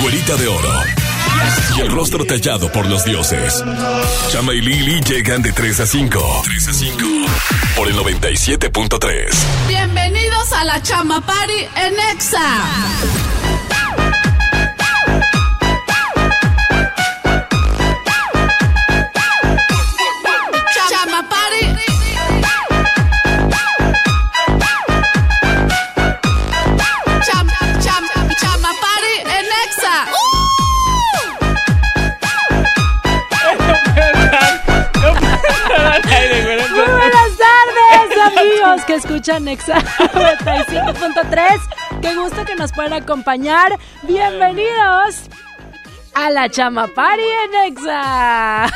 Güerita 0.00 0.36
de 0.36 0.48
oro. 0.48 0.72
Y 1.76 1.80
el 1.80 1.90
rostro 1.90 2.24
tallado 2.24 2.70
por 2.70 2.86
los 2.86 3.04
dioses. 3.04 3.64
Chama 4.30 4.54
y 4.54 4.60
Lili 4.60 5.00
llegan 5.00 5.42
de 5.42 5.52
3 5.52 5.80
a 5.80 5.86
5. 5.86 6.42
3 6.44 6.68
a 6.68 6.72
5. 6.72 6.98
Por 7.76 7.88
el 7.88 7.96
97.3. 7.96 9.30
Bienvenidos 9.68 10.52
a 10.52 10.64
la 10.64 10.82
Chama 10.82 11.20
Party 11.20 11.66
en 11.76 11.94
Exa. 12.16 12.40
Que 38.84 38.94
escuchan 38.94 39.48
Exa 39.48 39.78
95.3. 39.78 42.00
Qué 42.00 42.14
gusto 42.14 42.44
que 42.44 42.54
nos 42.54 42.72
puedan 42.72 42.92
acompañar. 42.92 43.76
Bienvenidos 44.02 45.28
a 46.14 46.30
la 46.30 46.48
Chama 46.48 46.88
Party 46.88 47.22
en 47.22 47.72
Exa. 47.72 48.66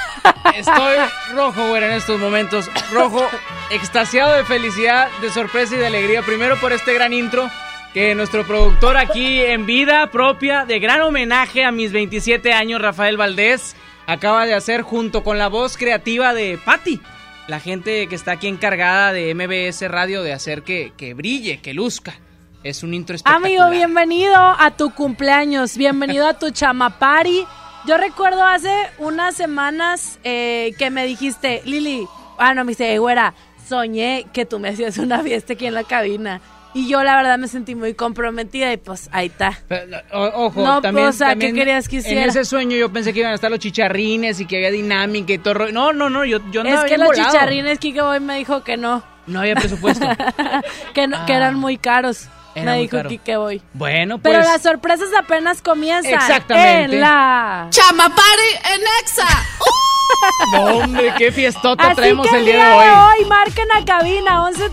Estoy 0.55 0.97
rojo, 1.35 1.69
güey, 1.69 1.85
en 1.85 1.93
estos 1.93 2.21
momentos. 2.21 2.71
Rojo, 2.93 3.27
extasiado 3.71 4.35
de 4.35 4.45
felicidad, 4.45 5.09
de 5.21 5.31
sorpresa 5.31 5.77
y 5.77 5.79
de 5.79 5.87
alegría. 5.87 6.23
Primero 6.23 6.59
por 6.61 6.73
este 6.73 6.95
gran 6.95 7.13
intro 7.13 7.49
que 7.93 8.15
nuestro 8.15 8.45
productor 8.45 8.97
aquí 8.97 9.41
en 9.41 9.67
vida 9.67 10.11
propia, 10.11 10.65
de 10.65 10.81
gran 10.81 11.01
homenaje 11.03 11.65
a 11.65 11.71
mis 11.71 11.93
27 11.93 12.53
años, 12.53 12.83
Rafael 12.83 13.17
Valdés, 13.17 13.77
acaba 14.07 14.47
de 14.47 14.55
hacer 14.55 14.83
junto 14.83 15.23
con 15.23 15.39
la 15.39 15.49
voz 15.49 15.77
creativa 15.77 16.35
de 16.35 16.59
Patti. 16.65 17.01
La 17.47 17.61
gente 17.61 18.07
que 18.07 18.15
está 18.15 18.33
aquí 18.33 18.49
encargada 18.49 19.13
de 19.13 19.35
MBS 19.35 19.87
Radio 19.91 20.23
de 20.23 20.33
hacer 20.33 20.63
que, 20.63 20.95
que 20.97 21.13
brille, 21.13 21.61
que 21.61 21.75
luzca. 21.75 22.15
Es 22.63 22.83
un 22.83 22.95
intro. 22.95 23.19
Amigo, 23.25 23.69
bienvenido 23.69 24.35
a 24.35 24.71
tu 24.75 24.95
cumpleaños. 24.95 25.77
Bienvenido 25.77 26.27
a 26.27 26.39
tu 26.39 26.51
Chama 26.51 26.99
Party. 26.99 27.45
Yo 27.87 27.99
recuerdo 27.99 28.43
hace 28.43 28.73
unas 28.97 29.35
semanas 29.35 30.19
eh, 30.25 30.73
que 30.79 30.89
me 30.89 31.05
dijiste, 31.05 31.61
Lili, 31.67 32.09
ah, 32.39 32.55
no, 32.55 32.65
me 32.65 32.71
dice, 32.71 32.97
güera, 32.99 33.35
soñé 33.69 34.25
que 34.33 34.47
tú 34.47 34.59
me 34.59 34.71
hacías 34.71 34.97
una 34.97 35.23
fiesta 35.23 35.53
aquí 35.53 35.67
en 35.67 35.75
la 35.75 35.85
cabina. 35.85 36.41
Y 36.75 36.89
yo 36.89 37.05
la 37.05 37.15
verdad 37.17 37.39
me 37.39 37.47
sentí 37.49 37.75
muy 37.77 37.95
comprometida 37.95 38.73
y 38.73 38.77
pues 38.79 39.09
ahí 39.13 39.27
está. 39.27 39.59
Pero, 39.69 39.97
o- 40.13 40.47
ojo, 40.47 40.61
No, 40.63 40.81
también, 40.83 41.07
pues, 41.07 41.15
o 41.15 41.19
sea, 41.19 41.29
¿qué 41.29 41.33
también 41.35 41.55
querías 41.55 41.89
que 41.89 41.97
hiciera? 41.97 42.23
En 42.25 42.29
ese 42.31 42.45
sueño 42.45 42.77
yo 42.77 42.93
pensé 42.93 43.13
que 43.13 43.21
iban 43.21 43.31
a 43.31 43.37
estar 43.37 43.49
los 43.51 43.61
chicharrines 43.61 44.41
y 44.41 44.47
que 44.47 44.57
había 44.57 44.71
dinámica 44.73 45.33
y 45.33 45.39
todo. 45.39 45.71
No, 45.71 45.93
no, 45.93 46.11
no, 46.11 46.25
yo, 46.25 46.39
yo 46.51 46.63
Es 46.63 46.67
andaba 46.67 46.83
que 46.83 46.89
bien 46.97 47.01
los 47.01 47.09
volado. 47.11 47.31
chicharrines 47.33 47.79
Kike 47.79 48.03
Boy 48.03 48.19
me 48.21 48.37
dijo 48.39 48.65
que 48.65 48.77
no, 48.77 49.05
No 49.27 49.41
había 49.41 49.55
presupuesto. 49.55 50.05
que, 50.95 51.07
no- 51.07 51.25
que 51.27 51.33
Ah. 51.33 51.37
eran 51.37 51.55
muy 51.55 51.79
caros. 51.79 52.29
Era 52.57 52.73
me 52.73 52.77
muy 52.79 52.83
dijo 52.87 52.97
caro. 52.99 53.09
Kike 53.09 53.37
Boy. 53.37 53.63
bueno, 53.73 54.19
pues. 54.19 54.35
Pero 54.37 54.45
las 54.49 54.63
sorpresas 54.63 55.09
apenas 55.19 55.63
comienzan. 55.63 56.13
Exactamente. 56.15 56.95
En 56.97 57.01
la... 57.01 57.67
Chama 57.71 58.09
Party 58.09 58.75
en 58.75 58.81
Exa. 59.03 59.27
No, 60.53 60.65
hombre, 60.79 61.13
qué 61.17 61.33
fiestota 61.33 61.87
Así 61.87 61.97
traemos 61.97 62.29
que 62.29 62.37
el 62.37 62.45
día 62.45 62.69
de 62.69 62.91
hoy. 62.91 63.25
marquen 63.29 63.67
a 63.73 63.85
cabina 63.85 64.43
11 64.45 64.71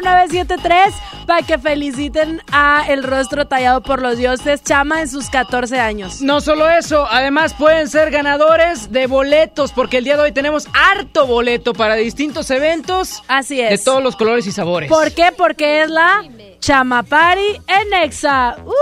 0973 0.00 0.94
para 1.26 1.42
que 1.42 1.58
feliciten 1.58 2.42
a 2.52 2.84
el 2.88 3.02
rostro 3.02 3.46
tallado 3.46 3.82
por 3.82 4.02
los 4.02 4.16
dioses 4.16 4.62
Chama 4.62 5.00
en 5.02 5.08
sus 5.08 5.28
14 5.30 5.78
años. 5.78 6.20
No 6.22 6.40
solo 6.40 6.68
eso, 6.68 7.06
además 7.10 7.54
pueden 7.54 7.88
ser 7.88 8.10
ganadores 8.10 8.90
de 8.90 9.06
boletos, 9.06 9.72
porque 9.72 9.98
el 9.98 10.04
día 10.04 10.16
de 10.16 10.22
hoy 10.24 10.32
tenemos 10.32 10.66
harto 10.72 11.26
boleto 11.26 11.72
para 11.72 11.94
distintos 11.94 12.50
eventos 12.50 13.22
Así 13.28 13.56
de 13.58 13.74
es. 13.74 13.84
todos 13.84 14.02
los 14.02 14.16
colores 14.16 14.46
y 14.46 14.52
sabores. 14.52 14.88
¿Por 14.88 15.12
qué? 15.12 15.32
Porque 15.36 15.82
es 15.82 15.90
la 15.90 16.22
Chama 16.60 17.02
Party 17.02 17.60
en 17.68 17.94
Exa. 18.02 18.56
¡Uh! 18.64 18.72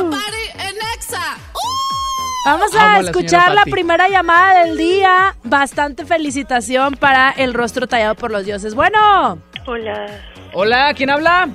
Chama 0.00 0.10
Party 0.10 0.68
en 0.68 0.76
Exa. 0.94 1.38
Vamos 2.44 2.74
Amo 2.74 2.84
a 2.84 3.00
escuchar 3.00 3.54
la 3.54 3.64
primera 3.64 4.08
llamada 4.08 4.64
del 4.64 4.76
día. 4.76 5.34
Bastante 5.44 6.04
felicitación 6.04 6.94
para 6.94 7.30
el 7.30 7.54
rostro 7.54 7.86
tallado 7.86 8.14
por 8.14 8.30
los 8.30 8.44
dioses. 8.44 8.74
Bueno, 8.74 9.38
Hola, 9.66 10.06
Hola, 10.52 10.92
¿quién 10.94 11.10
habla? 11.10 11.48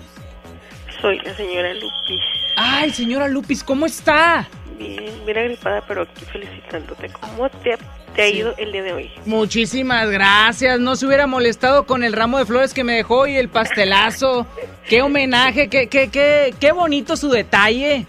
soy 1.02 1.20
la 1.20 1.34
señora 1.36 1.74
Lupis. 1.76 2.22
Ay, 2.58 2.90
señora 2.92 3.28
Lupis, 3.30 3.64
¿cómo 3.64 3.86
está? 3.86 4.48
Bien, 4.78 5.14
bien 5.26 5.38
agripada, 5.38 5.82
pero 5.88 6.02
aquí 6.02 6.26
felicitándote. 6.26 7.10
¿Cómo 7.10 7.50
te, 7.50 7.78
te 8.16 8.22
ha 8.22 8.28
ido 8.28 8.54
el 8.58 8.72
día 8.72 8.84
de 8.84 8.94
hoy? 8.94 9.12
Muchísimas 9.26 10.10
gracias. 10.10 10.80
No 10.80 10.96
se 10.98 11.06
hubiera 11.06 11.28
molestado 11.28 11.86
con 11.86 12.04
el 12.04 12.12
ramo 12.14 12.38
de 12.40 12.46
flores 12.46 12.74
que 12.74 12.84
me 12.84 12.96
dejó 12.96 13.28
y 13.28 13.38
el 13.38 13.48
pastelazo. 13.48 14.46
Qué 14.90 15.02
homenaje, 15.02 15.70
qué, 15.70 15.88
qué, 15.88 16.10
qué, 16.10 16.54
qué 16.60 16.72
bonito 16.74 17.16
su 17.16 17.30
detalle. 17.30 18.06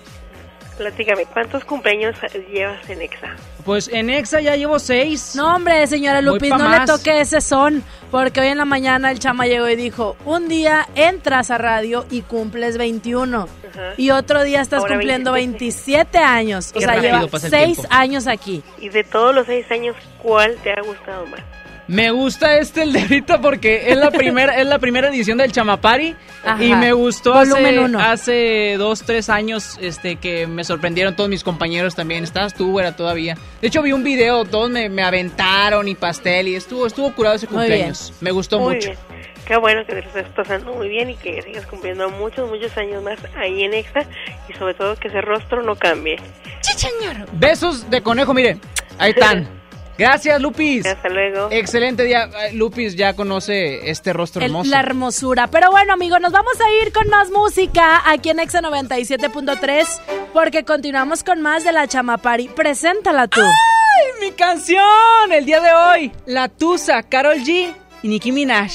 Platícame, 0.85 1.27
¿cuántos 1.27 1.63
cumpleaños 1.67 2.17
llevas 2.51 2.89
en 2.89 3.03
EXA? 3.03 3.37
Pues 3.67 3.89
en 3.89 4.09
Exa 4.09 4.41
ya 4.41 4.57
llevo 4.57 4.79
seis. 4.79 5.35
no 5.37 5.55
hombre, 5.55 5.87
señora 5.87 6.23
Lupis, 6.23 6.49
no 6.49 6.71
le 6.71 6.87
toque 6.87 7.21
ese 7.21 7.43
son, 7.43 7.85
porque 8.11 8.41
hoy 8.41 8.47
en 8.47 8.57
la 8.57 8.65
mañana 8.65 9.11
el 9.11 9.19
chama 9.19 9.47
llegó 9.47 9.69
y 9.69 9.77
dijo, 9.77 10.17
un 10.25 10.49
día 10.49 10.89
entras 10.95 11.51
a 11.51 11.59
radio 11.59 12.07
y 12.11 12.23
cumples 12.23 12.79
21 12.79 13.47
Ajá. 13.69 13.93
y 13.99 14.09
otro 14.11 14.43
día 14.43 14.63
estás 14.63 14.81
Ahora 14.81 14.95
cumpliendo 14.95 15.33
27 15.33 16.13
27. 16.13 16.19
años, 16.19 16.71
o 16.71 16.73
Qué 16.73 16.81
sea, 16.81 16.95
rápido 16.95 17.13
lleva 17.19 17.27
pasa 17.29 17.47
el 17.49 17.51
6 17.53 17.65
tiempo. 17.77 17.95
años 17.95 18.27
aquí. 18.27 18.63
Y 18.79 18.89
de 18.89 19.05
todos 19.05 19.35
los 19.35 19.45
seis 19.47 19.71
años, 19.71 19.95
¿cuál 20.23 20.57
te 20.63 20.71
ha 20.73 20.81
gustado 20.81 21.27
más? 21.27 21.43
Me 21.91 22.13
gusta 22.13 22.57
este 22.59 22.85
el 22.85 22.93
de 22.93 23.01
ahorita 23.01 23.41
porque 23.41 23.91
es 23.91 23.97
la 23.97 24.13
primera, 24.13 24.57
es 24.61 24.65
la 24.65 24.79
primera 24.79 25.09
edición 25.09 25.39
del 25.39 25.51
Chamapari 25.51 26.15
Ajá. 26.45 26.63
y 26.63 26.73
me 26.77 26.93
gustó 26.93 27.35
hace, 27.35 27.81
uno. 27.81 27.99
hace 27.99 28.77
dos, 28.79 29.03
tres 29.03 29.29
años 29.29 29.77
este 29.83 30.15
que 30.15 30.47
me 30.47 30.63
sorprendieron 30.63 31.17
todos 31.17 31.29
mis 31.29 31.43
compañeros 31.43 31.97
también. 31.97 32.23
Estabas 32.23 32.55
tú, 32.55 32.79
era 32.79 32.95
todavía. 32.95 33.37
De 33.61 33.67
hecho 33.67 33.83
vi 33.83 33.91
un 33.91 34.05
video, 34.05 34.45
todos 34.45 34.71
me, 34.71 34.89
me 34.89 35.03
aventaron 35.03 35.89
y 35.89 35.97
pastel 35.97 36.47
y 36.47 36.55
estuvo, 36.55 36.87
estuvo 36.87 37.13
curado 37.13 37.35
ese 37.35 37.49
cumpleaños. 37.49 38.15
Me 38.21 38.31
gustó 38.31 38.61
muy 38.61 38.77
mucho. 38.77 38.91
bien. 38.91 38.99
Qué 39.45 39.57
bueno 39.57 39.85
que 39.85 39.95
te 39.95 40.03
lo 40.03 40.07
estés 40.07 40.29
pasando 40.29 40.73
muy 40.73 40.89
bien 40.89 41.11
y 41.11 41.17
que 41.17 41.43
sigas 41.43 41.67
cumpliendo 41.67 42.09
muchos, 42.09 42.49
muchos 42.49 42.77
años 42.77 43.03
más 43.03 43.19
ahí 43.37 43.65
en 43.65 43.75
EXA 43.75 44.05
y 44.49 44.53
sobre 44.53 44.75
todo 44.75 44.95
que 44.95 45.09
ese 45.09 45.23
rostro 45.23 45.61
no 45.65 45.75
cambie. 45.75 46.21
Besos 47.33 47.91
de 47.91 48.01
conejo, 48.01 48.33
mire, 48.33 48.59
ahí 48.97 49.11
están. 49.11 49.49
Gracias, 50.01 50.41
Lupis. 50.41 50.87
Hasta 50.87 51.09
luego. 51.11 51.49
Excelente 51.51 52.05
día. 52.05 52.29
Lupis 52.55 52.97
ya 52.97 53.15
conoce 53.15 53.91
este 53.91 54.13
rostro 54.13 54.41
El- 54.41 54.47
hermoso. 54.47 54.71
la 54.71 54.81
hermosura. 54.81 55.47
Pero 55.49 55.71
bueno, 55.71 55.93
amigos, 55.93 56.21
nos 56.21 56.33
vamos 56.33 56.55
a 56.61 56.85
ir 56.87 56.93
con 56.93 57.07
más 57.09 57.31
música 57.31 58.03
aquí 58.11 58.31
en 58.31 58.41
Exa 58.41 58.61
97.3 58.63 60.01
porque 60.33 60.65
continuamos 60.65 61.23
con 61.23 61.43
más 61.43 61.65
de 61.65 61.73
la 61.73 61.87
Chamapari. 61.87 62.49
Preséntala 62.49 63.29
tú. 63.29 63.41
¡Ay, 63.43 64.27
mi 64.27 64.33
canción! 64.35 64.81
El 65.33 65.45
día 65.45 65.61
de 65.61 65.73
hoy. 65.73 66.13
La 66.27 66.49
Tusa, 66.49 67.03
Carol 67.03 67.37
G 67.39 67.73
y 68.03 68.09
Nicki 68.09 68.33
Minaj. 68.33 68.73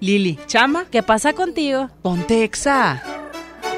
Lili, 0.00 0.38
Chama, 0.46 0.84
¿Qué 0.92 1.02
pasa 1.02 1.32
contigo? 1.32 1.90
ponte 2.02 2.44
exa. 2.44 3.02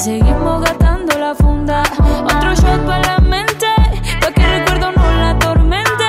Seguimos 0.00 0.62
gastando 0.62 1.18
la 1.18 1.34
funda. 1.34 1.82
Otro 2.24 2.54
shot 2.54 2.86
para 2.86 3.00
la 3.00 3.18
mente, 3.18 3.66
pa' 4.20 4.32
que 4.32 4.42
el 4.42 4.60
recuerdo 4.60 4.92
no 4.92 5.12
la 5.20 5.30
atormente. 5.30 6.08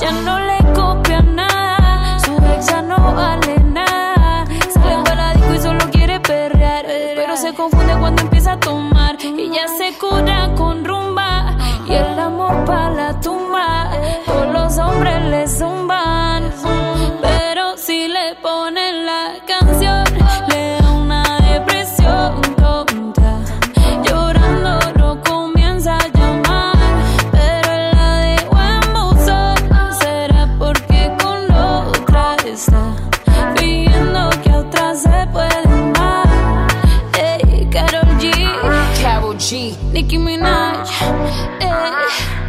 Ya 0.00 0.12
no 0.12 0.38
le 0.38 0.58
copia 0.72 1.20
nada, 1.22 2.20
su 2.20 2.36
ex 2.36 2.66
ya 2.66 2.82
no 2.82 3.14
vale 3.14 3.58
nada. 3.64 4.44
Sale 4.72 5.02
para 5.04 5.34
disco 5.34 5.54
y 5.54 5.58
solo 5.58 5.90
quiere 5.90 6.20
perrear, 6.20 6.84
pero 6.86 7.36
se 7.36 7.52
confunde 7.52 7.96
cuando 7.98 8.22
empieza 8.22 8.52
a 8.52 8.60
tomar 8.60 9.16
y 9.20 9.50
ya 9.50 9.66
se 9.76 9.98
cura 9.98 10.54
con 10.56 10.84
rumba 10.84 11.56
y 11.88 11.94
el 11.94 12.18
amor 12.20 12.64
para 12.64 12.90
la 12.90 13.20
tumba. 13.20 13.90
Todos 14.24 14.52
los 14.52 14.78
hombres 14.78 15.24
le 15.24 15.48
zumban, 15.48 16.52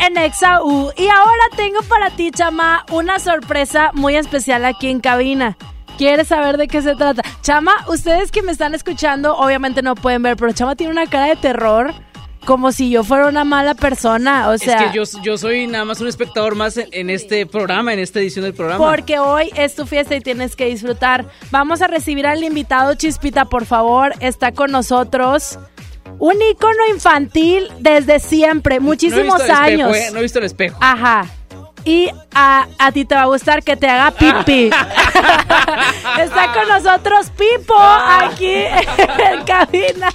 En 0.00 0.16
Exa 0.16 0.62
U. 0.62 0.90
Y 0.96 1.06
ahora 1.08 1.42
tengo 1.56 1.82
para 1.82 2.10
ti, 2.10 2.30
Chama, 2.32 2.84
una 2.90 3.20
sorpresa 3.20 3.90
muy 3.94 4.16
especial 4.16 4.64
aquí 4.64 4.88
en 4.88 5.00
cabina. 5.00 5.56
¿Quieres 5.96 6.28
saber 6.28 6.56
de 6.56 6.66
qué 6.66 6.82
se 6.82 6.96
trata? 6.96 7.22
Chama, 7.42 7.72
ustedes 7.88 8.32
que 8.32 8.42
me 8.42 8.50
están 8.50 8.74
escuchando, 8.74 9.36
obviamente 9.36 9.82
no 9.82 9.94
pueden 9.94 10.22
ver, 10.22 10.36
pero 10.36 10.52
Chama 10.52 10.74
tiene 10.74 10.92
una 10.92 11.06
cara 11.06 11.26
de 11.26 11.36
terror. 11.36 11.94
Como 12.44 12.72
si 12.72 12.88
yo 12.88 13.04
fuera 13.04 13.28
una 13.28 13.44
mala 13.44 13.74
persona. 13.74 14.48
O 14.48 14.56
sea, 14.56 14.84
es 14.84 14.90
que 14.90 14.96
yo, 14.96 15.22
yo 15.22 15.36
soy 15.36 15.66
nada 15.66 15.84
más 15.84 16.00
un 16.00 16.08
espectador 16.08 16.54
más 16.54 16.78
en, 16.78 16.88
en 16.92 17.10
este 17.10 17.44
programa, 17.44 17.92
en 17.92 17.98
esta 17.98 18.20
edición 18.20 18.44
del 18.44 18.54
programa. 18.54 18.82
Porque 18.82 19.18
hoy 19.18 19.50
es 19.54 19.74
tu 19.74 19.84
fiesta 19.84 20.16
y 20.16 20.20
tienes 20.20 20.56
que 20.56 20.64
disfrutar. 20.64 21.26
Vamos 21.50 21.82
a 21.82 21.88
recibir 21.88 22.26
al 22.26 22.42
invitado 22.42 22.94
Chispita, 22.94 23.44
por 23.44 23.66
favor. 23.66 24.14
Está 24.20 24.52
con 24.52 24.70
nosotros. 24.70 25.58
Un 26.18 26.34
ícono 26.50 26.78
infantil 26.92 27.68
desde 27.78 28.18
siempre, 28.20 28.80
No 28.80 28.92
he 28.92 28.96
visto 28.96 29.06
muchísimos 29.08 29.40
el 29.40 29.50
espejo, 29.50 29.60
años. 29.62 29.96
eh, 29.96 30.08
no 30.12 30.18
he 30.18 30.22
visto 30.22 30.38
el 30.38 30.44
espejo. 30.44 30.76
Ajá. 30.80 31.26
Y 31.84 32.10
a, 32.34 32.66
a 32.78 32.92
ti 32.92 33.04
te 33.04 33.14
va 33.14 33.22
a 33.22 33.26
gustar 33.26 33.62
que 33.62 33.76
te 33.76 33.88
haga 33.88 34.10
pipi. 34.10 34.68
Está 36.20 36.52
con 36.52 36.68
nosotros 36.68 37.30
Pipo 37.30 37.74
aquí 37.78 38.46
en 38.52 39.44
cabina 39.46 40.08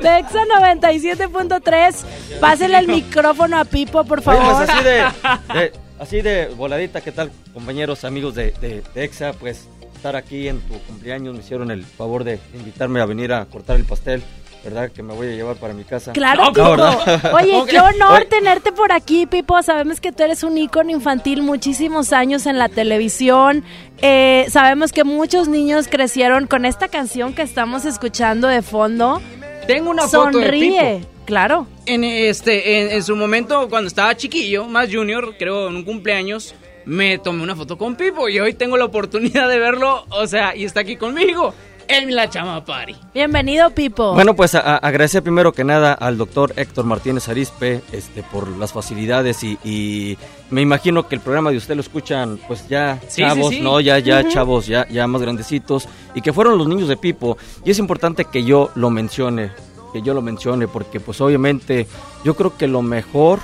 de 0.00 0.18
Exa 0.18 0.40
97.3. 0.60 2.04
Pásele 2.40 2.78
el 2.78 2.88
micrófono 2.88 3.58
a 3.58 3.64
Pipo, 3.64 4.04
por 4.04 4.18
Oye, 4.18 4.24
favor. 4.24 4.56
pues 4.66 4.70
así 4.70 4.84
de, 4.84 5.04
de- 5.60 5.72
así 5.98 6.20
de 6.22 6.48
voladita, 6.56 7.00
¿qué 7.00 7.10
tal, 7.12 7.32
compañeros, 7.54 8.04
amigos 8.04 8.34
de, 8.34 8.52
de- 8.60 8.82
de 8.94 9.04
EXA? 9.04 9.32
Pues 9.32 9.66
estar 9.94 10.14
aquí 10.14 10.46
en 10.48 10.60
tu 10.60 10.78
cumpleaños, 10.82 11.34
me 11.34 11.40
hicieron 11.40 11.70
el 11.70 11.84
favor 11.84 12.22
de 12.22 12.38
invitarme 12.54 13.00
a 13.00 13.06
venir 13.06 13.32
a 13.32 13.46
cortar 13.46 13.76
el 13.76 13.84
pastel, 13.86 14.22
¿verdad? 14.66 14.90
Que 14.90 15.02
me 15.02 15.14
voy 15.14 15.28
a 15.28 15.30
llevar 15.30 15.56
para 15.56 15.72
mi 15.74 15.84
casa. 15.84 16.12
Claro, 16.12 16.46
No, 16.46 16.52
Pipo. 16.52 17.36
Oye, 17.36 17.54
Ok. 17.56 17.68
qué 17.68 17.78
honor 17.80 18.26
tenerte 18.28 18.72
por 18.72 18.90
aquí, 18.92 19.26
Pipo. 19.26 19.62
Sabemos 19.62 20.00
que 20.00 20.10
tú 20.12 20.24
eres 20.24 20.42
un 20.42 20.58
ícono 20.58 20.90
infantil, 20.90 21.42
muchísimos 21.42 22.12
años 22.12 22.46
en 22.46 22.58
la 22.58 22.68
televisión. 22.68 23.64
Eh, 24.02 24.44
sabemos 24.50 24.92
que 24.92 25.04
muchos 25.04 25.46
niños 25.48 25.86
crecieron 25.88 26.46
con 26.48 26.64
esta 26.64 26.88
canción 26.88 27.32
que 27.32 27.42
estamos 27.42 27.84
escuchando 27.84 28.48
de 28.48 28.62
fondo. 28.62 29.22
Tengo 29.68 29.90
una 29.90 30.02
foto 30.08 30.38
de 30.38 30.44
Sonríe. 30.46 30.96
Pipo. 30.98 31.10
Claro. 31.26 31.66
En, 31.86 32.02
este, 32.04 32.80
en, 32.82 32.90
en 32.92 33.02
su 33.02 33.14
momento, 33.16 33.68
cuando 33.68 33.88
estaba 33.88 34.16
chiquillo, 34.16 34.66
más 34.66 34.88
junior, 34.92 35.34
creo 35.38 35.68
en 35.68 35.76
un 35.76 35.84
cumpleaños, 35.84 36.54
me 36.84 37.18
tomé 37.18 37.42
una 37.42 37.54
foto 37.56 37.78
con 37.78 37.96
Pipo 37.96 38.28
y 38.28 38.38
hoy 38.40 38.54
tengo 38.54 38.76
la 38.76 38.84
oportunidad 38.84 39.48
de 39.48 39.58
verlo, 39.58 40.04
o 40.10 40.26
sea, 40.26 40.54
y 40.56 40.64
está 40.64 40.80
aquí 40.80 40.96
conmigo 40.96 41.52
en 41.88 42.14
la 42.14 42.28
Chama 42.30 42.64
Party. 42.64 42.96
Bienvenido, 43.14 43.70
Pipo. 43.70 44.14
Bueno, 44.14 44.34
pues 44.34 44.54
a- 44.54 44.60
a- 44.60 44.76
agradecer 44.76 45.22
primero 45.22 45.52
que 45.52 45.64
nada 45.64 45.92
al 45.92 46.18
doctor 46.18 46.52
Héctor 46.56 46.84
Martínez 46.84 47.28
Arispe 47.28 47.82
este, 47.92 48.22
por 48.22 48.48
las 48.48 48.72
facilidades 48.72 49.42
y, 49.44 49.58
y 49.64 50.18
me 50.50 50.60
imagino 50.62 51.06
que 51.08 51.14
el 51.14 51.20
programa 51.20 51.50
de 51.50 51.56
usted 51.56 51.74
lo 51.74 51.80
escuchan 51.80 52.38
pues 52.48 52.68
ya 52.68 52.98
Sí, 53.08 53.22
chavos, 53.22 53.50
sí, 53.50 53.56
sí. 53.56 53.60
¿no? 53.62 53.80
Ya, 53.80 53.98
ya 53.98 54.26
chavos, 54.28 54.66
ya, 54.66 54.86
ya 54.88 55.06
más 55.06 55.22
grandecitos 55.22 55.88
y 56.14 56.20
que 56.22 56.32
fueron 56.32 56.58
los 56.58 56.68
niños 56.68 56.88
de 56.88 56.96
Pipo 56.96 57.36
y 57.64 57.70
es 57.70 57.78
importante 57.78 58.24
que 58.24 58.42
yo 58.44 58.70
lo 58.74 58.90
mencione, 58.90 59.50
que 59.92 60.02
yo 60.02 60.14
lo 60.14 60.22
mencione 60.22 60.68
porque 60.68 61.00
pues 61.00 61.20
obviamente 61.20 61.86
yo 62.24 62.34
creo 62.34 62.56
que 62.56 62.66
lo 62.66 62.82
mejor, 62.82 63.38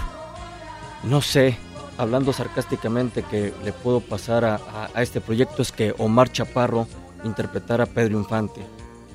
no 1.05 1.21
sé, 1.23 1.57
hablando 1.99 2.33
sarcásticamente 2.33 3.23
que 3.23 3.53
le 3.65 3.73
puedo 3.73 4.01
pasar 4.01 4.45
a, 4.45 4.55
a- 4.57 4.89
a 4.95 5.03
este 5.03 5.21
proyecto 5.21 5.63
es 5.63 5.71
que 5.73 5.95
Omar 5.99 6.31
Chaparro 6.33 6.87
interpretara 7.25 7.85
a 7.85 7.87
Pedro 7.87 8.19
Infante. 8.19 8.61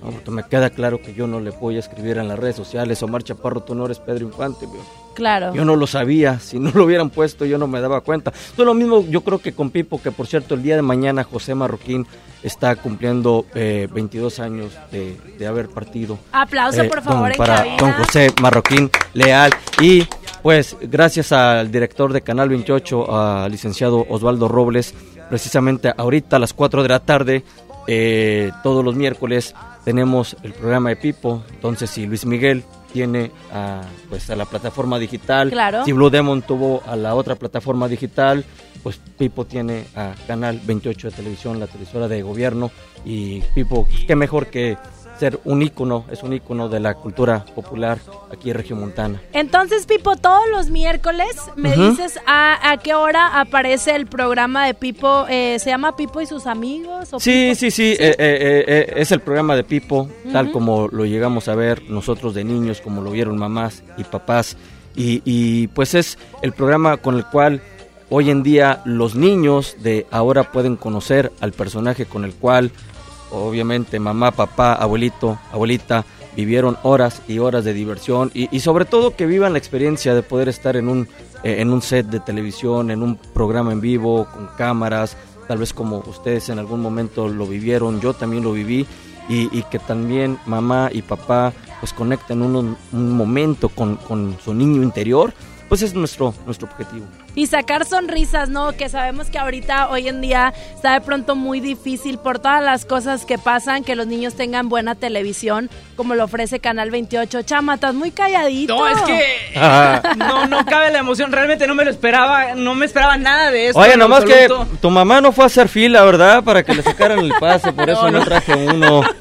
¿no? 0.03 0.11
Porque 0.11 0.29
me 0.31 0.43
queda 0.43 0.69
claro 0.69 1.01
que 1.01 1.13
yo 1.15 1.25
no 1.25 1.39
le 1.39 1.49
voy 1.49 1.75
a 1.77 1.79
escribir 1.79 2.17
en 2.19 2.27
las 2.27 2.37
redes 2.37 2.55
sociales, 2.55 3.01
Omar 3.01 3.23
Chaparro, 3.23 3.61
tú 3.61 3.73
no 3.73 3.85
eres 3.85 3.99
Pedro 3.99 4.25
Infante. 4.25 4.65
viejo". 4.67 4.85
claro. 5.15 5.51
Yo 5.55 5.65
no 5.65 5.75
lo 5.75 5.87
sabía, 5.87 6.39
si 6.39 6.59
no 6.59 6.69
lo 6.71 6.85
hubieran 6.85 7.09
puesto 7.09 7.43
yo 7.45 7.57
no 7.57 7.67
me 7.67 7.81
daba 7.81 8.01
cuenta. 8.01 8.31
Todo 8.55 8.67
lo 8.67 8.73
mismo 8.75 9.03
yo 9.09 9.21
creo 9.21 9.39
que 9.39 9.53
con 9.53 9.71
Pipo, 9.71 9.99
que 9.99 10.11
por 10.11 10.27
cierto 10.27 10.53
el 10.53 10.61
día 10.61 10.75
de 10.75 10.83
mañana 10.83 11.23
José 11.23 11.55
Marroquín 11.55 12.05
está 12.43 12.75
cumpliendo 12.75 13.45
eh, 13.55 13.87
22 13.91 14.39
años 14.39 14.71
de, 14.91 15.17
de 15.39 15.47
haber 15.47 15.69
partido. 15.69 16.19
Aplauso, 16.31 16.83
Eh, 16.83 16.87
por 16.89 17.01
favor, 17.01 17.21
don- 17.23 17.31
en 17.31 17.37
para 17.37 17.55
cabina. 17.57 17.77
don 17.79 17.91
José 17.93 18.31
Marroquín 18.39 18.91
Leal 19.15 19.51
y 19.81 20.05
pues 20.43 20.77
gracias 20.79 21.31
al 21.31 21.71
director 21.71 22.13
de 22.13 22.21
Canal 22.21 22.49
28, 22.49 23.11
al 23.19 23.51
licenciado 23.51 24.05
Osvaldo 24.07 24.47
Robles, 24.47 24.93
precisamente 25.31 25.91
ahorita 25.97 26.35
a 26.35 26.39
las 26.39 26.53
4 26.53 26.83
de 26.83 26.89
la 26.89 26.99
tarde, 26.99 27.43
eh, 27.87 28.51
todos 28.63 28.83
los 28.83 28.95
miércoles 28.95 29.55
tenemos 29.85 30.35
el 30.43 30.53
programa 30.53 30.89
de 30.89 30.97
Pipo, 30.97 31.43
entonces 31.49 31.89
si 31.89 32.05
Luis 32.05 32.25
Miguel 32.25 32.63
tiene 32.91 33.31
a, 33.53 33.81
pues 34.09 34.29
a 34.29 34.35
la 34.35 34.45
plataforma 34.45 34.99
digital, 34.99 35.49
Claro. 35.49 35.85
si 35.85 35.91
Blue 35.93 36.09
Demon 36.09 36.41
tuvo 36.41 36.81
a 36.85 36.95
la 36.95 37.15
otra 37.15 37.35
plataforma 37.35 37.87
digital, 37.87 38.43
pues 38.83 38.99
Pipo 39.17 39.45
tiene 39.45 39.85
a 39.95 40.13
Canal 40.27 40.59
28 40.65 41.09
de 41.09 41.15
televisión, 41.15 41.59
la 41.59 41.67
televisora 41.67 42.07
de 42.07 42.21
gobierno 42.21 42.71
y 43.05 43.41
Pipo, 43.55 43.85
pues, 43.85 44.05
qué 44.05 44.15
mejor 44.15 44.47
que 44.47 44.77
ser 45.19 45.39
un 45.45 45.61
ícono, 45.61 46.05
es 46.11 46.23
un 46.23 46.33
ícono 46.33 46.69
de 46.69 46.79
la 46.79 46.93
cultura 46.95 47.45
popular 47.55 47.99
aquí 48.31 48.49
en 48.49 48.57
Regiomontana. 48.57 49.21
Entonces, 49.33 49.85
Pipo, 49.85 50.15
todos 50.15 50.43
los 50.51 50.69
miércoles 50.69 51.35
me 51.55 51.75
dices 51.75 52.19
a, 52.25 52.71
a 52.71 52.77
qué 52.77 52.93
hora 52.93 53.39
aparece 53.39 53.95
el 53.95 54.07
programa 54.07 54.65
de 54.65 54.73
Pipo. 54.73 55.25
eh, 55.29 55.57
¿Se 55.59 55.69
llama 55.69 55.95
Pipo 55.95 56.21
y 56.21 56.25
sus 56.25 56.45
amigos? 56.45 57.13
o 57.13 57.19
Sí, 57.19 57.55
sí, 57.55 57.71
sí, 57.71 57.95
eh, 57.99 58.15
eh, 58.17 58.93
es 58.95 59.11
el 59.11 59.19
programa 59.19 59.55
de 59.55 59.63
Pipo, 59.63 60.09
tal 60.31 60.51
como 60.51 60.87
lo 60.87 61.05
llegamos 61.05 61.47
a 61.47 61.55
ver 61.55 61.83
nosotros 61.89 62.33
de 62.33 62.43
niños, 62.43 62.81
como 62.81 63.01
lo 63.01 63.11
vieron 63.11 63.37
mamás 63.37 63.83
y 63.97 64.03
papás. 64.03 64.57
Y, 64.95 65.21
y, 65.25 65.67
pues 65.67 65.93
es 65.93 66.17
el 66.41 66.53
programa 66.53 66.97
con 66.97 67.15
el 67.15 67.25
cual 67.25 67.61
hoy 68.09 68.31
en 68.31 68.41
día 68.41 68.81
los 68.85 69.15
niños 69.15 69.75
de 69.79 70.07
ahora 70.09 70.51
pueden 70.51 70.75
conocer 70.75 71.31
al 71.39 71.51
personaje 71.51 72.05
con 72.05 72.25
el 72.25 72.33
cual 72.33 72.71
obviamente 73.31 73.99
mamá, 73.99 74.31
papá, 74.31 74.73
abuelito, 74.73 75.39
abuelita 75.51 76.05
vivieron 76.35 76.77
horas 76.83 77.23
y 77.27 77.39
horas 77.39 77.65
de 77.65 77.73
diversión 77.73 78.29
y, 78.33 78.59
sobre 78.59 78.85
todo 78.85 79.15
que 79.15 79.25
vivan 79.25 79.53
la 79.53 79.59
experiencia 79.59 80.13
de 80.13 80.21
poder 80.21 80.47
estar 80.49 80.77
en 80.77 80.87
un, 80.87 81.07
eh, 81.43 81.55
en 81.59 81.71
un 81.71 81.81
set 81.81 82.05
de 82.07 82.19
televisión, 82.19 82.91
en 82.91 83.01
un 83.01 83.15
programa 83.15 83.71
en 83.71 83.81
vivo, 83.81 84.27
con 84.31 84.47
cámaras, 84.55 85.17
tal 85.47 85.57
vez 85.57 85.73
como 85.73 86.03
ustedes 86.05 86.49
en 86.49 86.59
algún 86.59 86.79
momento 86.79 87.27
lo 87.27 87.47
vivieron, 87.47 87.99
yo 88.01 88.13
también 88.13 88.43
lo 88.43 88.53
viví 88.53 88.85
y, 89.27 89.57
y 89.57 89.63
que 89.63 89.79
también 89.79 90.37
mamá 90.45 90.89
y 90.93 91.01
papá 91.01 91.53
pues 91.79 91.91
conecten 91.91 92.43
un, 92.43 92.77
un 92.91 93.11
momento 93.11 93.69
con, 93.69 93.95
con 93.95 94.37
su 94.43 94.53
niño 94.53 94.83
interior, 94.83 95.33
pues 95.69 95.81
es 95.81 95.93
nuestro, 95.93 96.33
nuestro 96.45 96.67
objetivo. 96.67 97.05
Y 97.35 97.47
sacar 97.47 97.85
sonrisas, 97.85 98.49
¿no? 98.49 98.71
Que 98.73 98.89
sabemos 98.89 99.29
que 99.29 99.37
ahorita, 99.37 99.89
hoy 99.89 100.07
en 100.07 100.21
día, 100.21 100.53
está 100.73 100.93
de 100.93 101.01
pronto 101.01 101.35
muy 101.35 101.59
difícil 101.59 102.17
por 102.17 102.39
todas 102.39 102.63
las 102.63 102.85
cosas 102.85 103.25
que 103.25 103.37
pasan, 103.37 103.83
que 103.83 103.95
los 103.95 104.07
niños 104.07 104.35
tengan 104.35 104.69
buena 104.69 104.95
televisión, 104.95 105.69
como 105.95 106.15
lo 106.15 106.23
ofrece 106.23 106.59
Canal 106.59 106.89
28. 106.89 107.41
Chama, 107.43 107.75
estás 107.75 107.93
muy 107.93 108.11
calladito. 108.11 108.75
No, 108.77 108.87
es 108.87 109.01
que 109.01 109.23
no, 110.17 110.47
no 110.47 110.65
cabe 110.65 110.91
la 110.91 110.99
emoción. 110.99 111.31
Realmente 111.31 111.67
no 111.67 111.75
me 111.75 111.83
lo 111.85 111.91
esperaba. 111.91 112.55
No 112.55 112.73
me 112.73 112.85
esperaba 112.85 113.17
nada 113.17 113.51
de 113.51 113.67
esto. 113.67 113.79
Oye, 113.79 113.97
nomás 113.97 114.23
que 114.25 114.47
tu 114.81 114.89
mamá 114.89 115.21
no 115.21 115.31
fue 115.31 115.43
a 115.43 115.47
hacer 115.47 115.67
fila, 115.67 116.03
¿verdad? 116.03 116.43
Para 116.43 116.63
que 116.63 116.73
le 116.73 116.81
sacaran 116.81 117.19
el 117.19 117.33
pase, 117.39 117.73
por 117.73 117.89
eso 117.89 118.09
no, 118.09 118.19
no. 118.19 118.25
traje 118.25 118.55
uno. 118.55 119.01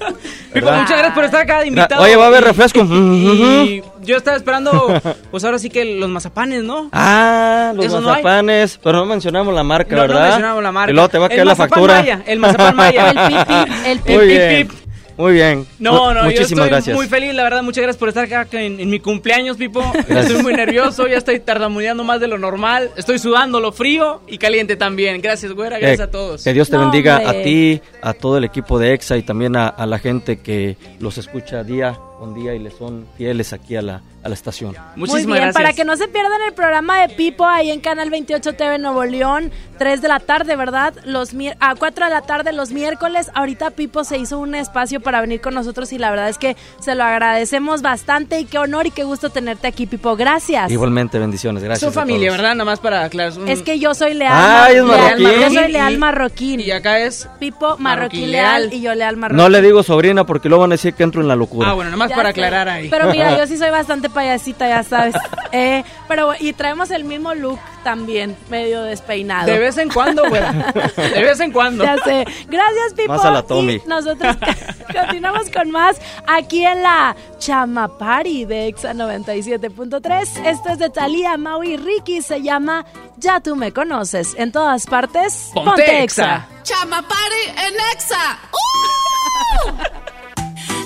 Muchas 0.61 0.91
gracias 0.91 1.13
por 1.15 1.25
estar 1.25 1.41
acá 1.43 1.61
de 1.61 1.69
invitado. 1.69 2.03
Oye, 2.03 2.17
va 2.17 2.25
a 2.25 2.27
haber 2.29 2.43
Y- 2.43 2.47
refresco. 2.47 2.81
Y 2.83 3.83
yo 4.03 4.17
estaba 4.17 4.37
esperando, 4.37 5.01
pues 5.31 5.45
ahora 5.45 5.59
sí 5.59 5.69
que 5.71 5.85
los 5.85 6.09
mazapanes, 6.09 6.63
¿no? 6.63 6.89
Ah, 6.93 7.73
los 7.75 7.87
Eso 7.87 8.01
no 8.01 8.09
mazapanes, 8.11 8.79
pero 8.83 8.99
no 8.99 9.07
mencionamos 9.07 9.55
la 9.55 9.63
marca, 9.65 9.97
No, 9.97 10.03
no 10.03 10.09
¿verdad? 10.09 10.23
mencionamos 10.29 10.63
la 10.63 10.73
marca. 10.73 10.91
Y 10.91 10.95
luego 10.95 11.09
te 11.09 11.19
va 11.19 11.25
a 11.25 11.29
El 11.29 11.35
caer 11.37 11.47
la 11.47 11.53
mazapán 11.53 11.69
factura. 11.71 11.95
maya, 11.95 12.23
el 12.27 12.39
mazapán 12.39 12.77
maya. 12.77 13.11
El 13.11 13.17
pip, 13.17 13.47
pip, 13.47 13.75
el 13.87 13.99
pip, 14.01 14.17
Muy 14.17 14.27
pip, 14.27 14.29
bien, 14.29 14.69
pip. 14.69 14.86
Muy 15.17 15.33
bien. 15.33 15.67
No, 15.79 16.13
no, 16.13 16.21
yo 16.21 16.25
Muchísimas 16.27 16.51
estoy 16.51 16.69
gracias. 16.69 16.97
muy 16.97 17.07
feliz, 17.07 17.35
la 17.35 17.43
verdad, 17.45 17.63
muchas 17.63 17.83
gracias 17.83 17.99
por 17.99 18.09
estar 18.09 18.25
acá 18.25 18.47
en, 18.53 18.79
en 18.81 18.91
mi 18.91 19.01
cumpleaños, 19.01 19.57
Pipo. 19.57 19.83
Estoy 20.09 20.43
muy 20.43 20.53
nervioso, 20.53 21.07
ya 21.07 21.17
estoy 21.17 21.41
tartamudeando 21.41 22.05
más 22.05 22.21
de 22.21 22.29
lo 22.29 22.39
normal. 22.39 22.91
Estoy 22.97 23.19
sudando 23.19 23.61
lo 23.61 23.73
frío 23.73 24.21
y 24.27 24.39
caliente 24.39 24.77
también. 24.77 25.21
Gracias, 25.23 25.53
güera, 25.53 25.79
gracias 25.79 26.01
Eh, 26.01 26.03
a 26.05 26.11
todos. 26.11 26.45
Que 26.45 26.53
Dios 26.53 26.69
te 26.69 26.77
No, 26.77 26.83
bendiga 26.83 27.19
hombre. 27.19 27.41
a 27.41 27.43
ti, 27.43 27.81
a 28.03 28.13
todo 28.13 28.39
el 28.39 28.45
equipo 28.45 28.79
de 28.79 28.93
EXA 28.93 29.17
y 29.17 29.23
también 29.23 29.57
a, 29.57 29.69
a 29.69 29.87
la 29.87 29.99
gente 29.99 30.39
que 30.41 30.77
los 31.01 31.19
escucha 31.19 31.65
día 31.65 31.99
con 32.19 32.35
día 32.35 32.55
y 32.55 32.59
les 32.59 32.75
son 32.75 33.07
fieles 33.17 33.53
aquí 33.53 33.77
a 33.77 33.83
la, 33.83 34.01
a 34.23 34.29
la 34.29 34.35
estación. 34.35 34.75
Muy 34.97 35.09
Muchísimas 35.09 35.25
bien, 35.39 35.43
gracias. 35.49 35.55
para 35.55 35.73
que 35.75 35.85
no 35.85 35.97
se 35.97 36.09
pierdan 36.09 36.41
el 36.47 36.55
programa 36.55 37.01
de 37.01 37.15
Pipo 37.15 37.45
ahí 37.47 37.71
en 37.71 37.81
Canal 37.81 38.09
28 38.11 38.55
TV 38.55 38.79
Nuevo 38.79 39.05
León, 39.05 39.51
3 39.79 40.01
de 40.01 40.09
la 40.09 40.19
tarde, 40.21 40.57
¿verdad? 40.57 40.95
Los 41.05 41.31
a 41.61 41.75
4 41.75 42.05
de 42.07 42.11
la 42.11 42.23
tarde 42.23 42.53
los 42.53 42.73
miércoles. 42.73 43.31
Ahorita 43.35 43.71
Pipo 43.71 44.03
se 44.05 44.17
hizo 44.19 44.39
un 44.39 44.55
espacio 44.55 45.01
para 45.01 45.21
venir 45.21 45.41
con 45.43 45.53
nosotros 45.55 45.93
y 45.93 45.99
la 45.99 46.11
verdad 46.11 46.29
es 46.31 46.39
que 46.39 46.57
se 46.81 46.95
lo 46.95 47.05
agradecemos 47.05 47.83
bastante 47.83 48.41
y 48.41 48.47
qué 48.47 48.59
honor 48.59 48.87
y 48.87 48.91
qué 48.93 49.05
gusto 49.05 49.29
tenerte 49.31 49.67
aquí, 49.67 49.87
Pipo. 49.87 50.17
Gracias. 50.17 50.71
Igualmente, 50.71 51.19
bendiciones. 51.19 51.63
Gracias. 51.63 51.91
A 51.91 51.93
familia, 52.01 52.29
todos. 52.29 52.39
¿verdad? 52.39 52.55
Nada 52.55 52.65
más 52.65 52.81
para 52.81 53.05
aclarar. 53.05 53.39
un- 53.39 53.49
Es 53.49 53.63
que 53.63 53.79
yo 53.79 53.95
soy 53.95 54.15
leal. 54.15 54.33
Ay, 54.35 54.77
es 54.77 54.85
leal 54.85 54.87
marroquín. 55.21 55.41
Yo 55.41 55.51
soy 55.61 55.73
leal 55.73 55.99
marroquín. 55.99 56.61
Y 56.61 56.71
acá 56.71 56.99
es. 57.01 57.29
Pipo 57.39 57.77
marroquín 57.79 57.83
Marroquín 57.83 58.31
leal 58.33 58.63
leal. 58.63 58.75
y 58.75 58.81
yo 58.81 58.95
leal 58.95 59.17
marroquín. 59.17 59.37
No 59.37 59.49
le 59.51 59.61
digo 59.63 59.83
sobrina 59.83 60.25
porque 60.25 60.49
luego 60.49 60.63
van 60.63 60.73
a 60.73 60.75
decir 60.75 60.95
que 60.95 61.03
entro 61.03 61.21
en 61.21 61.29
la 61.29 61.37
locura. 61.37 61.69
Ah, 61.71 61.75
bueno, 61.75 61.91
nada 61.91 61.99
más 61.99 62.06
Para 62.15 62.25
sé. 62.25 62.29
aclarar 62.31 62.69
ahí. 62.69 62.89
Pero 62.89 63.11
mira, 63.11 63.37
yo 63.37 63.47
sí 63.49 63.57
soy 63.57 63.71
bastante 63.71 64.09
payasita, 64.11 64.69
ya 64.69 64.83
sabes. 64.83 65.15
Eh, 65.53 65.85
pero 66.09 66.33
y 66.39 66.53
traemos 66.53 66.91
el 66.91 67.05
mismo 67.05 67.33
look 67.33 67.59
también, 67.85 68.37
medio 68.51 68.83
despeinado. 68.83 69.47
De 69.47 69.59
vez 69.59 69.79
en 69.79 69.89
cuando, 69.89 70.29
güera. 70.29 70.53
De 70.53 71.23
vez 71.23 71.39
en 71.41 71.53
cuando. 71.53 71.85
Ya 71.85 71.97
sé. 71.99 72.27
Gracias, 72.49 72.95
Pipo. 72.95 73.13
Más 73.15 73.25
a 73.25 73.31
la 73.31 73.43
Tommy. 73.43 73.81
Y 73.83 73.89
nosotros 73.89 74.37
continuamos 74.93 75.49
con 75.51 75.71
más 75.71 75.99
aquí 76.27 76.67
en 76.67 76.83
la 76.83 77.15
Chama 77.39 77.97
Party 77.97 78.45
de 78.45 78.67
Exa 78.67 78.93
97.3. 78.93 80.47
Esto 80.47 80.69
es 80.71 80.79
de 80.79 80.91
Talía, 80.91 81.37
Mau 81.37 81.63
y 81.63 81.77
Ricky. 81.77 82.21
Se 82.23 82.43
llama 82.43 82.85
Ya 83.17 83.41
tú 83.41 83.55
me 83.57 83.73
conoces. 83.73 84.35
En 84.37 84.53
todas 84.53 84.85
partes, 84.87 85.53
Ponte 85.55 86.03
Exa. 86.03 86.47
Chama 86.65 87.01
Party 87.03 87.67
en 87.69 87.75
Exa. 87.95 88.39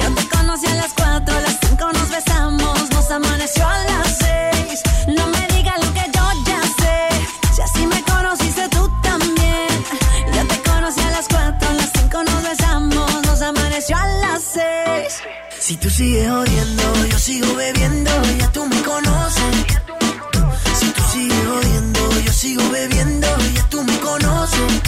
Yo 0.00 0.14
te 0.14 0.28
conocí 0.28 0.66
a 0.66 0.74
las 0.74 0.92
cuatro, 0.94 1.34
a 1.34 1.40
las 1.40 1.56
cinco 1.60 1.90
nos 1.92 2.10
besamos, 2.10 2.90
nos 2.90 3.10
amaneció 3.10 3.66
a 3.66 3.78
las 3.84 4.18
seis. 4.18 4.82
No 5.06 5.26
me 5.28 5.46
digas 5.54 5.76
lo 5.84 5.92
que 5.94 6.04
yo 6.14 6.24
ya 6.46 6.62
sé. 6.62 7.54
Si 7.54 7.62
así 7.62 7.86
me 7.86 8.02
conociste 8.02 8.68
tú 8.68 8.90
también. 9.02 9.68
Yo 10.34 10.46
te 10.46 10.62
conocí 10.70 11.00
a 11.00 11.10
las 11.10 11.26
cuatro, 11.28 11.68
a 11.68 11.72
las 11.74 11.90
cinco 11.98 12.22
nos 12.22 12.42
besamos, 12.42 13.26
nos 13.26 13.40
amaneció 13.42 13.96
a 13.96 14.06
las 14.06 14.42
seis. 14.42 15.20
Si 15.58 15.76
tú 15.76 15.90
sigues 15.90 16.30
odiando, 16.30 17.06
yo 17.06 17.18
sigo 17.18 17.54
bebiendo. 17.54 18.10
Ya 18.38 18.48
tú 18.52 18.66
me 18.66 18.80
conoces. 18.82 19.42
Si 20.78 20.86
tú 20.92 21.02
sigues 21.12 21.46
odiando, 21.46 22.20
yo 22.20 22.32
sigo 22.32 22.68
bebiendo. 22.70 23.28
Ya 23.54 23.64
tú 23.68 23.82
me 23.82 23.98
conoces. 24.00 24.87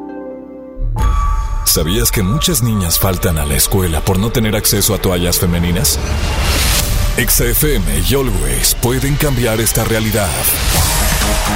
¿Sabías 1.65 2.11
que 2.11 2.21
muchas 2.21 2.61
niñas 2.63 2.99
faltan 2.99 3.37
a 3.37 3.45
la 3.45 3.55
escuela 3.55 4.01
por 4.01 4.19
no 4.19 4.29
tener 4.29 4.55
acceso 4.55 4.93
a 4.93 4.97
toallas 4.97 5.39
femeninas? 5.39 5.97
XFM 7.17 8.03
y 8.09 8.13
Always 8.13 8.75
pueden 8.75 9.15
cambiar 9.15 9.61
esta 9.61 9.83
realidad. 9.83 10.29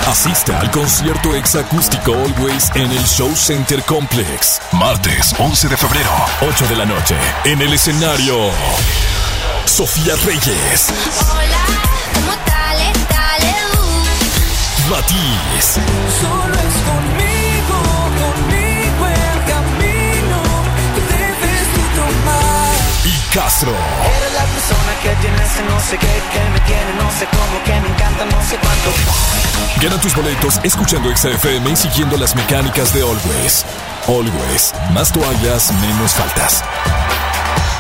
Asiste 0.08 0.54
al 0.54 0.70
concierto 0.72 1.36
exacústico 1.36 2.14
Always 2.14 2.72
en 2.76 2.92
el 2.92 3.04
Show 3.06 3.36
Center 3.36 3.82
Complex. 3.84 4.62
Martes 4.72 5.34
11 5.38 5.70
de 5.70 5.78
febrero, 5.78 6.12
8 6.42 6.68
de 6.68 6.76
la 6.76 6.86
noche. 6.86 7.16
En 7.44 7.62
el 7.62 7.74
escenario, 7.74 8.52
Sofía 9.66 10.16
Reyes. 10.26 10.94
Hola, 11.32 11.66
¿cómo 12.14 12.32
tal? 12.46 12.78
Dale, 13.10 13.56
Matiz. 14.90 15.80
Solo 16.22 16.54
es 16.54 16.76
conmigo 16.84 17.45
Castro. 23.36 23.70
Eres 23.70 24.34
la 24.34 24.46
persona 24.46 24.96
que 25.04 25.10
tiene 25.22 25.44
ese 25.44 25.62
no 25.64 25.78
sé 25.82 25.98
qué, 25.98 26.08
que 26.08 26.50
me 26.52 26.60
tiene 26.62 26.94
no 26.98 27.12
sé 27.12 27.28
cómo, 27.28 27.64
que 27.66 27.72
me 27.82 27.94
encanta 27.94 28.26
no 28.26 28.42
sé 28.42 28.56
cuánto. 28.56 28.92
Gana 29.82 30.00
tus 30.00 30.16
boletos 30.16 30.62
escuchando 30.64 31.14
XFM 31.14 31.70
y 31.70 31.76
siguiendo 31.76 32.16
las 32.16 32.34
mecánicas 32.34 32.94
de 32.94 33.02
Always. 33.02 33.66
Always. 34.08 34.74
Más 34.94 35.12
toallas, 35.12 35.74
menos 35.82 36.14
faltas. 36.14 36.64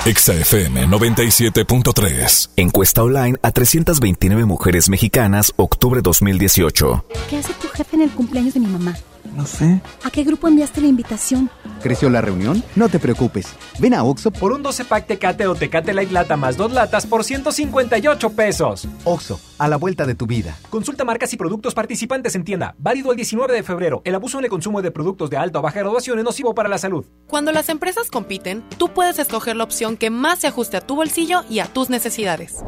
XFM 0.03 0.87
97.3. 0.87 2.49
Encuesta 2.57 3.03
online 3.03 3.37
a 3.41 3.51
329 3.51 4.43
mujeres 4.43 4.89
mexicanas, 4.89 5.53
octubre 5.55 6.01
2018. 6.01 7.05
¿Qué 7.29 7.37
hace 7.37 7.53
tu 7.53 7.69
jefe 7.69 7.95
en 7.95 8.01
el 8.01 8.09
cumpleaños 8.09 8.55
de 8.55 8.59
mi 8.59 8.67
mamá? 8.67 8.93
No 9.35 9.45
sé. 9.45 9.81
¿A 10.03 10.09
qué 10.11 10.23
grupo 10.23 10.47
enviaste 10.47 10.79
la 10.79 10.87
invitación? 10.87 11.49
¿Creció 11.83 12.09
la 12.09 12.21
reunión? 12.21 12.63
No 12.75 12.87
te 12.87 12.99
preocupes. 12.99 13.47
Ven 13.79 13.93
a 13.93 14.03
Oxo 14.03 14.31
por 14.31 14.53
un 14.53 14.63
12 14.63 14.85
pack 14.85 15.07
Tecate 15.07 15.45
o 15.47 15.55
Tecate 15.55 15.93
Light 15.93 16.11
Lata 16.11 16.37
más 16.37 16.55
dos 16.55 16.71
latas 16.71 17.05
por 17.05 17.25
158 17.25 18.29
pesos. 18.29 18.87
Oxo, 19.03 19.39
a 19.57 19.67
la 19.67 19.75
vuelta 19.75 20.05
de 20.05 20.15
tu 20.15 20.25
vida. 20.25 20.57
Consulta 20.69 21.03
marcas 21.03 21.33
y 21.33 21.37
productos 21.37 21.73
participantes 21.73 22.33
en 22.35 22.45
tienda. 22.45 22.75
Válido 22.77 23.11
el 23.11 23.17
19 23.17 23.53
de 23.53 23.63
febrero. 23.63 24.01
El 24.05 24.15
abuso 24.15 24.39
en 24.39 24.45
el 24.45 24.49
consumo 24.49 24.81
de 24.81 24.91
productos 24.91 25.29
de 25.29 25.37
alta 25.37 25.59
o 25.59 25.61
baja 25.61 25.79
graduación 25.79 26.17
es 26.17 26.23
nocivo 26.23 26.55
para 26.55 26.69
la 26.69 26.77
salud. 26.77 27.05
Cuando 27.27 27.51
las 27.51 27.67
empresas 27.67 28.09
compiten, 28.09 28.63
tú 28.77 28.93
puedes 28.93 29.19
escoger 29.19 29.57
la 29.57 29.65
opción 29.65 29.97
que 29.97 30.09
más 30.09 30.39
se 30.39 30.47
ajuste 30.47 30.77
a 30.77 30.81
tu 30.81 30.95
bolsillo 30.95 31.43
y 31.49 31.59
a 31.59 31.65
tus 31.65 31.89
necesidades. 31.89 32.63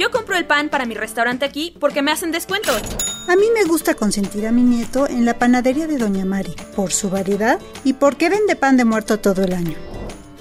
Yo 0.00 0.10
compro 0.10 0.34
el 0.34 0.46
pan 0.46 0.70
para 0.70 0.86
mi 0.86 0.94
restaurante 0.94 1.44
aquí 1.44 1.76
porque 1.78 2.00
me 2.00 2.10
hacen 2.10 2.32
descuento. 2.32 2.72
A 3.28 3.36
mí 3.36 3.44
me 3.52 3.64
gusta 3.64 3.92
consentir 3.92 4.46
a 4.46 4.50
mi 4.50 4.62
nieto 4.62 5.06
en 5.06 5.26
la 5.26 5.38
panadería 5.38 5.86
de 5.86 5.98
Doña 5.98 6.24
Mari, 6.24 6.54
por 6.74 6.90
su 6.90 7.10
variedad 7.10 7.60
y 7.84 7.92
porque 7.92 8.30
vende 8.30 8.56
pan 8.56 8.78
de 8.78 8.86
muerto 8.86 9.20
todo 9.20 9.44
el 9.44 9.52
año. 9.52 9.76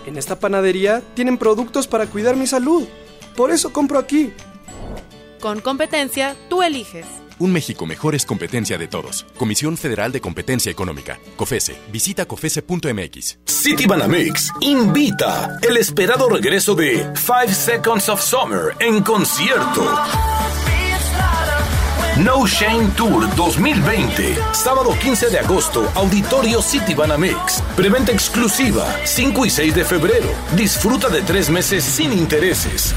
En 0.06 0.18
esta 0.18 0.40
panadería 0.40 1.02
tienen 1.14 1.38
productos 1.38 1.88
para 1.88 2.06
cuidar 2.06 2.38
mi 2.38 2.48
salud. 2.48 2.88
Por 3.36 3.52
eso 3.52 3.74
compro 3.74 4.00
aquí. 4.00 4.32
Con 5.42 5.60
competencia, 5.60 6.38
tú 6.50 6.64
eliges. 6.64 7.06
Un 7.40 7.54
México 7.54 7.86
mejor 7.86 8.16
es 8.16 8.26
competencia 8.26 8.78
de 8.78 8.88
todos. 8.88 9.26
Comisión 9.38 9.78
Federal 9.78 10.12
de 10.12 10.20
Competencia 10.20 10.72
Económica. 10.72 11.20
COFESE. 11.38 11.78
Visita 11.92 12.26
COFESE.mx. 12.26 13.40
City 13.46 13.86
Banamex 13.88 14.52
invita 14.62 15.58
el 15.68 15.78
esperado 15.78 16.28
regreso 16.28 16.76
de 16.76 17.10
Five 17.16 17.54
Seconds 17.54 18.10
of 18.10 18.22
Summer 18.22 18.76
en 18.80 19.02
concierto. 19.04 19.86
No 22.20 22.46
Shame 22.46 22.90
Tour 22.98 23.34
2020. 23.38 24.36
Sábado 24.52 24.94
15 25.02 25.30
de 25.30 25.40
agosto, 25.40 25.90
Auditorio 25.96 26.62
City 26.62 26.94
Banamex. 26.94 27.64
Preventa 27.78 28.12
exclusiva, 28.12 28.86
5 29.06 29.46
y 29.46 29.50
6 29.50 29.76
de 29.76 29.86
febrero. 29.86 30.28
Disfruta 30.58 31.08
de 31.08 31.22
tres 31.22 31.50
meses 31.50 31.86
sin 31.86 32.12
intereses. 32.12 32.94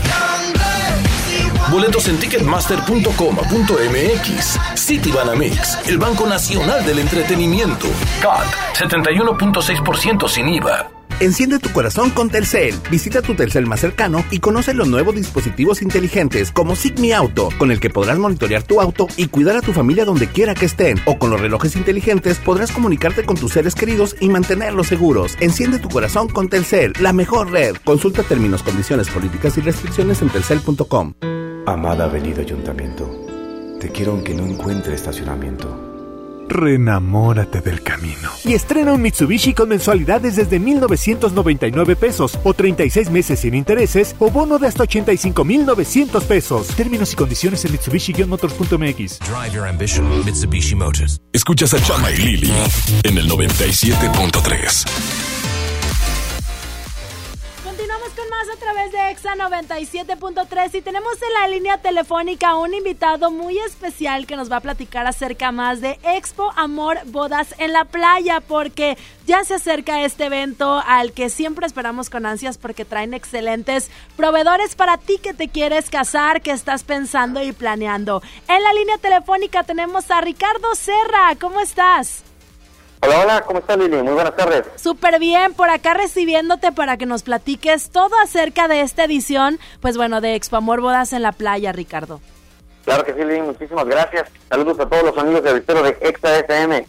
Boletos 1.70 2.08
en 2.08 2.18
ticketmaster.com.mx. 2.18 4.58
City 4.74 5.12
Banamex, 5.12 5.78
el 5.86 5.98
Banco 5.98 6.26
Nacional 6.26 6.84
del 6.84 6.98
Entretenimiento. 6.98 7.86
CAT, 8.20 8.48
71.6% 8.74 10.28
sin 10.28 10.48
IVA. 10.48 11.01
Enciende 11.22 11.60
tu 11.60 11.70
corazón 11.70 12.10
con 12.10 12.30
Telcel. 12.30 12.74
Visita 12.90 13.22
tu 13.22 13.36
Telcel 13.36 13.64
más 13.64 13.78
cercano 13.78 14.24
y 14.32 14.40
conoce 14.40 14.74
los 14.74 14.88
nuevos 14.88 15.14
dispositivos 15.14 15.80
inteligentes 15.80 16.50
como 16.50 16.74
Sigmi 16.74 17.12
Auto, 17.12 17.50
con 17.58 17.70
el 17.70 17.78
que 17.78 17.90
podrás 17.90 18.18
monitorear 18.18 18.64
tu 18.64 18.80
auto 18.80 19.06
y 19.16 19.28
cuidar 19.28 19.56
a 19.56 19.60
tu 19.60 19.72
familia 19.72 20.04
donde 20.04 20.26
quiera 20.26 20.52
que 20.56 20.66
estén. 20.66 20.98
O 21.06 21.20
con 21.20 21.30
los 21.30 21.40
relojes 21.40 21.76
inteligentes 21.76 22.38
podrás 22.38 22.72
comunicarte 22.72 23.22
con 23.22 23.36
tus 23.36 23.52
seres 23.52 23.76
queridos 23.76 24.16
y 24.18 24.30
mantenerlos 24.30 24.88
seguros. 24.88 25.36
Enciende 25.38 25.78
tu 25.78 25.88
corazón 25.88 26.26
con 26.26 26.48
Telcel, 26.48 26.92
la 26.98 27.12
mejor 27.12 27.52
red. 27.52 27.76
Consulta 27.84 28.24
términos, 28.24 28.64
condiciones, 28.64 29.08
políticas 29.08 29.56
y 29.58 29.60
restricciones 29.60 30.22
en 30.22 30.28
telcel.com. 30.28 31.14
Amada 31.66 32.06
Avenida 32.06 32.40
Ayuntamiento, 32.40 33.78
te 33.78 33.90
quiero 33.90 34.10
aunque 34.10 34.34
no 34.34 34.44
encuentre 34.44 34.96
estacionamiento. 34.96 35.91
Renamórate 36.52 37.60
del 37.60 37.82
camino. 37.82 38.30
Y 38.44 38.54
estrena 38.54 38.92
un 38.92 39.02
Mitsubishi 39.02 39.54
con 39.54 39.70
mensualidades 39.70 40.36
desde 40.36 40.58
1,999 40.58 41.96
pesos 41.96 42.38
o 42.44 42.54
36 42.54 43.10
meses 43.10 43.40
sin 43.40 43.54
intereses 43.54 44.14
o 44.18 44.30
bono 44.30 44.58
de 44.58 44.66
hasta 44.66 44.82
85,900 44.82 46.24
pesos. 46.24 46.68
Términos 46.68 47.12
y 47.12 47.16
condiciones 47.16 47.64
en 47.64 47.72
Mitsubishi-motors.mx. 47.72 49.18
Drive 49.20 49.54
your 49.54 49.66
ambition, 49.66 50.24
Mitsubishi 50.24 50.74
Motors. 50.74 51.20
Escuchas 51.32 51.72
a 51.74 51.82
Chama 51.82 52.10
y 52.10 52.16
Lili 52.16 52.52
en 53.04 53.18
el 53.18 53.30
97.3. 53.30 55.31
través 58.72 58.92
de 58.92 59.10
Exa 59.10 59.34
97.3 59.34 60.74
y 60.74 60.80
tenemos 60.80 61.14
en 61.20 61.32
la 61.34 61.48
línea 61.48 61.78
telefónica 61.78 62.56
un 62.56 62.72
invitado 62.72 63.30
muy 63.30 63.58
especial 63.58 64.26
que 64.26 64.34
nos 64.34 64.50
va 64.50 64.56
a 64.56 64.60
platicar 64.60 65.06
acerca 65.06 65.52
más 65.52 65.82
de 65.82 65.98
Expo 66.02 66.50
Amor 66.56 66.98
Bodas 67.06 67.54
en 67.58 67.74
la 67.74 67.84
playa 67.84 68.40
porque 68.40 68.96
ya 69.26 69.44
se 69.44 69.54
acerca 69.54 70.02
este 70.04 70.24
evento 70.24 70.82
al 70.86 71.12
que 71.12 71.28
siempre 71.28 71.66
esperamos 71.66 72.08
con 72.08 72.24
ansias 72.24 72.56
porque 72.56 72.86
traen 72.86 73.12
excelentes 73.12 73.90
proveedores 74.16 74.74
para 74.74 74.96
ti 74.96 75.18
que 75.22 75.34
te 75.34 75.48
quieres 75.48 75.90
casar, 75.90 76.40
que 76.40 76.52
estás 76.52 76.82
pensando 76.82 77.42
y 77.42 77.52
planeando. 77.52 78.22
En 78.48 78.62
la 78.62 78.72
línea 78.72 78.96
telefónica 78.96 79.64
tenemos 79.64 80.10
a 80.10 80.22
Ricardo 80.22 80.74
Serra, 80.76 81.36
¿cómo 81.38 81.60
estás? 81.60 82.24
Hola, 83.04 83.20
hola, 83.20 83.40
¿cómo 83.44 83.58
estás 83.58 83.76
Lili? 83.78 84.00
Muy 84.00 84.12
buenas 84.12 84.36
tardes. 84.36 84.62
Súper 84.76 85.18
bien, 85.18 85.54
por 85.54 85.68
acá 85.70 85.92
recibiéndote 85.92 86.70
para 86.70 86.96
que 86.96 87.04
nos 87.04 87.24
platiques 87.24 87.90
todo 87.90 88.14
acerca 88.22 88.68
de 88.68 88.82
esta 88.82 89.02
edición, 89.02 89.58
pues 89.80 89.96
bueno, 89.96 90.20
de 90.20 90.36
Expo 90.36 90.58
Amor 90.58 90.80
Bodas 90.80 91.12
en 91.12 91.22
la 91.22 91.32
Playa, 91.32 91.72
Ricardo. 91.72 92.20
Claro 92.84 93.04
que 93.04 93.12
sí, 93.14 93.24
Lili, 93.24 93.42
muchísimas 93.42 93.86
gracias. 93.86 94.30
Saludos 94.48 94.78
a 94.78 94.88
todos 94.88 95.02
los 95.02 95.18
amigos 95.18 95.42
de 95.42 95.52
Victorio 95.52 95.82
de 95.82 95.98
Exa 96.00 96.38
FM. 96.38 96.86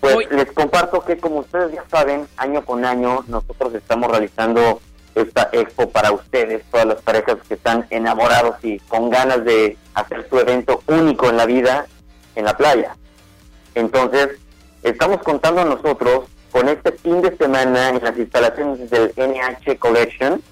Pues 0.00 0.30
les 0.32 0.50
comparto 0.50 1.04
que 1.04 1.16
como 1.16 1.38
ustedes 1.38 1.74
ya 1.74 1.84
saben, 1.88 2.26
año 2.36 2.64
con 2.64 2.84
año 2.84 3.24
nosotros 3.28 3.72
estamos 3.74 4.10
realizando 4.10 4.80
esta 5.14 5.48
expo 5.52 5.88
para 5.90 6.10
ustedes, 6.10 6.64
todas 6.72 6.86
las 6.86 7.02
parejas 7.02 7.36
que 7.46 7.54
están 7.54 7.86
enamorados 7.90 8.56
y 8.64 8.80
con 8.80 9.10
ganas 9.10 9.44
de 9.44 9.76
hacer 9.94 10.26
su 10.28 10.40
evento 10.40 10.82
único 10.88 11.28
en 11.28 11.36
la 11.36 11.46
vida 11.46 11.86
en 12.34 12.46
la 12.46 12.56
playa. 12.56 12.96
Entonces, 13.76 14.39
estamos 14.82 15.22
contando 15.22 15.64
nosotros 15.64 16.24
con 16.50 16.68
este 16.68 16.92
fin 16.92 17.22
de 17.22 17.36
semana 17.36 17.90
en 17.90 18.02
las 18.02 18.16
instalaciones 18.16 18.90
del 18.90 19.12
NH 19.16 19.78
Collection, 19.78 20.42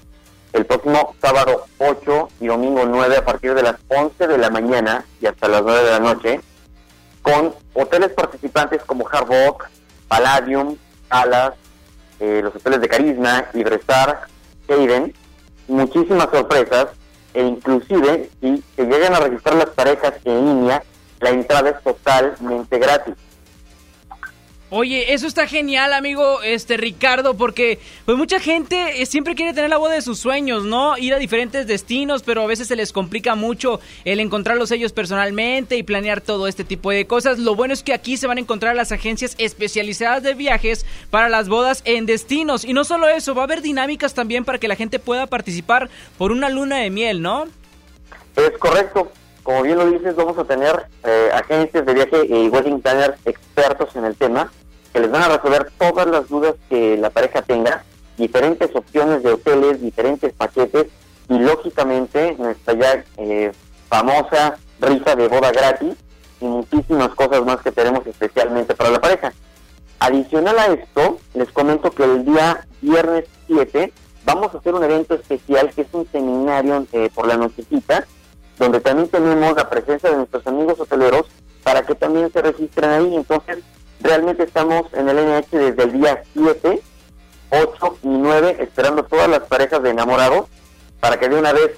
el 0.52 0.66
próximo 0.66 1.14
sábado 1.20 1.66
8 1.78 2.28
y 2.40 2.46
domingo 2.46 2.84
9 2.86 3.16
a 3.16 3.24
partir 3.24 3.54
de 3.54 3.62
las 3.62 3.76
11 3.88 4.26
de 4.26 4.38
la 4.38 4.50
mañana 4.50 5.04
y 5.20 5.26
hasta 5.26 5.48
las 5.48 5.62
9 5.62 5.84
de 5.84 5.90
la 5.90 5.98
noche, 5.98 6.40
con 7.22 7.54
hoteles 7.74 8.10
participantes 8.10 8.82
como 8.84 9.06
Hard 9.08 9.28
Rock, 9.28 9.68
Palladium, 10.08 10.76
Alas, 11.10 11.54
eh, 12.20 12.40
los 12.42 12.54
hoteles 12.54 12.80
de 12.80 12.88
Carisma, 12.88 13.46
Librestar, 13.52 14.22
Hayden, 14.68 15.12
muchísimas 15.66 16.28
sorpresas 16.30 16.88
e 17.34 17.42
inclusive 17.42 18.30
si 18.40 18.62
se 18.74 18.84
llegan 18.84 19.14
a 19.14 19.20
registrar 19.20 19.56
las 19.56 19.70
parejas 19.70 20.14
en 20.24 20.46
línea, 20.46 20.82
la 21.20 21.30
entrada 21.30 21.70
es 21.70 21.82
totalmente 21.82 22.78
gratis. 22.78 23.14
Oye, 24.70 25.14
eso 25.14 25.26
está 25.26 25.46
genial, 25.46 25.94
amigo, 25.94 26.42
este 26.42 26.76
Ricardo, 26.76 27.38
porque 27.38 27.78
pues 28.04 28.18
mucha 28.18 28.38
gente 28.38 29.00
eh, 29.00 29.06
siempre 29.06 29.34
quiere 29.34 29.54
tener 29.54 29.70
la 29.70 29.78
boda 29.78 29.94
de 29.94 30.02
sus 30.02 30.18
sueños, 30.18 30.64
¿no? 30.64 30.98
Ir 30.98 31.14
a 31.14 31.18
diferentes 31.18 31.66
destinos, 31.66 32.22
pero 32.22 32.42
a 32.42 32.46
veces 32.46 32.68
se 32.68 32.76
les 32.76 32.92
complica 32.92 33.34
mucho 33.34 33.80
el 34.04 34.20
encontrarlos 34.20 34.70
ellos 34.70 34.92
personalmente 34.92 35.78
y 35.78 35.82
planear 35.82 36.20
todo 36.20 36.48
este 36.48 36.64
tipo 36.64 36.90
de 36.90 37.06
cosas. 37.06 37.38
Lo 37.38 37.54
bueno 37.54 37.72
es 37.72 37.82
que 37.82 37.94
aquí 37.94 38.18
se 38.18 38.26
van 38.26 38.36
a 38.36 38.42
encontrar 38.42 38.76
las 38.76 38.92
agencias 38.92 39.36
especializadas 39.38 40.22
de 40.22 40.34
viajes 40.34 40.84
para 41.08 41.30
las 41.30 41.48
bodas 41.48 41.80
en 41.86 42.04
destinos. 42.04 42.66
Y 42.66 42.74
no 42.74 42.84
solo 42.84 43.08
eso, 43.08 43.34
va 43.34 43.42
a 43.42 43.44
haber 43.44 43.62
dinámicas 43.62 44.12
también 44.12 44.44
para 44.44 44.58
que 44.58 44.68
la 44.68 44.76
gente 44.76 44.98
pueda 44.98 45.26
participar 45.28 45.88
por 46.18 46.30
una 46.30 46.50
luna 46.50 46.76
de 46.76 46.90
miel, 46.90 47.22
¿no? 47.22 47.46
Es 48.36 48.50
correcto. 48.58 49.10
Como 49.44 49.62
bien 49.62 49.78
lo 49.78 49.90
dices, 49.90 50.14
vamos 50.14 50.36
a 50.36 50.44
tener 50.44 50.88
eh, 51.04 51.30
agencias 51.32 51.86
de 51.86 51.94
viaje 51.94 52.26
y 52.28 52.48
wedding 52.48 52.82
planners 52.82 53.16
expertos 53.24 53.96
en 53.96 54.04
el 54.04 54.14
tema 54.14 54.52
que 54.92 55.00
les 55.00 55.10
van 55.10 55.22
a 55.22 55.36
resolver 55.36 55.70
todas 55.78 56.06
las 56.06 56.28
dudas 56.28 56.54
que 56.68 56.96
la 56.96 57.10
pareja 57.10 57.42
tenga, 57.42 57.84
diferentes 58.16 58.74
opciones 58.74 59.22
de 59.22 59.32
hoteles, 59.32 59.80
diferentes 59.80 60.32
paquetes 60.32 60.86
y 61.28 61.38
lógicamente 61.38 62.36
nuestra 62.38 62.74
ya 62.74 63.04
eh, 63.16 63.52
famosa 63.88 64.58
risa 64.80 65.14
de 65.14 65.28
boda 65.28 65.52
gratis 65.52 65.94
y 66.40 66.44
muchísimas 66.44 67.10
cosas 67.10 67.44
más 67.44 67.58
que 67.58 67.72
tenemos 67.72 68.06
especialmente 68.06 68.74
para 68.74 68.90
la 68.90 69.00
pareja. 69.00 69.32
Adicional 70.00 70.58
a 70.58 70.66
esto, 70.66 71.18
les 71.34 71.50
comento 71.50 71.90
que 71.90 72.04
el 72.04 72.24
día 72.24 72.66
viernes 72.80 73.24
7 73.48 73.92
vamos 74.24 74.54
a 74.54 74.58
hacer 74.58 74.74
un 74.74 74.84
evento 74.84 75.14
especial 75.14 75.70
que 75.74 75.82
es 75.82 75.88
un 75.92 76.06
seminario 76.10 76.86
eh, 76.92 77.10
por 77.14 77.26
la 77.26 77.36
nochecita 77.36 78.06
donde 78.58 78.80
también 78.80 79.08
tenemos 79.08 79.56
la 79.56 79.68
presencia 79.68 80.10
de 80.10 80.16
nuestros 80.16 80.46
amigos 80.46 80.78
hoteleros 80.80 81.26
para 81.62 81.82
que 81.82 81.94
también 81.94 82.30
se 82.32 82.42
registren 82.42 82.90
ahí. 82.90 83.14
Entonces, 83.14 83.58
realmente 84.00 84.44
estamos 84.44 84.92
en 84.92 85.08
el 85.08 85.16
NH 85.16 85.56
desde 85.56 85.82
el 85.82 85.92
día 85.92 86.22
7, 86.32 86.80
8 87.50 87.98
y 88.02 88.08
9, 88.08 88.56
esperando 88.60 89.04
todas 89.04 89.28
las 89.28 89.40
parejas 89.40 89.82
de 89.82 89.90
enamorados 89.90 90.46
para 91.00 91.18
que 91.18 91.28
de 91.28 91.36
una 91.36 91.52
vez 91.52 91.72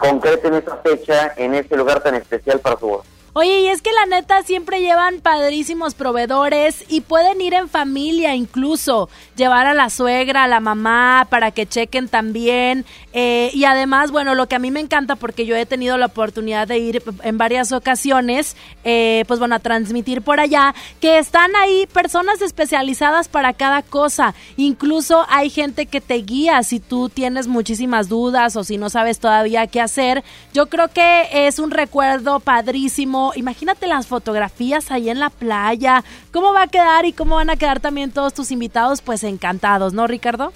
concreten 0.00 0.54
esa 0.54 0.76
fecha 0.78 1.32
en 1.36 1.54
este 1.54 1.76
lugar 1.76 2.02
tan 2.02 2.14
especial 2.14 2.60
para 2.60 2.78
su 2.78 2.86
boda. 2.86 3.04
Oye, 3.36 3.62
y 3.62 3.66
es 3.66 3.82
que 3.82 3.90
la 3.90 4.06
neta 4.06 4.44
siempre 4.44 4.80
llevan 4.80 5.20
padrísimos 5.20 5.96
proveedores 5.96 6.84
y 6.88 7.00
pueden 7.00 7.40
ir 7.40 7.52
en 7.52 7.68
familia 7.68 8.36
incluso, 8.36 9.08
llevar 9.34 9.66
a 9.66 9.74
la 9.74 9.90
suegra, 9.90 10.44
a 10.44 10.46
la 10.46 10.60
mamá, 10.60 11.26
para 11.28 11.50
que 11.50 11.66
chequen 11.66 12.06
también. 12.06 12.84
Eh, 13.12 13.50
y 13.52 13.64
además, 13.64 14.12
bueno, 14.12 14.36
lo 14.36 14.46
que 14.46 14.54
a 14.54 14.60
mí 14.60 14.70
me 14.70 14.78
encanta, 14.78 15.16
porque 15.16 15.46
yo 15.46 15.56
he 15.56 15.66
tenido 15.66 15.98
la 15.98 16.06
oportunidad 16.06 16.68
de 16.68 16.78
ir 16.78 17.02
en 17.24 17.36
varias 17.36 17.72
ocasiones, 17.72 18.56
eh, 18.84 19.24
pues 19.26 19.40
bueno, 19.40 19.56
a 19.56 19.58
transmitir 19.58 20.22
por 20.22 20.38
allá, 20.38 20.72
que 21.00 21.18
están 21.18 21.56
ahí 21.56 21.88
personas 21.92 22.40
especializadas 22.40 23.26
para 23.26 23.52
cada 23.52 23.82
cosa. 23.82 24.32
Incluso 24.56 25.26
hay 25.28 25.50
gente 25.50 25.86
que 25.86 26.00
te 26.00 26.14
guía 26.18 26.62
si 26.62 26.78
tú 26.78 27.08
tienes 27.08 27.48
muchísimas 27.48 28.08
dudas 28.08 28.54
o 28.54 28.62
si 28.62 28.78
no 28.78 28.90
sabes 28.90 29.18
todavía 29.18 29.66
qué 29.66 29.80
hacer. 29.80 30.22
Yo 30.52 30.66
creo 30.66 30.86
que 30.86 31.48
es 31.48 31.58
un 31.58 31.72
recuerdo 31.72 32.38
padrísimo 32.38 33.23
imagínate 33.34 33.86
las 33.86 34.06
fotografías 34.06 34.90
ahí 34.90 35.10
en 35.10 35.20
la 35.20 35.30
playa, 35.30 36.04
cómo 36.32 36.52
va 36.52 36.62
a 36.62 36.66
quedar 36.66 37.04
y 37.04 37.12
cómo 37.12 37.36
van 37.36 37.50
a 37.50 37.56
quedar 37.56 37.80
también 37.80 38.12
todos 38.12 38.34
tus 38.34 38.50
invitados, 38.50 39.02
pues 39.02 39.24
encantados, 39.24 39.92
¿no, 39.92 40.06
Ricardo? 40.06 40.52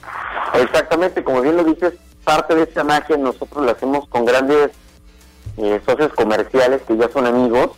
Exactamente, 0.54 1.22
como 1.22 1.40
bien 1.40 1.56
lo 1.56 1.64
dices, 1.64 1.94
parte 2.24 2.54
de 2.54 2.64
esa 2.64 2.84
magia 2.84 3.16
nosotros 3.16 3.64
la 3.64 3.72
hacemos 3.72 4.06
con 4.08 4.24
grandes 4.24 4.70
eh, 5.56 5.80
socios 5.86 6.12
comerciales 6.12 6.82
que 6.82 6.96
ya 6.96 7.08
son 7.08 7.26
amigos, 7.26 7.70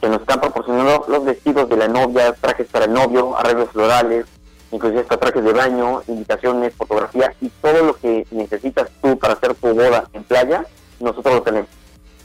que 0.00 0.08
nos 0.08 0.20
están 0.20 0.40
proporcionando 0.40 1.04
los 1.08 1.24
vestidos 1.24 1.68
de 1.68 1.76
la 1.76 1.88
novia, 1.88 2.32
trajes 2.32 2.68
para 2.68 2.86
el 2.86 2.92
novio, 2.92 3.36
arreglos 3.36 3.70
florales, 3.70 4.26
inclusive 4.70 5.00
hasta 5.00 5.16
trajes 5.16 5.44
de 5.44 5.52
baño, 5.52 6.02
invitaciones, 6.08 6.74
fotografía 6.74 7.32
y 7.40 7.48
todo 7.48 7.84
lo 7.84 7.96
que 7.96 8.26
necesitas 8.30 8.88
tú 9.02 9.18
para 9.18 9.34
hacer 9.34 9.54
tu 9.54 9.74
boda 9.74 10.04
en 10.12 10.24
playa, 10.24 10.64
nosotros 11.00 11.34
lo 11.34 11.42
tenemos. 11.42 11.70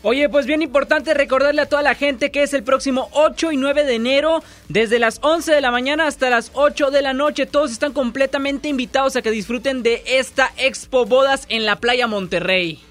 Oye, 0.06 0.28
pues 0.28 0.46
bien 0.46 0.62
importante 0.62 1.14
recordarle 1.14 1.62
a 1.62 1.70
toda 1.70 1.82
la 1.82 1.96
gente 1.96 2.30
que 2.30 2.44
es 2.44 2.54
el 2.54 2.62
próximo 2.64 3.08
8 3.14 3.54
y 3.54 3.58
9 3.58 3.86
de 3.86 3.96
enero, 3.96 4.44
desde 4.68 5.00
las 5.00 5.20
11 5.22 5.54
de 5.54 5.62
la 5.62 5.72
mañana 5.72 6.08
hasta 6.08 6.30
las 6.30 6.52
8 6.56 6.92
de 6.92 7.02
la 7.02 7.14
noche. 7.14 7.46
Todos 7.46 7.72
están 7.72 7.94
completamente 7.94 8.68
invitados 8.68 9.16
a 9.16 9.22
que 9.22 9.32
disfruten 9.32 9.82
de 9.82 10.04
esta 10.06 10.52
Expo 10.58 11.06
Bodas 11.06 11.46
en 11.48 11.66
la 11.66 11.78
Playa 11.78 12.08
Monterrey. 12.08 12.84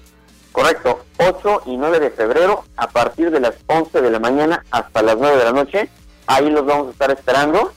Correcto, 0.51 1.05
8 1.19 1.61
y 1.67 1.77
9 1.77 1.99
de 1.99 2.09
febrero, 2.09 2.63
a 2.77 2.89
partir 2.89 3.29
de 3.29 3.39
las 3.39 3.53
11 3.67 4.01
de 4.01 4.09
la 4.09 4.17
mañana 4.17 4.65
hasta 4.71 5.03
las 5.03 5.15
9 5.15 5.37
de 5.37 5.43
la 5.43 5.51
noche. 5.51 5.89
Ahí 6.25 6.49
los 6.49 6.65
vamos 6.65 6.87
a 6.87 6.91
estar 6.93 7.11
esperando. 7.11 7.73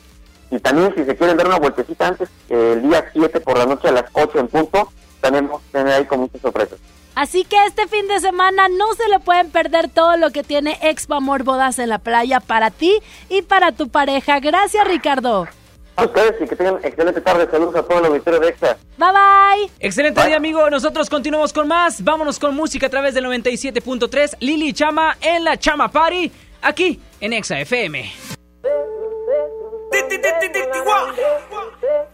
Y 0.50 0.60
también 0.60 0.94
si 0.94 1.04
se 1.04 1.14
quieren 1.14 1.36
dar 1.36 1.46
una 1.46 1.58
vueltecita 1.58 2.08
antes, 2.08 2.30
el 2.48 2.80
día 2.80 3.04
7 3.12 3.40
por 3.40 3.58
la 3.58 3.66
noche 3.66 3.88
a 3.88 3.92
las 3.92 4.06
8 4.14 4.38
en 4.38 4.48
punto, 4.48 4.90
tenemos 5.20 5.60
tener 5.72 5.92
ahí 5.92 6.06
con 6.06 6.20
muchas 6.20 6.40
sorpresas. 6.40 6.78
Así 7.16 7.44
que 7.44 7.56
este 7.64 7.88
fin 7.88 8.06
de 8.08 8.20
semana 8.20 8.68
no 8.68 8.92
se 8.92 9.08
le 9.08 9.18
pueden 9.20 9.50
perder 9.50 9.88
todo 9.88 10.18
lo 10.18 10.30
que 10.32 10.44
tiene 10.44 10.78
Expo 10.82 11.14
Amor 11.14 11.44
Bodas 11.44 11.78
en 11.78 11.88
la 11.88 11.98
playa 11.98 12.40
para 12.40 12.70
ti 12.70 12.92
y 13.30 13.40
para 13.40 13.72
tu 13.72 13.88
pareja. 13.88 14.38
Gracias, 14.38 14.86
Ricardo. 14.86 15.48
A 15.96 16.04
ustedes 16.04 16.34
y 16.42 16.46
que 16.46 16.54
tengan 16.54 16.76
excelente 16.84 17.22
tarde. 17.22 17.48
Saludos 17.50 17.74
a 17.74 17.82
todo 17.82 18.00
el 18.00 18.04
auditorio 18.04 18.38
de 18.38 18.48
Extra. 18.48 18.76
Bye 18.98 19.08
bye. 19.08 19.70
Excelente 19.80 20.26
día, 20.26 20.36
amigo. 20.36 20.68
Nosotros 20.68 21.08
continuamos 21.08 21.54
con 21.54 21.66
más. 21.66 22.04
Vámonos 22.04 22.38
con 22.38 22.54
música 22.54 22.88
a 22.88 22.90
través 22.90 23.14
del 23.14 23.24
97.3. 23.24 24.36
Lili 24.40 24.74
Chama 24.74 25.16
en 25.22 25.42
la 25.42 25.56
Chama 25.56 25.90
Party, 25.90 26.30
aquí 26.60 27.00
en 27.22 27.32
Exa 27.32 27.58
FM. 27.60 28.35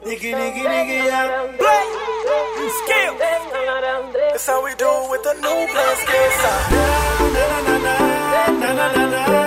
Nigga, 0.04 0.30
nigga, 0.38 0.62
nigga, 0.72 0.96
yeah. 1.06 1.56
Play 1.58 1.84
scale. 2.84 3.16
That's 4.30 4.46
how 4.46 4.62
we 4.64 4.74
do 4.74 4.90
with 5.10 5.22
the 5.22 5.34
new 5.34 5.66
blast. 5.72 6.06
Na 7.32 7.44
na 7.48 7.58
na 7.66 7.76
na 7.78 7.92
na 8.60 8.72
na 8.74 8.86
na 8.92 9.26
na. 9.32 9.41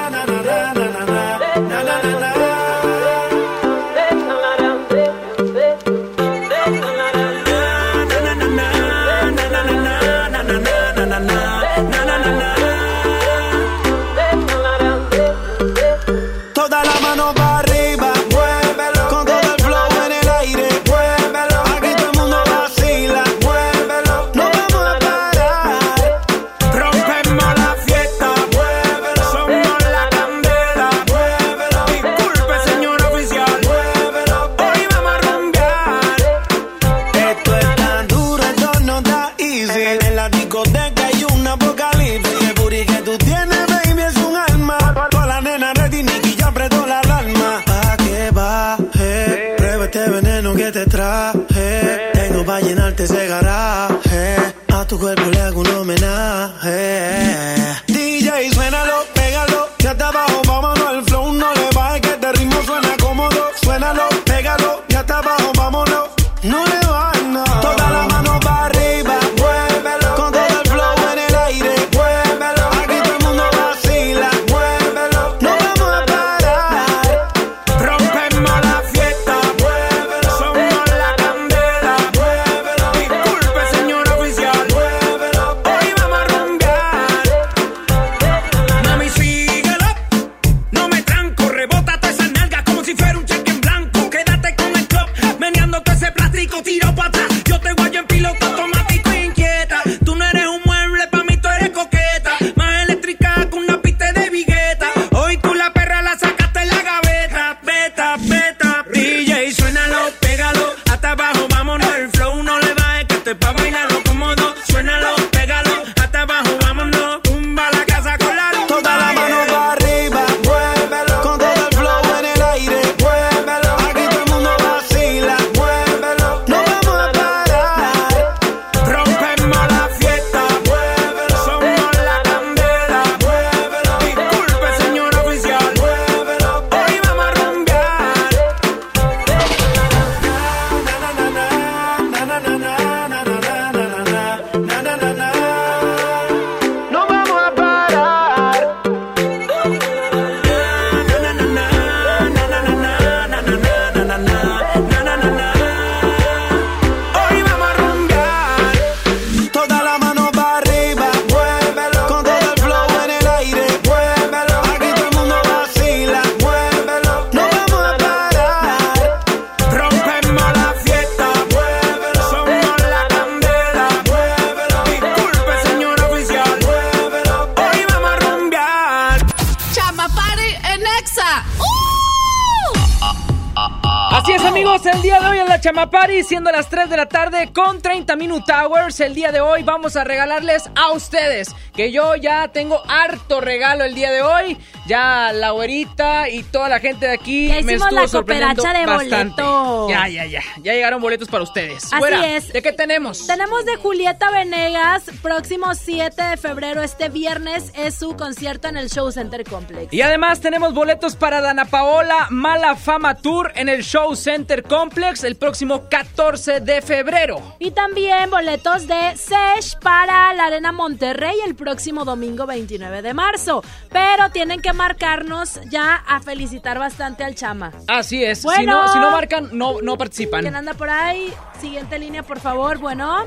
Hours, 188.96 189.00
el 189.02 189.14
día 189.16 189.32
de 189.32 189.42
hoy 189.42 189.64
vamos 189.64 189.96
a 189.96 190.04
regalarles 190.04 190.70
a 190.76 190.92
ustedes, 190.92 191.54
que 191.74 191.92
yo 191.92 192.16
ya 192.16 192.48
tengo 192.50 192.82
harto 192.88 193.42
regalo 193.42 193.84
el 193.84 193.94
día 193.96 194.12
de 194.12 194.22
hoy, 194.22 194.58
ya 194.88 195.32
la 195.34 195.52
güerita 195.52 196.30
y 196.30 196.44
toda 196.44 196.70
la 196.70 196.80
gente 196.80 197.08
de 197.08 197.14
aquí 197.14 197.48
Ya 197.48 197.62
me 197.62 197.74
estuvo 197.74 197.92
la 197.92 198.08
sorprendiendo 198.08 198.62
cooperacha 198.64 198.80
de 198.80 198.86
bastante. 198.86 199.42
boletos. 199.44 199.90
Ya, 199.90 200.08
ya, 200.08 200.26
ya, 200.26 200.42
ya 200.66 200.74
llegaron 200.74 201.00
boletos 201.00 201.30
para 201.30 201.44
ustedes. 201.44 201.94
Así 201.94 202.14
es. 202.26 202.52
¿De 202.52 202.64
qué 202.64 202.74
tenemos? 202.74 203.28
Tenemos 203.28 203.66
de 203.66 203.76
Julieta 203.76 204.32
Venegas, 204.32 205.04
próximo 205.22 205.76
7 205.76 206.24
de 206.24 206.38
febrero, 206.38 206.82
este 206.82 207.10
viernes, 207.10 207.72
es 207.76 207.94
su 207.94 208.16
concierto 208.16 208.68
en 208.68 208.78
el 208.78 208.90
Show 208.90 209.12
Center 209.12 209.44
Complex. 209.44 209.94
Y 209.94 210.02
además 210.02 210.42
tenemos 210.42 210.74
boletos 210.74 211.16
para 211.16 211.40
Dana 211.40 211.66
Paola 211.66 212.28
Mala 212.32 212.76
Fama 212.76 213.14
Tour 213.14 213.52
en 213.54 213.70
el 213.70 213.84
Show 213.84 214.16
Center 214.16 214.64
Complex 214.64 215.24
el 215.24 215.36
próximo 215.36 215.88
14 215.88 216.62
de 216.62 216.82
febrero. 216.82 217.56
Y 217.60 217.70
también 217.70 218.32
boletos 218.32 218.88
de 218.88 219.16
Sesh 219.16 219.78
para 219.78 220.34
la 220.34 220.46
Arena 220.46 220.72
Monterrey 220.72 221.36
el 221.46 221.54
próximo 221.54 222.06
domingo 222.06 222.48
29 222.48 223.04
de 223.04 223.14
marzo. 223.14 223.64
Pero 223.92 224.32
tienen 224.32 224.62
que 224.62 224.74
marcarnos 224.74 225.60
ya 225.70 226.04
a 226.16 226.20
felicitar 226.22 226.80
bastante 226.80 227.24
al 227.24 227.36
Chama. 227.36 227.72
Así 227.88 228.24
es. 228.24 228.40
Si, 228.40 228.46
Bueno. 228.48 228.84
no, 228.84 228.94
si 228.94 229.00
no 229.00 229.12
marcan, 229.12 229.50
no, 229.52 229.82
no 229.82 229.98
participan. 229.98 230.42
¿Quién 230.42 230.56
anda 230.56 230.74
por 230.74 230.90
ahí? 230.90 231.34
Siguiente 231.60 232.00
línea, 232.00 232.24
por 232.24 232.40
favor. 232.40 232.78
Bueno. 232.78 233.26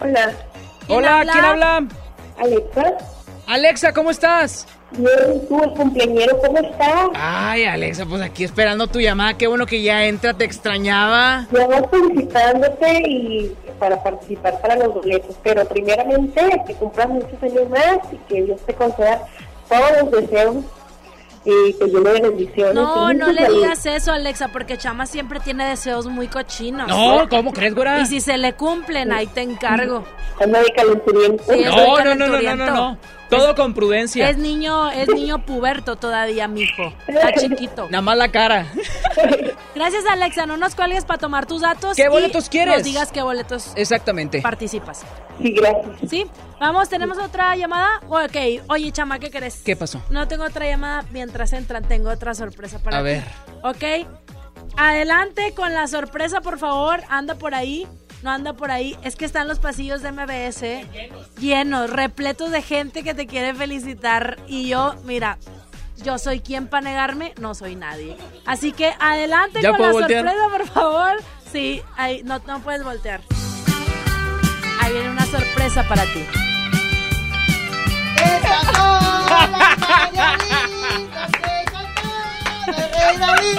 Hola. 0.00 0.32
Hola, 0.88 1.20
¿quién 1.30 1.44
habla? 1.44 1.84
Alexa. 2.38 2.92
Alexa, 3.46 3.92
¿cómo 3.92 4.10
estás? 4.10 4.66
Bien, 4.92 5.46
tú, 5.48 5.62
el 5.62 5.70
cumpleañero, 5.70 6.38
¿cómo 6.38 6.58
estás? 6.58 7.08
Ay, 7.14 7.64
Alexa, 7.64 8.06
pues 8.06 8.22
aquí 8.22 8.44
esperando 8.44 8.86
tu 8.86 9.00
llamada. 9.00 9.36
Qué 9.36 9.46
bueno 9.46 9.66
que 9.66 9.82
ya 9.82 10.04
entra, 10.06 10.34
te 10.34 10.44
extrañaba. 10.44 11.46
Ya 11.52 11.66
vas 11.66 11.82
felicitándote 11.90 13.02
y 13.06 13.54
para 13.78 14.02
participar 14.02 14.60
para 14.60 14.76
los 14.76 14.94
boletos, 14.94 15.36
pero 15.42 15.64
primeramente 15.66 16.40
que 16.66 16.74
cumplas 16.74 17.08
muchos 17.08 17.42
años 17.42 17.68
más 17.70 17.98
y 18.12 18.16
que 18.32 18.42
Dios 18.44 18.60
te 18.66 18.74
conceda 18.74 19.26
todos 19.68 19.90
los 20.02 20.10
deseos 20.22 20.56
y 21.50 21.72
te 21.72 21.86
llene 21.86 22.10
de 22.12 22.20
bendiciones. 22.20 22.74
No, 22.74 23.12
no 23.12 23.28
le 23.32 23.42
salud. 23.42 23.56
digas 23.62 23.86
eso, 23.86 24.12
Alexa, 24.12 24.48
porque 24.48 24.76
Chama 24.76 25.06
siempre 25.06 25.40
tiene 25.40 25.68
deseos 25.68 26.06
muy 26.06 26.28
cochinos. 26.28 26.88
No, 26.88 27.28
¿cómo 27.28 27.52
crees, 27.52 27.74
güera? 27.74 28.00
Y 28.00 28.06
si 28.06 28.20
se 28.20 28.36
le 28.38 28.52
cumplen, 28.54 29.12
ahí 29.12 29.26
te 29.26 29.42
encargo. 29.42 30.04
Anda 30.40 30.60
de 30.62 30.70
calenturiento. 30.70 31.42
Sí, 31.52 31.64
No, 31.64 31.98
no, 32.04 32.14
no, 32.14 32.26
no, 32.28 32.40
no, 32.40 32.56
no, 32.56 32.66
no. 32.66 32.98
Todo 33.28 33.54
con 33.54 33.74
prudencia. 33.74 34.28
Es 34.30 34.38
niño, 34.38 34.90
es 34.90 35.08
niño 35.08 35.44
puberto 35.44 35.96
todavía, 35.96 36.48
mijo. 36.48 36.92
Está 37.06 37.32
chiquito. 37.34 37.88
Nada 37.90 38.00
más 38.02 38.16
la 38.16 38.28
cara. 38.30 38.66
Gracias, 39.74 40.04
Alexa. 40.06 40.46
No 40.46 40.56
nos 40.56 40.74
cuelgues 40.74 41.04
para 41.04 41.18
tomar 41.18 41.46
tus 41.46 41.60
datos. 41.62 41.96
¿Qué 41.96 42.04
y 42.04 42.08
boletos 42.08 42.48
quieres? 42.48 42.74
Nos 42.76 42.84
digas 42.84 43.12
qué 43.12 43.22
boletos 43.22 43.72
Exactamente. 43.76 44.40
participas. 44.40 45.04
Sí, 45.40 45.52
gracias. 45.52 46.10
¿Sí? 46.10 46.26
Vamos, 46.58 46.88
¿tenemos 46.88 47.18
otra 47.18 47.54
llamada? 47.54 48.00
Ok. 48.08 48.64
Oye, 48.68 48.90
chama, 48.92 49.18
¿qué 49.18 49.30
crees? 49.30 49.60
¿Qué 49.64 49.76
pasó? 49.76 50.02
No 50.10 50.26
tengo 50.26 50.44
otra 50.44 50.66
llamada. 50.66 51.04
Mientras 51.12 51.52
entran, 51.52 51.84
tengo 51.84 52.10
otra 52.10 52.34
sorpresa 52.34 52.78
para 52.78 52.96
A 52.98 53.00
ti. 53.00 53.04
ver. 53.04 53.24
Ok. 53.62 54.06
Adelante 54.76 55.52
con 55.54 55.72
la 55.74 55.86
sorpresa, 55.86 56.40
por 56.40 56.58
favor. 56.58 57.00
Anda 57.08 57.34
por 57.36 57.54
ahí. 57.54 57.86
No 58.22 58.30
anda 58.30 58.52
por 58.54 58.70
ahí. 58.70 58.96
Es 59.02 59.16
que 59.16 59.24
están 59.24 59.46
los 59.48 59.58
pasillos 59.58 60.02
de 60.02 60.12
MBS 60.12 60.62
llenos, 61.38 61.90
repletos 61.90 62.50
de 62.50 62.62
gente 62.62 63.02
que 63.02 63.14
te 63.14 63.26
quiere 63.26 63.54
felicitar. 63.54 64.38
Y 64.48 64.68
yo, 64.68 64.94
mira, 65.04 65.38
yo 66.02 66.18
soy 66.18 66.40
quien 66.40 66.66
para 66.66 66.82
negarme, 66.82 67.32
no 67.40 67.54
soy 67.54 67.76
nadie. 67.76 68.16
Así 68.46 68.72
que 68.72 68.92
adelante 69.00 69.60
¿Ya 69.62 69.70
con 69.70 69.82
la 69.82 69.92
voltear? 69.92 70.24
sorpresa, 70.26 70.48
por 70.50 70.68
favor. 70.68 71.22
Sí, 71.52 71.82
ahí, 71.96 72.22
no, 72.24 72.40
no 72.46 72.60
puedes 72.60 72.84
voltear. 72.84 73.20
Ahí 74.80 74.92
viene 74.92 75.10
una 75.10 75.26
sorpresa 75.26 75.86
para 75.88 76.02
ti. 76.04 76.24
Rey 82.72 83.16
David. 83.18 83.58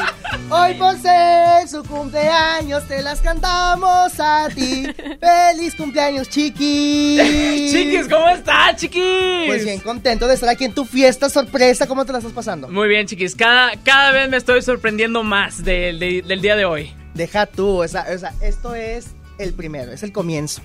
Hoy 0.52 0.74
por 0.76 0.98
ser 1.00 1.68
su 1.68 1.84
cumpleaños 1.84 2.88
te 2.88 3.02
las 3.02 3.20
cantamos 3.22 4.20
a 4.20 4.48
ti. 4.54 4.88
¡Feliz 5.20 5.76
cumpleaños, 5.76 6.30
chiquis! 6.30 7.72
Chiquis, 7.72 8.08
¿cómo 8.08 8.28
estás, 8.30 8.76
chiquis? 8.78 9.48
Pues 9.48 9.64
bien, 9.66 9.80
contento 9.80 10.28
de 10.28 10.34
estar 10.34 10.50
aquí 10.50 10.66
en 10.66 10.74
tu 10.74 10.86
fiesta 10.86 11.30
sorpresa. 11.30 11.88
¿Cómo 11.88 12.06
te 12.06 12.12
la 12.12 12.18
estás 12.20 12.34
pasando? 12.34 12.68
Muy 12.70 12.88
bien, 12.88 13.06
chiquis. 13.08 13.36
Cada, 13.36 13.72
cada 13.84 14.12
vez 14.12 14.30
me 14.30 14.38
estoy 14.38 14.62
sorprendiendo 14.62 15.24
más 15.24 15.64
del- 15.64 16.00
de- 16.00 16.22
del 16.24 16.42
día 16.42 16.56
de 16.56 16.66
hoy. 16.66 16.94
Deja 17.14 17.46
tú, 17.46 17.84
o 17.84 17.88
sea, 17.88 18.06
o 18.14 18.18
sea, 18.18 18.34
esto 18.42 18.76
es 18.76 19.08
el 19.38 19.54
primero, 19.54 19.92
es 19.92 20.04
el 20.04 20.12
comienzo. 20.12 20.62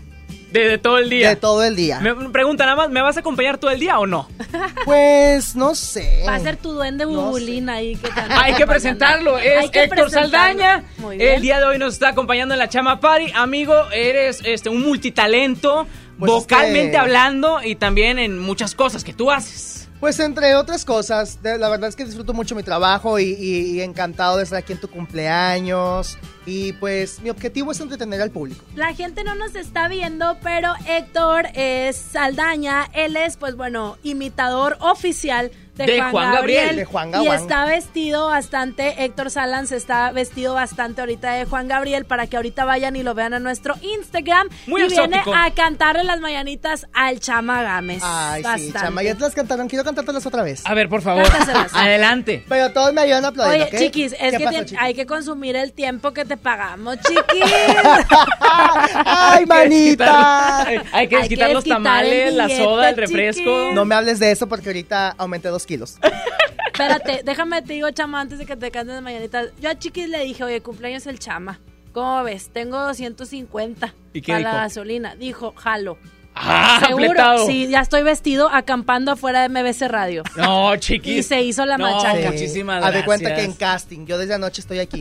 De, 0.54 0.68
de 0.68 0.78
todo 0.78 0.98
el 0.98 1.10
día. 1.10 1.30
De 1.30 1.36
todo 1.36 1.64
el 1.64 1.74
día. 1.76 1.98
Me 2.00 2.14
pregunta 2.30 2.64
nada 2.64 2.76
más, 2.76 2.88
¿me 2.88 3.02
vas 3.02 3.16
a 3.16 3.20
acompañar 3.20 3.58
todo 3.58 3.70
el 3.72 3.80
día 3.80 3.98
o 3.98 4.06
no? 4.06 4.28
Pues 4.84 5.56
no 5.56 5.74
sé. 5.74 6.22
Va 6.26 6.36
a 6.36 6.40
ser 6.40 6.56
tu 6.56 6.72
duende 6.72 7.04
bubulín 7.06 7.68
ahí. 7.68 7.96
Que 7.96 8.08
Hay 8.30 8.54
que 8.54 8.66
presentarlo, 8.66 9.36
es 9.38 9.70
que 9.70 9.84
Héctor 9.84 10.04
presentarlo. 10.06 10.30
Saldaña. 10.60 10.84
Muy 10.98 11.16
bien. 11.18 11.34
El 11.34 11.42
día 11.42 11.58
de 11.58 11.64
hoy 11.64 11.78
nos 11.78 11.94
está 11.94 12.08
acompañando 12.10 12.54
en 12.54 12.58
la 12.60 12.68
Chama 12.68 13.00
Party. 13.00 13.32
Amigo, 13.34 13.74
eres 13.92 14.40
este 14.44 14.68
un 14.68 14.82
multitalento, 14.82 15.86
Pues 16.18 16.30
es 16.32 16.38
vocalmente 16.42 16.92
que- 16.92 16.96
hablando 16.98 17.60
y 17.62 17.74
también 17.76 18.18
en 18.18 18.38
muchas 18.38 18.74
cosas 18.74 19.02
que 19.04 19.12
tú 19.12 19.30
haces. 19.30 19.84
Pues 20.04 20.20
entre 20.20 20.54
otras 20.54 20.84
cosas, 20.84 21.38
la 21.42 21.66
verdad 21.70 21.88
es 21.88 21.96
que 21.96 22.04
disfruto 22.04 22.34
mucho 22.34 22.54
mi 22.54 22.62
trabajo 22.62 23.18
y 23.18 23.80
encantado 23.80 24.36
de 24.36 24.42
estar 24.42 24.58
aquí 24.58 24.74
en 24.74 24.78
tu 24.78 24.86
cumpleaños. 24.86 26.18
Y 26.44 26.74
pues 26.74 27.22
mi 27.22 27.30
objetivo 27.30 27.72
es 27.72 27.80
entretener 27.80 28.20
al 28.20 28.30
público. 28.30 28.62
La 28.76 28.92
gente 28.92 29.24
no 29.24 29.34
nos 29.34 29.54
está 29.54 29.88
viendo, 29.88 30.36
pero 30.42 30.74
Héctor 30.86 31.46
es 31.54 31.96
Saldaña. 31.96 32.90
Él 32.92 33.16
es, 33.16 33.38
pues 33.38 33.56
bueno, 33.56 33.96
imitador 34.02 34.76
oficial 34.80 35.50
de, 35.76 35.87
De 35.87 35.98
Juan, 35.98 36.10
Juan 36.12 36.32
Gabriel. 36.32 36.60
Gabriel. 36.60 36.76
De 36.76 36.84
Juan 36.84 37.08
Y 37.08 37.12
Gabriel. 37.12 37.34
está 37.34 37.64
vestido 37.64 38.26
bastante, 38.28 39.04
Héctor 39.04 39.30
Salans 39.30 39.72
está 39.72 40.10
vestido 40.12 40.54
bastante 40.54 41.00
ahorita 41.00 41.32
de 41.32 41.44
Juan 41.46 41.66
Gabriel 41.68 42.04
para 42.04 42.26
que 42.26 42.37
ahorita 42.37 42.64
vayan 42.64 42.94
y 42.96 43.02
lo 43.02 43.14
vean 43.14 43.34
a 43.34 43.40
nuestro 43.40 43.74
Instagram. 43.82 44.48
Muy 44.66 44.82
y 44.82 44.88
viene 44.88 45.20
a 45.34 45.50
cantarle 45.52 46.04
las 46.04 46.20
mañanitas 46.20 46.87
al 46.92 47.18
Chama 47.20 47.62
Gámez. 47.62 48.02
Ay, 48.04 48.42
sí, 48.42 48.48
Bastante. 48.48 48.72
chama, 48.78 49.02
ya 49.02 49.14
te 49.14 49.20
las 49.20 49.34
cantaron. 49.34 49.68
Quiero 49.68 49.84
cantártelas 49.84 50.24
otra 50.26 50.42
vez. 50.42 50.62
A 50.64 50.74
ver, 50.74 50.88
por 50.88 51.02
favor. 51.02 51.24
Adelante. 51.72 52.44
Pero 52.48 52.72
todos 52.72 52.92
me 52.92 53.00
ayudan 53.00 53.24
a 53.24 53.28
aplaudir, 53.28 53.62
Oye, 53.62 53.78
chiquis, 53.78 54.12
es 54.12 54.18
¿Qué 54.32 54.38
que 54.38 54.44
pasó, 54.44 54.56
tien- 54.58 54.64
chiquis? 54.66 54.78
hay 54.80 54.94
que 54.94 55.06
consumir 55.06 55.56
el 55.56 55.72
tiempo 55.72 56.12
que 56.12 56.24
te 56.24 56.37
pagamos, 56.37 56.96
chiquis. 57.00 57.44
¡Ay, 59.04 59.46
manita! 59.46 60.66
Hay 60.92 61.08
que 61.08 61.20
quitar 61.28 61.50
los 61.50 61.64
tamales, 61.64 62.32
la 62.34 62.48
soda, 62.48 62.90
el 62.90 62.96
refresco. 62.96 63.40
chiquis. 63.42 63.74
No 63.74 63.84
me 63.84 63.94
hables 63.94 64.18
de 64.18 64.30
eso 64.30 64.46
porque 64.48 64.68
ahorita 64.68 65.14
aumenté 65.18 65.48
dos 65.48 65.63
kilos. 65.66 65.96
Espérate, 66.72 67.22
déjame 67.24 67.62
te 67.62 67.74
digo, 67.74 67.90
chama, 67.92 68.20
antes 68.20 68.38
de 68.38 68.46
que 68.46 68.57
te 68.57 68.70
canten 68.70 68.94
las 68.96 69.05
mañanitas. 69.05 69.48
Yo 69.61 69.70
a 69.70 69.79
Chiquis 69.79 70.09
le 70.09 70.24
dije, 70.24 70.42
oye, 70.44 70.61
cumpleaños 70.61 71.07
el 71.07 71.18
chama. 71.18 71.61
¿Cómo 71.92 72.24
ves? 72.24 72.50
Tengo 72.53 72.81
250 72.81 73.94
¿Y 74.12 74.20
qué 74.22 74.33
para 74.33 74.38
dijo? 74.38 74.50
la 74.50 74.57
gasolina. 74.62 75.14
Dijo, 75.14 75.53
jalo. 75.57 75.96
Ah, 76.37 76.81
Seguro, 76.85 77.05
apretado. 77.05 77.46
sí, 77.46 77.68
ya 77.68 77.79
estoy 77.79 78.03
vestido 78.03 78.48
acampando 78.53 79.12
afuera 79.12 79.46
de 79.46 79.48
MBC 79.48 79.83
Radio. 79.87 80.24
No, 80.37 80.74
chiquis. 80.74 81.18
Y 81.18 81.22
se 81.22 81.42
hizo 81.42 81.64
la 81.64 81.79
No, 81.79 81.88
machaca. 81.88 82.33
muchísimas 82.33 82.79
Haz 82.83 82.87
de 82.92 83.03
gracias. 83.03 83.05
cuenta 83.05 83.35
que 83.37 83.44
en 83.44 83.53
casting, 83.53 84.05
yo 84.07 84.18
desde 84.18 84.35
anoche 84.35 84.61
estoy 84.61 84.81
aquí. 84.81 85.00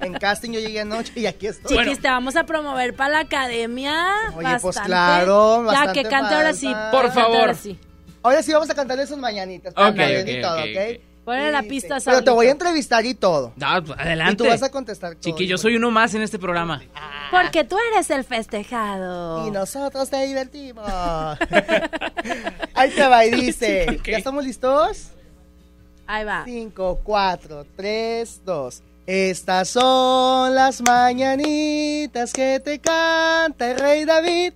En 0.00 0.12
casting 0.12 0.50
yo 0.50 0.60
llegué 0.60 0.80
anoche 0.80 1.10
y 1.16 1.24
aquí 1.24 1.46
estoy. 1.46 1.78
Chiquis, 1.78 2.00
te 2.00 2.08
vamos 2.08 2.36
a 2.36 2.44
promover 2.44 2.94
para 2.94 3.14
la 3.14 3.18
academia. 3.20 3.94
Oye, 4.36 4.46
pues 4.50 4.62
bastante. 4.62 4.88
claro, 4.88 5.60
Ya 5.60 5.72
bastante 5.72 6.02
que 6.02 6.08
cante 6.10 6.34
ahora 6.34 6.52
sí. 6.52 6.70
Por 6.92 7.10
favor. 7.12 7.36
ahora 7.40 7.54
sí. 7.54 7.78
Ahora 8.24 8.42
sí 8.42 8.52
vamos 8.54 8.70
a 8.70 8.74
cantarle 8.74 9.06
sus 9.06 9.18
mañanitas. 9.18 9.72
Ok, 9.72 9.76
para 9.76 9.90
ok, 9.90 9.96
Gabriel 9.96 10.28
y 10.28 10.38
ok, 10.38 10.42
todo, 10.42 10.56
ok, 10.56 10.64
¿ok? 10.64 11.00
Ponle 11.26 11.52
la 11.52 11.62
pista. 11.62 11.98
Pero 12.02 12.24
te 12.24 12.30
voy 12.30 12.46
a 12.46 12.50
entrevistar 12.52 13.04
y 13.04 13.14
todo. 13.14 13.52
No, 13.56 13.84
pues, 13.84 13.98
adelante. 13.98 14.32
Y 14.32 14.36
tú 14.36 14.46
vas 14.46 14.62
a 14.62 14.70
contestar 14.70 15.12
todo. 15.12 15.20
Chiqui, 15.20 15.46
yo 15.46 15.58
soy 15.58 15.76
uno 15.76 15.90
más 15.90 16.14
en 16.14 16.22
este 16.22 16.38
programa. 16.38 16.82
Porque 17.30 17.64
tú 17.64 17.76
eres 17.92 18.08
el 18.08 18.24
festejado. 18.24 19.46
Y 19.46 19.50
nosotros 19.50 20.08
te 20.08 20.26
divertimos. 20.26 20.86
Ahí 22.74 22.90
te 22.90 23.06
va 23.06 23.26
y 23.26 23.30
dice. 23.40 24.00
¿Ya 24.06 24.16
estamos 24.16 24.44
listos? 24.46 25.08
Ahí 26.06 26.24
va. 26.24 26.44
5, 26.46 27.00
4, 27.02 27.66
3, 27.76 28.40
2. 28.42 28.82
Estas 29.06 29.68
son 29.68 30.54
las 30.54 30.80
mañanitas 30.80 32.32
que 32.32 32.58
te 32.60 32.78
canta 32.78 33.70
el 33.70 33.78
rey 33.78 34.04
David. 34.06 34.54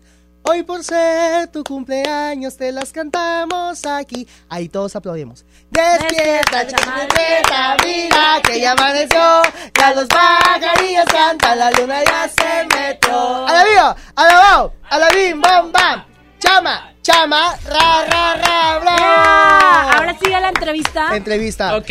Hoy 0.51 0.63
por 0.63 0.83
ser 0.83 1.49
tu 1.49 1.63
cumpleaños 1.63 2.57
te 2.57 2.73
las 2.73 2.91
cantamos 2.91 3.85
aquí. 3.85 4.27
Ahí 4.49 4.71
todos 4.71 4.97
aplaudimos. 4.97 5.45
Despierta, 5.71 6.65
despierta, 6.65 7.77
mira 7.85 8.41
que 8.43 8.59
ya 8.59 8.73
amaneció. 8.73 9.43
Ya 9.75 9.93
los 9.95 10.07
pajarillos 10.07 11.05
cantan, 11.05 11.59
la 11.59 11.71
luna 11.73 12.03
ya 12.03 12.31
se 12.31 12.67
metió. 12.75 13.47
¡Alabío! 13.47 13.95
¡Alabao! 14.17 14.73
¡Alabim! 14.89 15.39
¡Bam! 15.43 15.71
¡Bam! 15.71 16.08
¡Chama! 16.39 16.93
¡Chama! 17.03 17.57
¡Ra! 17.67 18.05
¡Ra! 18.07 18.35
¡Ra! 18.37 18.79
Ah, 18.91 19.93
Ahora 19.97 20.17
sigue 20.19 20.39
la 20.41 20.49
entrevista. 20.51 21.17
Entrevista. 21.17 21.77
Ok. 21.77 21.91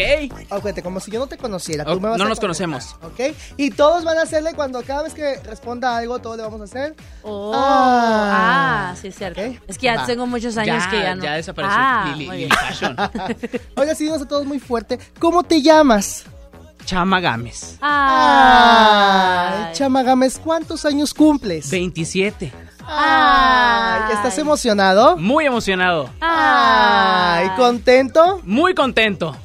Acuérdate, 0.49 0.81
como 0.83 0.99
si 0.99 1.11
yo 1.11 1.19
no 1.19 1.27
te 1.27 1.37
conociera. 1.37 1.83
Tú 1.83 1.91
Ok, 1.93 2.01
me 2.01 2.09
vas 2.09 2.17
no 2.17 2.25
a 2.25 2.29
nos 2.29 2.39
conocemos. 2.39 2.95
¿Ok? 3.01 3.35
Y 3.57 3.71
todos 3.71 4.03
van 4.03 4.17
a 4.19 4.21
hacerle 4.21 4.53
cuando 4.53 4.81
cada 4.83 5.03
vez 5.03 5.13
que 5.13 5.37
responda 5.43 5.97
algo, 5.97 6.19
todos 6.19 6.37
le 6.37 6.43
vamos 6.43 6.61
a 6.61 6.63
hacer. 6.65 6.95
Oh, 7.23 7.51
Ah. 7.55 8.91
ah, 8.91 8.95
sí, 9.01 9.07
es 9.09 9.15
cierto. 9.15 9.41
Ok. 9.41 9.57
Es 9.67 9.77
que 9.77 9.85
ya 9.87 9.97
Va. 9.97 10.05
tengo 10.05 10.25
muchos 10.27 10.55
años 10.57 10.83
Ya, 10.83 10.89
que 10.89 11.01
ya 11.01 11.15
no. 11.15 11.23
ya 11.23 11.33
desapareció 11.33 11.77
Ah, 11.79 12.05
Lili- 12.15 12.27
muy 12.27 12.37
Lili 12.37 12.47
bien. 12.47 12.51
Fashion. 12.51 12.95
Oiga, 13.75 13.95
sí, 13.95 14.09
a 14.09 14.25
todos 14.25 14.45
muy 14.45 14.59
fuerte. 14.59 14.99
¿Cómo 15.19 15.43
te 15.43 15.61
llamas? 15.61 16.25
Chama 16.85 17.19
Gámez. 17.19 17.77
Ay, 17.81 19.65
Ay, 19.67 19.73
Chama 19.73 20.03
Gámez, 20.03 20.39
¿cuántos 20.41 20.85
años 20.85 21.13
cumples? 21.13 21.69
27. 21.69 22.53
Ay, 22.87 24.13
¿estás 24.13 24.37
emocionado? 24.37 25.17
Muy 25.17 25.45
emocionado. 25.45 26.09
Ay, 26.21 27.49
¿contento? 27.57 28.41
Muy 28.45 28.73
contento. 28.73 29.35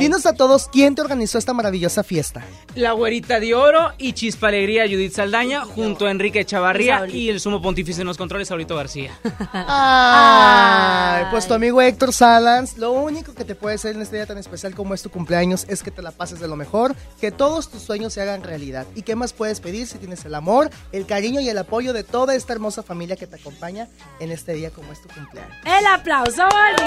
Dinos 0.00 0.26
a 0.26 0.34
todos 0.34 0.68
quién 0.68 0.94
te 0.94 1.02
organizó 1.02 1.38
esta 1.38 1.52
maravillosa 1.52 2.02
fiesta. 2.02 2.42
La 2.74 2.92
güerita 2.92 3.40
de 3.40 3.54
oro 3.54 3.92
y 3.98 4.12
Chispa 4.12 4.48
Alegría 4.48 4.84
Judith 4.84 5.14
Saldaña 5.14 5.64
junto 5.64 6.06
a 6.06 6.10
Enrique 6.10 6.44
Chavarría 6.44 6.98
Saulito. 6.98 7.16
y 7.18 7.28
el 7.30 7.40
sumo 7.40 7.62
pontífice 7.62 8.02
en 8.02 8.06
los 8.06 8.18
controles, 8.18 8.48
Saurito 8.48 8.76
García. 8.76 9.12
Ay, 9.52 11.24
pues 11.30 11.46
tu 11.48 11.54
amigo 11.54 11.80
Héctor 11.80 12.12
Salans, 12.12 12.76
lo 12.76 12.92
único 12.92 13.34
que 13.34 13.44
te 13.44 13.54
puede 13.54 13.76
hacer 13.76 13.94
en 13.96 14.02
este 14.02 14.16
día 14.16 14.26
tan 14.26 14.38
especial 14.38 14.74
como 14.74 14.92
es 14.94 15.02
tu 15.02 15.10
cumpleaños 15.10 15.64
es 15.68 15.82
que 15.82 15.90
te 15.90 16.02
la 16.02 16.10
pases 16.10 16.40
de 16.40 16.48
lo 16.48 16.56
mejor, 16.56 16.94
que 17.20 17.30
todos 17.30 17.70
tus 17.70 17.82
sueños 17.82 18.12
se 18.12 18.20
hagan 18.22 18.42
realidad. 18.42 18.86
¿Y 18.94 19.02
qué 19.02 19.16
más 19.16 19.32
puedes 19.32 19.60
pedir 19.60 19.86
si 19.86 19.98
tienes 19.98 20.24
el 20.24 20.34
amor, 20.34 20.70
el 20.92 21.06
cariño 21.06 21.40
y 21.40 21.48
el 21.48 21.58
apoyo 21.58 21.92
de 21.92 22.04
toda 22.04 22.34
esta 22.34 22.52
hermosa 22.52 22.82
familia 22.82 23.16
que 23.16 23.26
te 23.26 23.36
acompaña 23.36 23.88
en 24.20 24.30
este 24.30 24.52
día 24.52 24.70
como 24.70 24.92
es 24.92 25.00
tu 25.00 25.08
cumpleaños? 25.08 25.56
El 25.64 25.86
aplauso. 25.86 26.42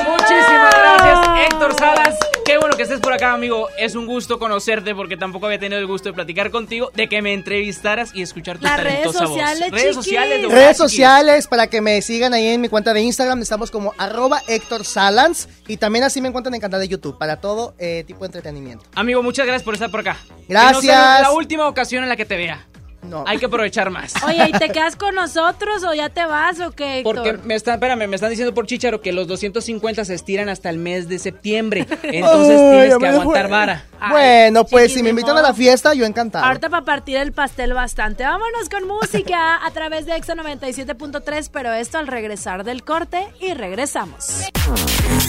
Muchísimas 0.08 0.76
gracias, 0.76 1.20
Héctor 1.52 1.69
Salas. 1.78 2.16
Qué 2.46 2.58
bueno 2.58 2.76
que 2.76 2.84
estés 2.84 3.00
por 3.00 3.14
acá, 3.14 3.34
amigo. 3.34 3.68
Es 3.78 3.96
un 3.96 4.06
gusto 4.08 4.40
conocerte 4.40 4.96
porque 4.96 5.18
tampoco 5.18 5.46
había 5.46 5.60
tenido 5.60 5.80
el 5.80 5.86
gusto 5.88 6.10
de 6.10 6.14
platicar 6.14 6.50
contigo, 6.52 6.92
de 6.96 7.08
que 7.08 7.22
me 7.22 7.34
entrevistaras 7.34 8.14
y 8.16 8.22
escuchar 8.22 8.58
tu 8.58 8.64
Las 8.64 8.78
redes 8.82 8.98
talentosa 9.00 9.28
sociales, 9.28 9.72
voz. 9.72 9.82
Redes 9.82 9.96
sociales, 9.96 10.42
de 10.42 10.48
Redes 10.48 10.78
chiquis. 10.78 10.78
sociales 10.78 11.48
para 11.48 11.68
que 11.68 11.82
me 11.82 12.02
sigan 12.02 12.34
ahí 12.34 12.48
en 12.48 12.62
mi 12.62 12.70
cuenta 12.70 12.94
de 12.94 13.02
Instagram, 13.02 13.42
estamos 13.42 13.70
como 13.72 13.94
arroba 13.98 14.42
Héctor 14.48 14.84
Salans 14.86 15.48
y 15.68 15.78
también 15.78 16.04
así 16.06 16.22
me 16.22 16.30
encuentran 16.30 16.54
en 16.54 16.58
el 16.58 16.62
canal 16.62 16.80
de 16.82 16.88
YouTube 16.88 17.18
para 17.18 17.40
todo 17.40 17.76
eh, 17.78 18.04
tipo 18.08 18.22
de 18.22 18.26
entretenimiento. 18.28 18.86
Amigo, 18.96 19.22
muchas 19.22 19.46
gracias 19.46 19.64
por 19.64 19.76
estar 19.76 19.92
por 19.92 20.00
acá. 20.02 20.18
Gracias. 20.48 20.82
Que 20.82 20.88
no 20.88 20.94
sea 20.94 21.22
la 21.22 21.32
última 21.32 21.68
ocasión 21.68 22.04
en 22.04 22.10
la 22.10 22.16
que 22.16 22.26
te 22.26 22.38
vea. 22.38 22.66
No. 23.02 23.24
Hay 23.28 23.38
que 23.38 23.46
aprovechar 23.46 23.90
más. 23.90 24.14
Oye, 24.26 24.50
¿y 24.50 24.52
te 24.52 24.70
quedas 24.70 24.96
con 24.96 25.16
nosotros 25.16 25.84
o 25.84 25.94
ya 25.94 26.10
te 26.10 26.26
vas 26.26 26.60
o 26.60 26.72
qué, 26.72 27.00
Héctor? 27.00 27.16
Porque 27.16 27.34
me 27.48 27.56
están, 27.56 27.76
espérame, 27.76 28.08
me 28.08 28.16
están 28.16 28.30
diciendo 28.30 28.54
por 28.54 28.66
Chicharo 28.68 29.02
que 29.02 29.14
los 29.14 29.28
250 29.28 30.04
se 30.06 30.14
estiran 30.14 30.50
hasta 30.50 30.70
el 30.70 30.78
mes 30.78 31.08
de 31.08 31.18
septiembre. 31.20 31.88
Entonces 32.04 32.60
Ay, 32.60 32.72
tienes 32.72 32.98
que 32.98 33.08
aguantar 33.08 33.44
fue. 33.44 33.52
vara. 33.52 33.86
Ay, 34.00 34.12
Bueno, 34.12 34.66
pues 34.66 34.94
si 34.94 35.02
me 35.04 35.10
invitan 35.10 35.38
a 35.38 35.42
la 35.42 35.54
fiesta, 35.54 35.94
yo 35.94 36.06
encantado. 36.06 36.46
Ahorita 36.46 36.70
para 36.70 36.86
partir 36.86 37.18
el 37.18 37.32
pastel 37.32 37.74
bastante. 37.74 38.24
Vámonos 38.24 38.70
con 38.70 38.88
música 38.88 39.56
a 39.66 39.72
través 39.72 40.06
de 40.06 40.16
Exa 40.16 40.36
97.3, 40.36 41.50
pero 41.52 41.74
esto 41.74 41.98
al 41.98 42.08
regresar 42.08 42.64
del 42.64 42.84
corte 42.84 43.28
y 43.40 43.54
regresamos. 43.54 44.26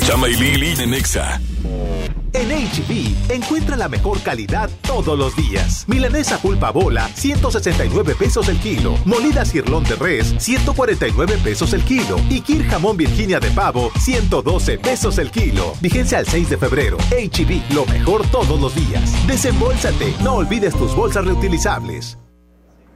Chama 0.07 0.29
y 0.29 0.35
Lili 0.35 0.75
de 0.75 0.87
Nexa. 0.87 1.41
En 2.33 2.49
HB, 2.49 3.33
encuentra 3.33 3.77
la 3.77 3.89
mejor 3.89 4.23
calidad 4.23 4.71
todos 4.87 5.19
los 5.19 5.35
días. 5.35 5.85
Milanesa 5.89 6.39
pulpa 6.39 6.71
bola, 6.71 7.11
169 7.61 8.15
pesos 8.15 8.49
el 8.49 8.59
kilo. 8.59 8.95
Molida 9.05 9.45
cirlón 9.45 9.85
de 9.85 9.95
res, 9.97 10.35
149 10.39 11.39
pesos 11.45 11.73
el 11.75 11.83
kilo. 11.85 12.17
Y 12.29 12.41
Kir 12.41 12.65
jamón 12.65 12.97
Virginia 12.97 13.39
de 13.39 13.51
pavo, 13.51 13.91
112 13.99 14.79
pesos 14.79 15.19
el 15.19 15.31
kilo. 15.31 15.75
Vigencia 15.81 16.19
al 16.19 16.27
6 16.27 16.51
de 16.51 16.57
febrero. 16.57 16.97
HB, 17.11 17.75
lo 17.75 17.85
mejor 17.87 18.27
todos 18.31 18.61
los 18.61 18.75
días. 18.75 19.15
Desembolsate, 19.27 20.15
no 20.23 20.37
olvides 20.37 20.75
tus 20.75 20.95
bolsas 20.97 21.25
reutilizables. 21.25 22.19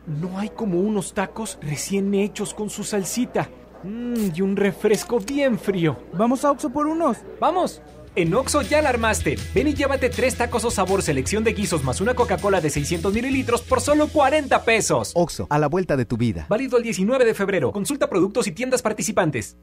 No 0.06 0.38
hay 0.38 0.50
como 0.50 0.80
unos 0.80 1.14
tacos 1.14 1.58
recién 1.60 2.14
hechos 2.14 2.54
con 2.54 2.70
su 2.70 2.84
salsita. 2.84 3.50
Mm, 3.82 4.30
y 4.34 4.40
un 4.40 4.56
refresco 4.56 5.20
bien 5.20 5.58
frío. 5.58 5.98
Vamos 6.14 6.44
a 6.44 6.50
Oxo 6.50 6.70
por 6.70 6.86
unos. 6.86 7.18
¡Vamos! 7.38 7.82
En 8.16 8.32
Oxo 8.32 8.62
ya 8.62 8.80
la 8.80 8.90
armaste. 8.90 9.36
Ven 9.54 9.68
y 9.68 9.74
llévate 9.74 10.08
tres 10.08 10.36
tacos 10.36 10.64
o 10.64 10.70
sabor 10.70 11.02
selección 11.02 11.42
de 11.42 11.52
guisos 11.52 11.82
más 11.82 12.00
una 12.00 12.14
Coca-Cola 12.14 12.60
de 12.60 12.70
600 12.70 13.12
mililitros 13.12 13.62
por 13.62 13.80
solo 13.80 14.08
40 14.08 14.64
pesos. 14.64 15.10
Oxo, 15.14 15.46
a 15.50 15.58
la 15.58 15.66
vuelta 15.66 15.96
de 15.96 16.04
tu 16.04 16.16
vida. 16.16 16.46
Válido 16.48 16.76
el 16.76 16.84
19 16.84 17.24
de 17.24 17.34
febrero. 17.34 17.72
Consulta 17.72 18.08
productos 18.08 18.46
y 18.46 18.52
tiendas 18.52 18.82
participantes. 18.82 19.56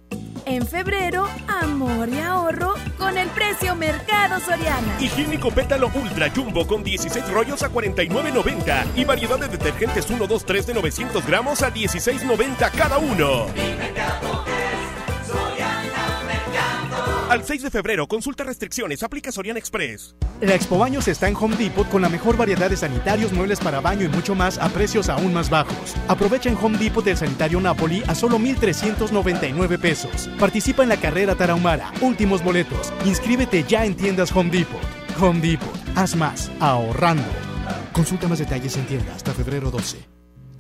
En 0.45 0.66
febrero, 0.68 1.28
amor 1.47 2.10
y 2.10 2.20
ahorro 2.20 2.74
con 2.97 3.18
el 3.18 3.30
precio 3.30 3.76
Mercado 3.76 4.39
Soriana. 4.39 4.97
Higiénico 4.99 5.52
Pétalo 5.52 5.89
Ultra 5.93 6.30
Jumbo 6.30 6.68
con 6.68 6.84
16 6.84 7.30
rollos 7.32 7.64
a 7.64 7.72
49.90 7.72 8.86
y 8.95 9.06
variedad 9.06 9.39
de 9.39 9.47
detergentes 9.47 10.10
1, 10.10 10.28
2, 10.28 10.45
3 10.45 10.68
de 10.68 10.74
900 10.74 11.26
gramos 11.26 11.62
a 11.62 11.74
16.90 11.74 12.72
cada 12.72 12.97
uno. 12.97 13.45
Al 17.32 17.45
6 17.45 17.61
de 17.61 17.71
febrero, 17.71 18.07
consulta 18.07 18.43
restricciones, 18.43 19.03
aplica 19.03 19.32
Soriana 19.32 19.57
Express. 19.57 20.17
La 20.41 20.53
Expo 20.53 20.77
Baños 20.77 21.07
está 21.07 21.29
en 21.29 21.36
Home 21.38 21.55
Depot 21.55 21.88
con 21.88 22.01
la 22.01 22.09
mejor 22.09 22.36
variedad 22.36 22.69
de 22.69 22.75
sanitarios, 22.75 23.32
muebles 23.32 23.61
para 23.61 23.79
baño 23.79 24.03
y 24.05 24.09
mucho 24.09 24.36
más 24.36 24.57
a 24.57 24.67
precios 24.67 25.07
aún 25.07 25.32
más 25.32 25.49
bajos. 25.49 25.95
Aprovecha 26.09 26.49
en 26.49 26.57
Home 26.61 26.77
Depot 26.77 27.07
el 27.07 27.15
sanitario 27.15 27.61
Napoli 27.61 28.03
a 28.05 28.15
solo 28.15 28.38
1,399 28.38 29.79
pesos. 29.79 30.29
Participa 30.38 30.84
en 30.84 30.89
la 30.89 30.97
carrera 30.97 31.34
Tarahumara. 31.36 31.93
Últimos 32.01 32.43
boletos. 32.43 32.91
Inscríbete 33.05 33.63
ya 33.63 33.86
en 33.86 33.95
tiendas 33.95 34.36
Home 34.36 34.49
Depot. 34.49 34.82
Home 35.17 35.39
Depot. 35.39 35.73
Haz 35.95 36.17
más. 36.17 36.51
Ahorrando. 36.59 37.23
Consulta 37.93 38.27
más 38.27 38.39
detalles 38.39 38.75
en 38.75 38.86
tienda 38.88 39.15
hasta 39.15 39.32
febrero 39.32 39.71
12. 39.71 40.11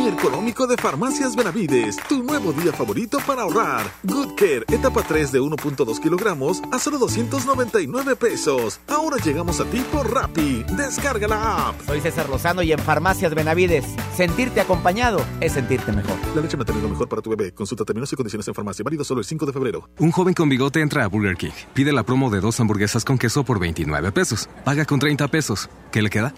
Día 0.00 0.14
económico 0.14 0.66
de 0.66 0.78
Farmacias 0.78 1.36
Benavides, 1.36 1.98
tu 2.08 2.22
nuevo 2.22 2.54
día 2.54 2.72
favorito 2.72 3.18
para 3.26 3.42
ahorrar. 3.42 3.84
Good 4.02 4.34
Care, 4.34 4.64
etapa 4.68 5.02
3 5.02 5.30
de 5.30 5.42
1.2 5.42 6.00
kilogramos 6.00 6.62
a 6.72 6.78
solo 6.78 6.96
299 6.96 8.16
pesos. 8.16 8.80
Ahora 8.88 9.18
llegamos 9.22 9.60
a 9.60 9.66
ti 9.66 9.84
por 9.92 10.10
Rappi. 10.10 10.64
Descarga 10.74 11.28
la 11.28 11.68
app. 11.68 11.82
Soy 11.84 12.00
César 12.00 12.30
Lozano 12.30 12.62
y 12.62 12.72
en 12.72 12.78
Farmacias 12.78 13.34
Benavides, 13.34 13.84
sentirte 14.16 14.62
acompañado 14.62 15.22
es 15.38 15.52
sentirte 15.52 15.92
mejor. 15.92 16.16
La 16.34 16.40
leche 16.40 16.56
materna 16.56 16.78
es 16.78 16.84
lo 16.84 16.88
mejor 16.88 17.06
para 17.06 17.20
tu 17.20 17.28
bebé. 17.28 17.52
Consulta 17.52 17.84
términos 17.84 18.10
y 18.10 18.16
condiciones 18.16 18.48
en 18.48 18.54
farmacia. 18.54 18.82
Válido 18.82 19.04
solo 19.04 19.20
el 19.20 19.26
5 19.26 19.44
de 19.44 19.52
febrero. 19.52 19.90
Un 19.98 20.12
joven 20.12 20.32
con 20.32 20.48
bigote 20.48 20.80
entra 20.80 21.04
a 21.04 21.08
Burger 21.08 21.36
King. 21.36 21.50
Pide 21.74 21.92
la 21.92 22.04
promo 22.04 22.30
de 22.30 22.40
dos 22.40 22.58
hamburguesas 22.58 23.04
con 23.04 23.18
queso 23.18 23.44
por 23.44 23.60
29 23.60 24.12
pesos. 24.12 24.48
Paga 24.64 24.86
con 24.86 24.98
30 24.98 25.28
pesos. 25.28 25.68
¿Qué 25.92 26.00
le 26.00 26.08
queda? 26.08 26.32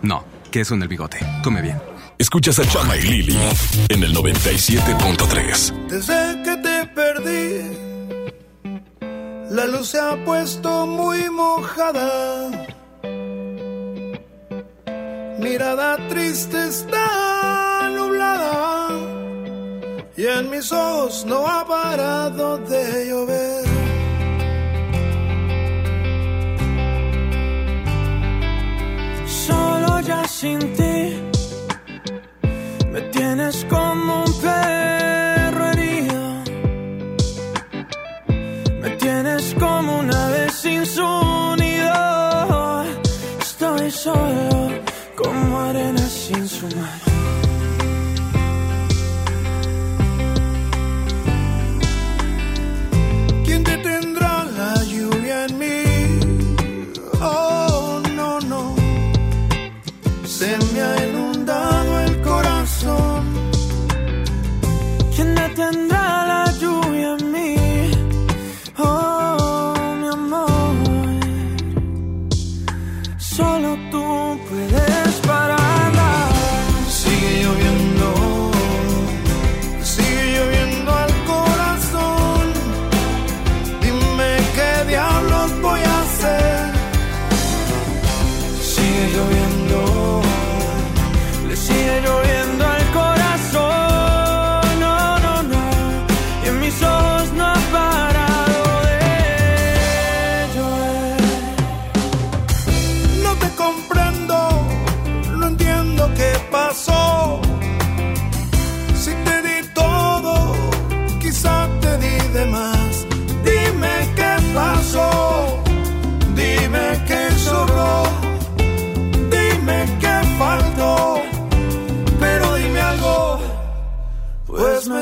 No, 0.00 0.24
queso 0.50 0.72
en 0.72 0.80
el 0.80 0.88
bigote. 0.88 1.18
Come 1.42 1.60
bien. 1.60 1.93
Escuchas 2.24 2.58
a 2.58 2.64
Chama 2.66 2.96
y 2.96 3.02
Lili 3.02 3.38
en 3.90 4.02
el 4.02 4.14
97.3. 4.14 5.88
Desde 5.88 6.42
que 6.42 6.56
te 6.56 6.86
perdí, 6.86 7.60
la 9.50 9.66
luz 9.66 9.88
se 9.88 10.00
ha 10.00 10.16
puesto 10.24 10.86
muy 10.86 11.28
mojada. 11.28 12.50
Mirada 15.38 15.98
triste 16.08 16.66
está 16.66 17.90
nublada 17.94 18.88
y 20.16 20.24
en 20.24 20.48
mis 20.48 20.72
ojos 20.72 21.26
no 21.26 21.46
ha 21.46 21.62
parado 21.68 22.56
de 22.56 23.06
llover. 23.06 23.64
Solo 29.26 30.00
ya 30.00 30.26
sin 30.26 30.58
ti 30.72 31.23
me 32.94 33.00
tienes 33.10 33.66
como 33.68 34.22
un 34.22 34.32
perro 34.40 35.66
herido. 35.72 36.44
Me 38.82 38.90
tienes 38.90 39.54
como 39.58 39.98
una 39.98 40.28
vez 40.28 40.52
sin 40.52 40.86
su 40.86 41.56
nido. 41.58 42.84
Estoy 43.40 43.90
solo 43.90 44.70
como 45.16 45.60
arena 45.60 46.06
sin 46.08 46.48
su 46.48 46.66
mar. 46.76 47.03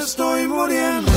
Estoy 0.03 0.49
muriendo. 0.49 1.12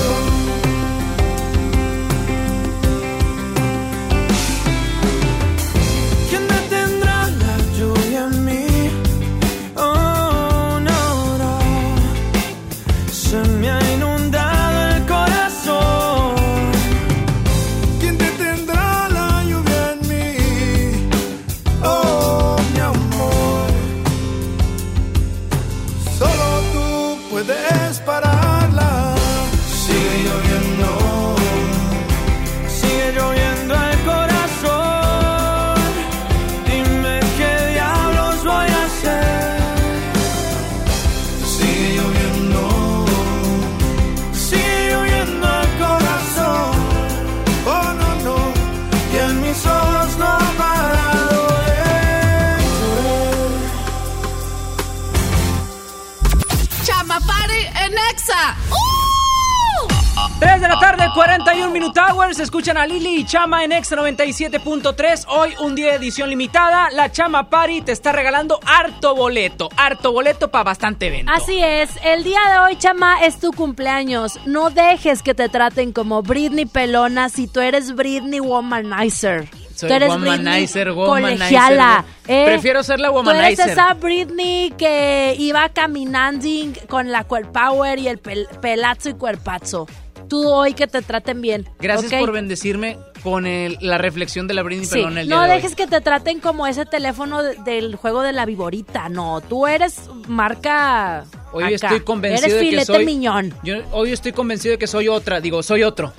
Lili 62.87 63.21
y 63.21 63.25
Chama 63.25 63.63
en 63.63 63.71
X 63.71 63.91
97.3. 63.91 65.25
Hoy, 65.29 65.53
un 65.61 65.75
día 65.75 65.91
de 65.91 65.95
edición 65.97 66.29
limitada. 66.29 66.89
La 66.91 67.11
Chama 67.11 67.49
Party 67.49 67.81
te 67.81 67.91
está 67.91 68.11
regalando 68.11 68.59
harto 68.65 69.15
boleto. 69.15 69.69
Harto 69.77 70.11
boleto 70.11 70.49
para 70.51 70.63
bastante 70.65 71.07
evento. 71.07 71.31
Así 71.33 71.59
es, 71.61 71.89
el 72.03 72.23
día 72.23 72.39
de 72.51 72.59
hoy, 72.59 72.75
chama, 72.77 73.23
es 73.23 73.39
tu 73.39 73.51
cumpleaños. 73.51 74.39
No 74.45 74.69
dejes 74.69 75.21
que 75.23 75.33
te 75.33 75.49
traten 75.49 75.91
como 75.93 76.21
Britney 76.21 76.65
Pelona 76.65 77.29
si 77.29 77.47
tú 77.47 77.59
eres 77.59 77.95
Britney 77.95 78.39
Womanizer. 78.39 79.47
Soy 79.75 79.89
tú 79.89 79.95
eres 79.95 80.09
womanizer, 80.09 80.85
Britney 80.87 81.05
womanizer, 81.05 81.37
colegiala. 81.39 82.05
¿eh? 82.27 82.43
Prefiero 82.45 82.81
ser 82.81 82.99
la 83.01 83.09
Tú 83.09 83.19
eres 83.19 83.27
womanizer. 83.27 83.69
esa 83.71 83.93
Britney 83.93 84.71
que 84.77 85.35
iba 85.37 85.67
caminando 85.69 86.47
con 86.87 87.11
la 87.11 87.23
cuer 87.25 87.51
power 87.51 87.99
y 87.99 88.07
el 88.07 88.21
pel- 88.21 88.47
pelazo 88.61 89.09
y 89.09 89.13
cuerpazo. 89.15 89.85
Tú 90.29 90.47
hoy 90.49 90.73
que 90.73 90.87
te 90.87 91.01
traten 91.01 91.41
bien. 91.41 91.67
Gracias 91.79 92.13
por 92.13 92.31
bendecirme 92.31 92.97
con 93.23 93.45
el- 93.47 93.77
la 93.81 93.97
reflexión 93.97 94.47
de 94.47 94.53
la 94.53 94.63
Britney 94.63 94.85
Sí, 94.85 94.95
Pelón 94.95 95.17
el 95.17 95.27
día 95.27 95.35
no 95.35 95.41
de 95.43 95.49
hoy. 95.49 95.55
dejes 95.57 95.75
que 95.75 95.87
te 95.87 96.01
traten 96.01 96.39
como 96.39 96.67
ese 96.67 96.85
teléfono 96.85 97.41
de- 97.43 97.55
del 97.63 97.95
juego 97.95 98.21
de 98.21 98.33
la 98.33 98.45
viborita. 98.45 99.09
No, 99.09 99.41
tú 99.41 99.67
eres 99.67 100.09
marca. 100.27 101.25
Hoy 101.53 101.63
acá. 101.75 101.87
estoy 101.87 101.99
convencido 102.01 102.45
Eres 102.47 102.53
de 102.53 102.59
que 102.63 102.69
filete 102.69 102.85
soy 102.85 103.05
miñón. 103.05 103.53
Yo 103.63 103.77
hoy 103.91 104.11
estoy 104.11 104.31
convencido 104.33 104.73
de 104.73 104.77
que 104.77 104.87
soy 104.87 105.07
otra, 105.07 105.39
digo, 105.41 105.63
soy 105.63 105.83
otro. 105.83 106.11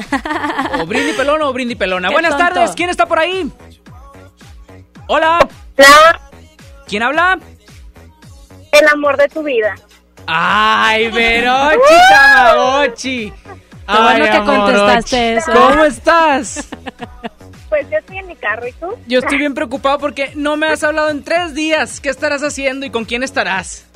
o 0.80 0.86
Brindy 0.86 1.12
Pelona 1.12 1.46
o 1.48 1.52
Brindy 1.52 1.74
Pelona. 1.74 2.08
Qué 2.08 2.14
Buenas 2.14 2.36
tonto. 2.36 2.54
tardes, 2.54 2.70
¿quién 2.74 2.90
está 2.90 3.06
por 3.06 3.18
ahí? 3.18 3.50
Hola. 5.08 5.46
¿Quién 6.86 7.02
habla? 7.02 7.38
El 8.72 8.88
amor 8.88 9.16
de 9.16 9.28
tu 9.28 9.42
vida. 9.42 9.74
Ay, 10.26 11.08
Verochi 11.12 11.94
Tamagotchi. 12.10 13.32
Qué 13.86 13.98
bueno 14.02 14.24
que 14.24 14.44
contestaste 14.44 15.36
eso. 15.36 15.52
¿Cómo 15.52 15.84
estás? 15.84 16.68
Pues 17.68 17.90
yo 17.90 17.98
estoy 17.98 18.18
en 18.18 18.28
mi 18.28 18.36
carro, 18.36 18.66
¿y 18.68 18.72
tú? 18.72 18.86
Yo 19.08 19.18
estoy 19.18 19.38
bien 19.38 19.52
preocupado 19.52 19.98
porque 19.98 20.30
no 20.36 20.56
me 20.56 20.68
has 20.68 20.84
hablado 20.84 21.10
en 21.10 21.24
tres 21.24 21.52
días. 21.52 22.00
¿Qué 22.00 22.10
estarás 22.10 22.42
haciendo 22.42 22.86
y 22.86 22.90
con 22.90 23.04
quién 23.04 23.24
estarás? 23.24 23.86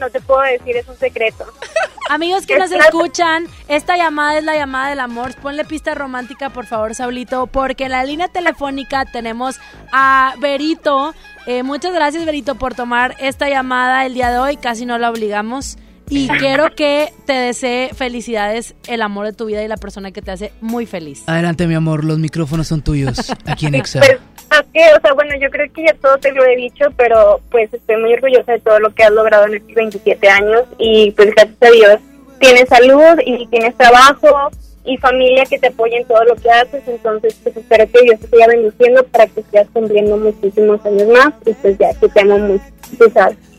No 0.00 0.10
te 0.10 0.20
puedo 0.20 0.40
decir, 0.40 0.76
es 0.76 0.88
un 0.88 0.96
secreto. 0.96 1.46
Amigos 2.10 2.46
que 2.46 2.58
nos 2.58 2.72
escuchan, 2.72 3.46
esta 3.68 3.96
llamada 3.96 4.36
es 4.36 4.44
la 4.44 4.56
llamada 4.56 4.90
del 4.90 5.00
amor. 5.00 5.34
Ponle 5.36 5.64
pista 5.64 5.94
romántica, 5.94 6.50
por 6.50 6.66
favor, 6.66 6.94
Saulito, 6.94 7.46
porque 7.46 7.84
en 7.84 7.92
la 7.92 8.04
línea 8.04 8.28
telefónica 8.28 9.04
tenemos 9.04 9.60
a 9.92 10.34
Berito. 10.38 11.14
Eh, 11.46 11.62
muchas 11.62 11.94
gracias, 11.94 12.24
Berito, 12.24 12.56
por 12.56 12.74
tomar 12.74 13.14
esta 13.20 13.48
llamada 13.48 14.04
el 14.04 14.14
día 14.14 14.30
de 14.30 14.38
hoy. 14.38 14.56
Casi 14.56 14.84
no 14.84 14.98
la 14.98 15.10
obligamos. 15.10 15.78
Y 16.08 16.28
quiero 16.28 16.74
que 16.74 17.12
te 17.26 17.32
desee 17.32 17.90
felicidades, 17.94 18.74
el 18.86 19.02
amor 19.02 19.26
de 19.26 19.32
tu 19.32 19.46
vida 19.46 19.62
y 19.62 19.68
la 19.68 19.76
persona 19.76 20.12
que 20.12 20.22
te 20.22 20.30
hace 20.30 20.52
muy 20.60 20.86
feliz. 20.86 21.22
Adelante, 21.26 21.66
mi 21.66 21.74
amor, 21.74 22.04
los 22.04 22.18
micrófonos 22.18 22.68
son 22.68 22.82
tuyos 22.82 23.32
aquí 23.46 23.66
en 23.66 23.74
Exa. 23.76 24.00
Pues, 24.00 24.18
¿a 24.50 24.62
qué? 24.72 24.84
O 24.96 25.00
sea, 25.00 25.12
bueno, 25.14 25.32
yo 25.40 25.50
creo 25.50 25.72
que 25.72 25.84
ya 25.84 25.94
todo 25.94 26.18
te 26.18 26.32
lo 26.32 26.44
he 26.44 26.56
dicho, 26.56 26.86
pero 26.96 27.40
pues 27.50 27.72
estoy 27.72 27.96
muy 27.96 28.12
orgullosa 28.12 28.52
de 28.52 28.60
todo 28.60 28.78
lo 28.78 28.94
que 28.94 29.04
has 29.04 29.12
logrado 29.12 29.46
en 29.46 29.54
estos 29.54 29.74
27 29.74 30.28
años 30.28 30.62
y 30.78 31.10
pues 31.12 31.30
gracias 31.34 31.56
a 31.60 31.70
Dios 31.70 31.98
tienes 32.38 32.68
salud 32.68 33.20
y 33.24 33.46
tienes 33.46 33.74
trabajo 33.76 34.50
y 34.84 34.96
familia 34.96 35.44
que 35.46 35.58
te 35.58 35.68
apoya 35.68 35.96
en 35.96 36.06
todo 36.06 36.24
lo 36.24 36.34
que 36.34 36.50
haces, 36.50 36.82
entonces 36.88 37.38
pues 37.42 37.56
espero 37.56 37.86
que 37.90 38.02
Dios 38.02 38.20
te 38.20 38.26
siga 38.26 38.48
bendiciendo 38.48 39.04
para 39.04 39.28
que 39.28 39.42
sigas 39.44 39.68
cumpliendo 39.72 40.16
muchísimos 40.16 40.84
años 40.84 41.08
más 41.08 41.32
y 41.46 41.52
pues 41.52 41.78
ya 41.78 41.94
que 41.94 42.08
te 42.08 42.20
amo 42.20 42.38
mucho, 42.38 42.64
tú 42.98 43.08
sabes. 43.14 43.51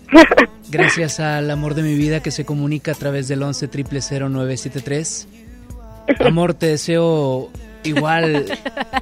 Gracias 0.70 1.20
al 1.20 1.52
amor 1.52 1.76
de 1.76 1.84
mi 1.84 1.96
vida 1.96 2.22
que 2.22 2.32
se 2.32 2.46
comunica 2.46 2.92
a 2.92 2.96
través 2.96 3.28
del 3.28 3.44
11 3.44 3.68
973 3.68 5.28
Amor, 6.20 6.54
te 6.54 6.68
deseo 6.68 7.50
igual 7.84 8.46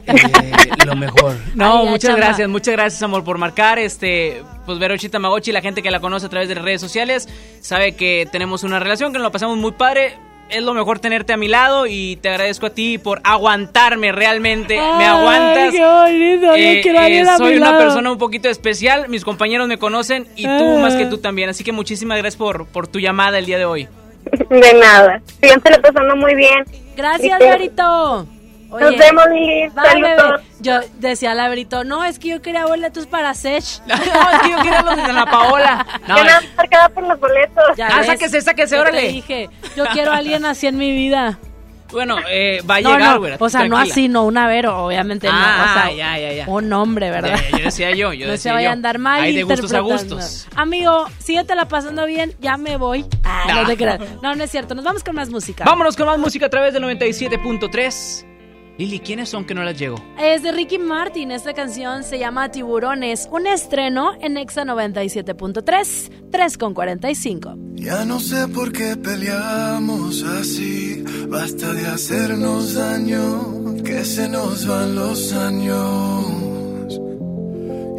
eh, 0.08 0.86
lo 0.86 0.96
mejor. 0.96 1.38
No, 1.56 1.80
Ay, 1.80 1.90
muchas 1.90 2.16
gracias, 2.16 2.50
muchas 2.50 2.74
gracias, 2.74 3.02
amor, 3.04 3.24
por 3.24 3.38
marcar. 3.38 3.80
Este, 3.80 4.44
pues 4.66 4.80
Verochi 4.80 5.10
Tamagotchi, 5.10 5.52
la 5.52 5.62
gente 5.62 5.82
que 5.82 5.92
la 5.92 6.00
conoce 6.00 6.26
a 6.26 6.30
través 6.30 6.50
de 6.50 6.56
las 6.56 6.64
redes 6.64 6.82
sociales, 6.82 7.28
sabe 7.62 7.96
que 7.96 8.28
tenemos 8.32 8.64
una 8.64 8.80
relación, 8.80 9.12
que 9.12 9.20
nos 9.20 9.26
la 9.26 9.32
pasamos 9.32 9.58
muy 9.58 9.72
padre. 9.72 10.18
Es 10.52 10.64
lo 10.64 10.74
mejor 10.74 11.00
tenerte 11.00 11.34
a 11.34 11.38
mi 11.38 11.48
lado 11.48 11.88
y 11.88 12.18
te 12.18 12.30
agradezco 12.30 12.66
a 12.66 12.70
ti 12.72 12.98
por 12.98 13.22
aguantarme 13.24 14.12
realmente. 14.12 14.76
Me 14.76 15.06
aguantas. 15.06 15.72
qué 15.72 15.82
bonito, 15.82 16.46
yo 16.48 16.54
Eh, 16.56 16.80
quiero 16.84 17.00
a 17.32 17.38
soy 17.38 17.52
mi 17.54 17.58
una 17.58 17.72
lado. 17.72 17.84
persona 17.84 18.12
un 18.12 18.18
poquito 18.18 18.50
especial. 18.50 19.08
Mis 19.08 19.24
compañeros 19.24 19.68
me 19.68 19.78
conocen 19.78 20.28
y 20.36 20.44
tú 20.44 20.78
Ah. 20.78 20.82
más 20.82 20.96
que 20.96 21.06
tú 21.06 21.18
también. 21.20 21.50
Así 21.50 21.64
que 21.64 21.72
muchísimas 21.72 22.18
gracias 22.18 22.36
por, 22.38 22.66
por 22.68 22.88
tu 22.88 23.00
llamada 23.00 23.40
el 23.40 23.46
día 23.46 23.58
de 23.58 23.66
hoy. 23.66 23.88
De 24.50 24.74
nada, 24.74 25.22
síganse 25.42 25.80
pasando 25.80 26.16
muy 26.16 26.36
bien. 26.36 26.64
Gracias. 26.96 27.40
Oye, 28.74 28.86
Nos 28.86 28.98
vemos, 28.98 29.26
Lili. 29.34 29.68
bye, 29.70 29.84
Saludos. 29.84 30.32
bebé. 30.32 30.44
Yo 30.62 30.80
decía 31.00 31.32
a 31.34 31.50
Berito, 31.50 31.84
no, 31.84 32.06
es 32.06 32.20
que 32.20 32.30
yo 32.30 32.42
quería 32.42 32.66
boletos 32.66 33.06
para 33.06 33.34
Sech. 33.34 33.66
no, 33.86 33.96
es 33.96 34.40
que 34.44 34.50
yo 34.52 34.58
quería 34.62 34.82
los 34.82 34.96
de 34.96 35.02
Ana 35.02 35.26
Paola. 35.26 35.86
No, 36.08 36.16
Marcada 36.72 36.90
por 36.90 37.08
los 37.08 37.20
boletos. 37.20 37.64
Ya 37.78 37.88
Ah, 37.88 37.98
ves, 37.98 38.08
sáquese, 38.08 38.42
sáquese, 38.42 38.80
órale. 38.80 39.10
dije, 39.10 39.50
yo 39.76 39.86
quiero 39.94 40.12
a 40.12 40.18
alguien 40.18 40.46
así 40.46 40.68
en 40.68 40.78
mi 40.78 40.92
vida. 40.92 41.38
Bueno, 41.92 42.16
eh, 42.30 42.62
va 42.70 42.76
a 42.76 42.82
no, 42.82 42.94
llegar, 42.94 43.20
no, 43.20 43.36
o 43.46 43.50
sea, 43.50 43.68
no 43.68 43.78
así, 43.78 44.08
no 44.08 44.24
un 44.24 44.38
avero, 44.38 44.86
obviamente 44.86 45.28
no. 45.28 45.34
Ah, 45.36 45.66
O 45.70 45.74
sea, 45.74 45.92
ya, 45.94 46.18
ya, 46.18 46.32
ya. 46.32 46.46
un 46.48 46.72
hombre, 46.72 47.12
¿verdad? 47.12 47.36
Ya, 47.36 47.50
ya, 47.52 47.58
yo 47.58 47.66
decía 47.66 47.92
yo, 47.92 48.14
yo 48.14 48.26
no 48.28 48.32
decía 48.32 48.52
se 48.52 48.56
vaya 48.56 48.70
a 48.70 48.72
andar 48.72 48.98
mal 48.98 49.22
Hay 49.22 49.36
de 49.36 49.44
gustos 49.44 49.74
a 49.74 49.82
gustos. 49.82 50.48
Amigo, 50.56 51.08
síguetela 51.20 51.68
pasando 51.68 52.06
bien, 52.06 52.34
ya 52.40 52.56
me 52.56 52.78
voy. 52.78 53.06
Ah, 53.26 53.44
no 53.50 53.62
No. 53.64 53.68
te 53.68 53.76
creas. 53.76 54.00
No, 54.24 54.34
no 54.36 54.42
es 54.42 54.50
cierto. 54.50 54.74
Nos 54.74 54.86
vamos 54.86 55.04
con 55.04 55.16
más 55.16 55.30
música. 55.30 55.66
Vámonos 55.66 55.98
con 55.98 56.06
más 56.06 56.18
música 56.18 56.46
a 56.46 56.50
través 56.50 56.72
del 56.74 56.82
97.3. 56.84 58.26
Lili, 58.78 59.00
¿quiénes 59.00 59.30
son 59.30 59.46
que 59.46 59.54
no 59.54 59.64
las 59.64 59.78
llego? 59.78 59.96
Es 60.20 60.44
de 60.44 60.52
Ricky 60.52 60.78
Martin. 60.80 61.32
Esta 61.32 61.54
canción 61.54 62.04
se 62.04 62.18
llama 62.18 62.50
Tiburones. 62.50 63.28
Un 63.32 63.48
estreno 63.48 64.14
en 64.22 64.38
Exa 64.38 64.64
97.3, 64.64 66.12
3 66.32 66.58
con 66.58 66.74
45. 66.74 67.56
Ya 67.76 68.06
no 68.06 68.20
sé 68.20 68.48
por 68.48 68.72
qué 68.72 68.96
peleamos 68.96 70.24
así. 70.24 71.04
Basta 71.28 71.74
de 71.74 71.88
hacernos 71.88 72.74
daño, 72.76 73.76
que 73.84 74.04
se 74.04 74.28
nos 74.30 74.66
van 74.68 74.96
los 74.96 75.34
años. 75.34 76.61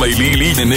Chama 0.00 0.08
y 0.08 0.14
Lili 0.14 0.46
en. 0.46 0.68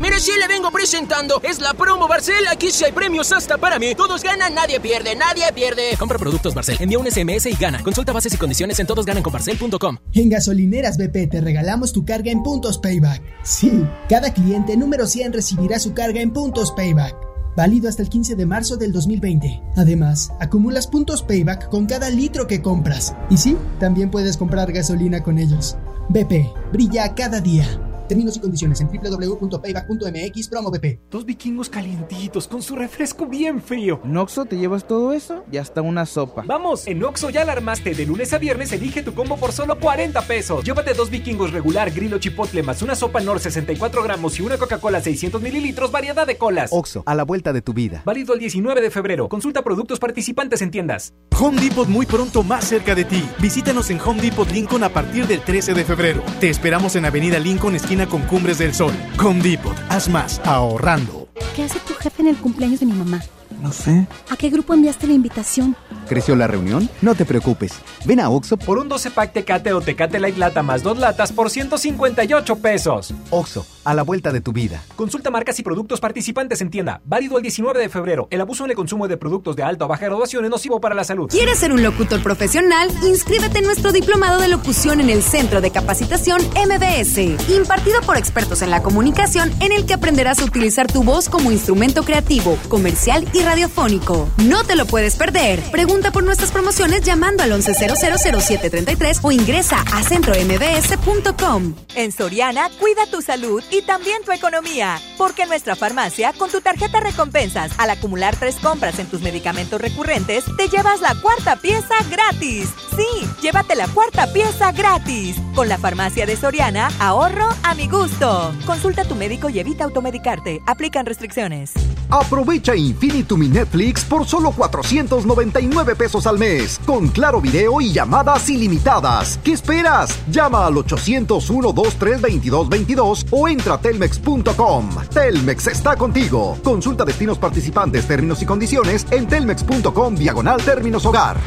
Mire, 0.00 0.18
sí 0.18 0.32
le 0.36 0.48
vengo 0.48 0.72
presentando. 0.72 1.40
Es 1.44 1.60
la 1.60 1.74
promo 1.74 2.08
Barcel. 2.08 2.48
Aquí 2.50 2.72
sí 2.72 2.84
hay 2.84 2.90
premios 2.90 3.30
hasta 3.30 3.56
para 3.56 3.78
mí. 3.78 3.94
Todos 3.94 4.24
ganan, 4.24 4.52
nadie 4.52 4.80
pierde, 4.80 5.14
nadie 5.14 5.44
pierde. 5.54 5.96
Compra 5.96 6.18
productos 6.18 6.54
Barcel, 6.54 6.76
envía 6.80 6.98
un 6.98 7.08
SMS 7.08 7.46
y 7.46 7.54
gana. 7.54 7.80
Consulta 7.84 8.12
bases 8.12 8.34
y 8.34 8.36
condiciones 8.36 8.80
en 8.80 8.86
todosgananconbarcel.com. 8.88 9.96
En 10.12 10.28
Gasolineras 10.28 10.98
BP 10.98 11.30
te 11.30 11.40
regalamos 11.40 11.92
tu 11.92 12.04
carga 12.04 12.32
en 12.32 12.42
puntos 12.42 12.78
payback. 12.78 13.22
Sí, 13.44 13.84
cada 14.08 14.34
cliente 14.34 14.76
número 14.76 15.06
100 15.06 15.32
recibirá 15.32 15.78
su 15.78 15.94
carga 15.94 16.20
en 16.20 16.32
puntos 16.32 16.72
payback. 16.72 17.14
Válido 17.56 17.88
hasta 17.88 18.02
el 18.02 18.08
15 18.08 18.34
de 18.34 18.46
marzo 18.46 18.76
del 18.76 18.92
2020. 18.92 19.62
Además, 19.76 20.32
acumulas 20.40 20.88
puntos 20.88 21.22
payback 21.22 21.68
con 21.68 21.86
cada 21.86 22.10
litro 22.10 22.48
que 22.48 22.60
compras. 22.60 23.14
Y 23.30 23.36
sí, 23.36 23.56
también 23.78 24.10
puedes 24.10 24.36
comprar 24.36 24.72
gasolina 24.72 25.22
con 25.22 25.38
ellos. 25.38 25.76
BP, 26.08 26.52
brilla 26.72 27.14
cada 27.14 27.40
día. 27.40 27.87
Términos 28.08 28.38
y 28.38 28.40
condiciones 28.40 28.80
en 28.80 28.88
www.payback.mx 28.88 30.48
promo 30.48 30.70
BP. 30.70 30.98
Dos 31.10 31.26
vikingos 31.26 31.68
calientitos 31.68 32.48
con 32.48 32.62
su 32.62 32.74
refresco 32.74 33.26
bien 33.26 33.60
frío. 33.60 34.00
¿En 34.02 34.16
Oxxo 34.16 34.46
te 34.46 34.56
llevas 34.56 34.86
todo 34.86 35.12
eso? 35.12 35.44
Y 35.52 35.58
hasta 35.58 35.82
una 35.82 36.06
sopa. 36.06 36.42
Vamos, 36.46 36.86
en 36.86 37.04
Oxxo 37.04 37.28
ya 37.28 37.44
la 37.44 37.52
armaste. 37.52 37.94
De 37.94 38.06
lunes 38.06 38.32
a 38.32 38.38
viernes 38.38 38.72
elige 38.72 39.02
tu 39.02 39.12
combo 39.12 39.36
por 39.36 39.52
solo 39.52 39.78
40 39.78 40.22
pesos. 40.22 40.64
Llévate 40.64 40.94
dos 40.94 41.10
vikingos 41.10 41.52
regular, 41.52 41.90
grillo 41.90 42.18
chipotle, 42.18 42.62
más 42.62 42.80
una 42.80 42.94
sopa 42.94 43.20
Nor 43.20 43.40
64 43.40 44.02
gramos 44.02 44.38
y 44.40 44.42
una 44.42 44.56
Coca-Cola 44.56 45.02
600 45.02 45.42
mililitros, 45.42 45.92
variedad 45.92 46.26
de 46.26 46.38
colas. 46.38 46.70
Oxo, 46.72 47.02
a 47.04 47.14
la 47.14 47.24
vuelta 47.24 47.52
de 47.52 47.60
tu 47.60 47.74
vida. 47.74 48.02
Válido 48.06 48.32
el 48.32 48.40
19 48.40 48.80
de 48.80 48.90
febrero. 48.90 49.28
Consulta 49.28 49.62
productos 49.62 49.98
participantes 49.98 50.62
en 50.62 50.70
tiendas. 50.70 51.12
Home 51.38 51.60
Depot 51.60 51.86
muy 51.86 52.06
pronto 52.06 52.42
más 52.42 52.64
cerca 52.64 52.94
de 52.94 53.04
ti. 53.04 53.22
Visítanos 53.38 53.90
en 53.90 54.00
Home 54.00 54.22
Depot 54.22 54.50
Lincoln 54.50 54.82
a 54.82 54.88
partir 54.88 55.26
del 55.26 55.40
13 55.40 55.74
de 55.74 55.84
febrero. 55.84 56.22
Te 56.40 56.48
esperamos 56.48 56.96
en 56.96 57.04
Avenida 57.04 57.38
Lincoln, 57.38 57.76
esquina 57.76 57.97
con 58.06 58.22
Cumbres 58.22 58.58
del 58.58 58.74
Sol. 58.74 58.92
Home 59.18 59.42
Depot, 59.42 59.76
haz 59.88 60.08
más 60.08 60.40
ahorrando. 60.44 61.28
¿Qué 61.56 61.64
hace 61.64 61.80
tu 61.80 61.94
jefe 61.94 62.22
en 62.22 62.28
el 62.28 62.36
cumpleaños 62.36 62.80
de 62.80 62.86
mi 62.86 62.92
mamá? 62.92 63.22
No 63.60 63.72
sé. 63.72 64.06
¿A 64.30 64.36
qué 64.36 64.50
grupo 64.50 64.72
enviaste 64.72 65.06
la 65.06 65.14
invitación? 65.14 65.76
¿Creció 66.08 66.36
la 66.36 66.46
reunión? 66.46 66.88
No 67.02 67.14
te 67.14 67.24
preocupes. 67.24 67.72
Ven 68.04 68.20
a 68.20 68.30
Oxo 68.30 68.56
por 68.56 68.78
un 68.78 68.88
12 68.88 69.10
pack 69.10 69.32
Tecate 69.32 69.72
o 69.72 69.80
Tecate 69.80 70.20
Light 70.20 70.36
Lata 70.38 70.62
más 70.62 70.82
dos 70.82 70.98
latas 70.98 71.32
por 71.32 71.50
158 71.50 72.56
pesos. 72.56 73.12
Oxo, 73.30 73.66
a 73.84 73.94
la 73.94 74.02
vuelta 74.02 74.32
de 74.32 74.40
tu 74.40 74.52
vida. 74.52 74.82
Consulta 74.94 75.30
marcas 75.30 75.58
y 75.58 75.62
productos 75.62 76.00
participantes 76.00 76.60
en 76.60 76.70
tienda. 76.70 77.00
Válido 77.04 77.36
el 77.36 77.42
19 77.42 77.80
de 77.80 77.88
febrero. 77.88 78.28
El 78.30 78.40
abuso 78.40 78.64
en 78.64 78.70
el 78.70 78.76
consumo 78.76 79.08
de 79.08 79.16
productos 79.16 79.56
de 79.56 79.64
alta 79.64 79.86
o 79.86 79.88
baja 79.88 80.06
graduación 80.06 80.44
es 80.44 80.50
nocivo 80.50 80.80
para 80.80 80.94
la 80.94 81.04
salud. 81.04 81.28
¿Quieres 81.28 81.58
ser 81.58 81.72
un 81.72 81.82
locutor 81.82 82.22
profesional? 82.22 82.90
Inscríbete 83.02 83.58
en 83.58 83.64
nuestro 83.64 83.90
diplomado 83.92 84.40
de 84.40 84.48
locución 84.48 85.00
en 85.00 85.10
el 85.10 85.22
Centro 85.22 85.60
de 85.60 85.72
Capacitación 85.72 86.40
MBS, 86.54 87.18
impartido 87.50 88.00
por 88.02 88.16
expertos 88.16 88.62
en 88.62 88.70
la 88.70 88.82
comunicación, 88.82 89.52
en 89.60 89.72
el 89.72 89.84
que 89.84 89.94
aprenderás 89.94 90.40
a 90.40 90.44
utilizar 90.44 90.86
tu 90.86 91.02
voz 91.02 91.28
como 91.28 91.50
instrumento 91.50 92.04
creativo, 92.04 92.56
comercial 92.68 93.26
y 93.32 93.47
radiofónico. 93.48 94.28
No 94.44 94.62
te 94.64 94.76
lo 94.76 94.84
puedes 94.84 95.16
perder. 95.16 95.62
Pregunta 95.70 96.10
por 96.10 96.22
nuestras 96.22 96.50
promociones 96.52 97.00
llamando 97.00 97.42
al 97.42 97.52
11000733 97.52 99.20
o 99.22 99.32
ingresa 99.32 99.82
a 99.90 100.02
centrombs.com. 100.02 101.74
En 101.94 102.12
Soriana, 102.12 102.68
cuida 102.78 103.06
tu 103.10 103.22
salud 103.22 103.62
y 103.70 103.80
también 103.82 104.22
tu 104.22 104.32
economía, 104.32 105.00
porque 105.16 105.42
en 105.42 105.48
nuestra 105.48 105.76
farmacia, 105.76 106.34
con 106.34 106.50
tu 106.50 106.60
tarjeta 106.60 107.00
recompensas, 107.00 107.72
al 107.78 107.90
acumular 107.90 108.36
tres 108.36 108.56
compras 108.56 108.98
en 108.98 109.06
tus 109.06 109.22
medicamentos 109.22 109.80
recurrentes, 109.80 110.44
te 110.58 110.68
llevas 110.68 111.00
la 111.00 111.14
cuarta 111.14 111.56
pieza 111.56 111.94
gratis. 112.10 112.68
Sí, 112.96 113.26
llévate 113.40 113.76
la 113.76 113.88
cuarta 113.88 114.30
pieza 114.32 114.72
gratis. 114.72 115.36
Con 115.54 115.68
la 115.68 115.78
farmacia 115.78 116.26
de 116.26 116.36
Soriana, 116.36 116.90
ahorro 116.98 117.48
a 117.62 117.74
mi 117.74 117.88
gusto. 117.88 118.52
Consulta 118.66 119.02
a 119.02 119.04
tu 119.06 119.14
médico 119.14 119.48
y 119.48 119.58
evita 119.58 119.84
automedicarte. 119.84 120.60
Aplican 120.66 121.06
restricciones. 121.06 121.72
Aprovecha 122.10 122.74
Infinitum 122.74 123.37
y 123.42 123.48
Netflix 123.48 124.04
por 124.04 124.24
solo 124.26 124.52
499 124.52 125.96
pesos 125.96 126.26
al 126.26 126.38
mes, 126.38 126.78
con 126.84 127.08
claro 127.08 127.40
video 127.40 127.80
y 127.80 127.92
llamadas 127.92 128.48
ilimitadas. 128.48 129.40
¿Qué 129.42 129.50
esperas? 129.52 130.16
Llama 130.30 130.66
al 130.66 130.74
801-232-2222 130.74 133.26
o 133.30 133.48
entra 133.48 133.74
a 133.74 133.80
telmex.com. 133.80 134.90
Telmex 135.12 135.66
está 135.66 135.96
contigo. 135.96 136.56
Consulta 136.62 137.04
destinos 137.04 137.38
participantes, 137.38 138.06
términos 138.06 138.40
y 138.42 138.46
condiciones 138.46 139.04
en 139.10 139.26
telmex.com 139.26 140.14
diagonal 140.14 140.62
términos 140.62 141.04
hogar. 141.06 141.38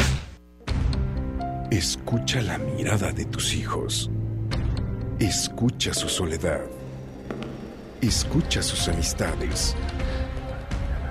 Escucha 1.72 2.42
la 2.42 2.58
mirada 2.58 3.14
de 3.14 3.24
tus 3.26 3.56
hijos. 3.56 4.12
Escucha 5.20 5.94
su 5.94 6.10
soledad. 6.10 6.60
Escucha 8.02 8.62
sus 8.62 8.90
amistades. 8.90 9.74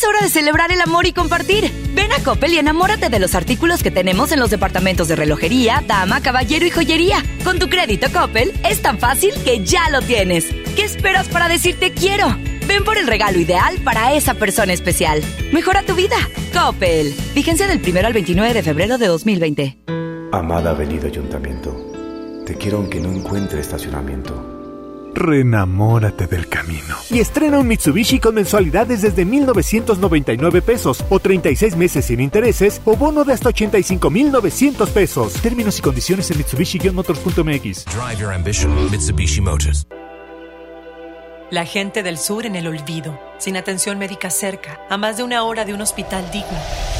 Es 0.00 0.06
hora 0.08 0.22
de 0.22 0.30
celebrar 0.30 0.72
el 0.72 0.80
amor 0.80 1.04
y 1.04 1.12
compartir. 1.12 1.70
Ven 1.92 2.10
a 2.10 2.24
Coppel 2.24 2.54
y 2.54 2.58
enamórate 2.58 3.10
de 3.10 3.18
los 3.18 3.34
artículos 3.34 3.82
que 3.82 3.90
tenemos 3.90 4.32
en 4.32 4.40
los 4.40 4.48
departamentos 4.48 5.08
de 5.08 5.16
relojería, 5.16 5.84
dama, 5.86 6.22
caballero 6.22 6.64
y 6.64 6.70
joyería. 6.70 7.22
Con 7.44 7.58
tu 7.58 7.68
crédito 7.68 8.06
Coppel 8.10 8.50
es 8.66 8.80
tan 8.80 8.98
fácil 8.98 9.34
que 9.44 9.62
ya 9.62 9.90
lo 9.90 10.00
tienes. 10.00 10.46
¿Qué 10.74 10.84
esperas 10.84 11.28
para 11.28 11.50
decirte 11.50 11.92
quiero? 11.92 12.34
Ven 12.66 12.82
por 12.82 12.96
el 12.96 13.08
regalo 13.08 13.38
ideal 13.38 13.76
para 13.84 14.14
esa 14.14 14.32
persona 14.32 14.72
especial. 14.72 15.20
Mejora 15.52 15.82
tu 15.82 15.94
vida. 15.94 16.16
Coppel. 16.54 17.14
Vigencia 17.34 17.68
del 17.68 17.82
1 17.86 18.06
al 18.06 18.14
29 18.14 18.54
de 18.54 18.62
febrero 18.62 18.96
de 18.96 19.06
2020. 19.06 19.78
Amada 20.32 20.70
Avenida 20.70 21.08
Ayuntamiento, 21.08 22.42
te 22.46 22.54
quiero 22.54 22.78
aunque 22.78 23.00
no 23.00 23.12
encuentre 23.12 23.60
estacionamiento. 23.60 24.59
Renamórate 25.14 26.26
del 26.26 26.48
camino. 26.48 26.96
Y 27.10 27.20
estrena 27.20 27.58
un 27.58 27.66
Mitsubishi 27.66 28.20
con 28.20 28.34
mensualidades 28.34 29.02
desde 29.02 29.24
1,999 29.24 30.62
pesos 30.62 31.04
o 31.08 31.18
36 31.18 31.76
meses 31.76 32.04
sin 32.06 32.20
intereses 32.20 32.80
o 32.84 32.96
bono 32.96 33.24
de 33.24 33.32
hasta 33.32 33.48
85,900 33.48 34.90
pesos. 34.90 35.32
Términos 35.34 35.78
y 35.78 35.82
condiciones 35.82 36.30
en 36.30 36.38
Mitsubishi-motors.mx. 36.38 37.84
Drive 37.84 38.20
your 38.20 38.32
ambition, 38.32 38.72
Mitsubishi 38.90 39.40
Motors. 39.40 39.86
La 41.50 41.64
gente 41.64 42.04
del 42.04 42.16
sur 42.16 42.46
en 42.46 42.54
el 42.54 42.68
olvido, 42.68 43.18
sin 43.38 43.56
atención 43.56 43.98
médica 43.98 44.30
cerca, 44.30 44.80
a 44.88 44.96
más 44.96 45.16
de 45.16 45.24
una 45.24 45.42
hora 45.42 45.64
de 45.64 45.74
un 45.74 45.80
hospital 45.80 46.24
digno. 46.30 46.99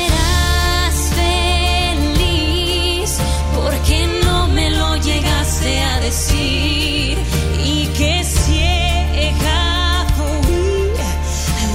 Llegaste 5.61 5.81
a 5.81 5.99
decir? 5.99 7.17
Y 7.63 7.87
que 7.97 8.23
ciega 8.23 10.05
fui 10.15 10.91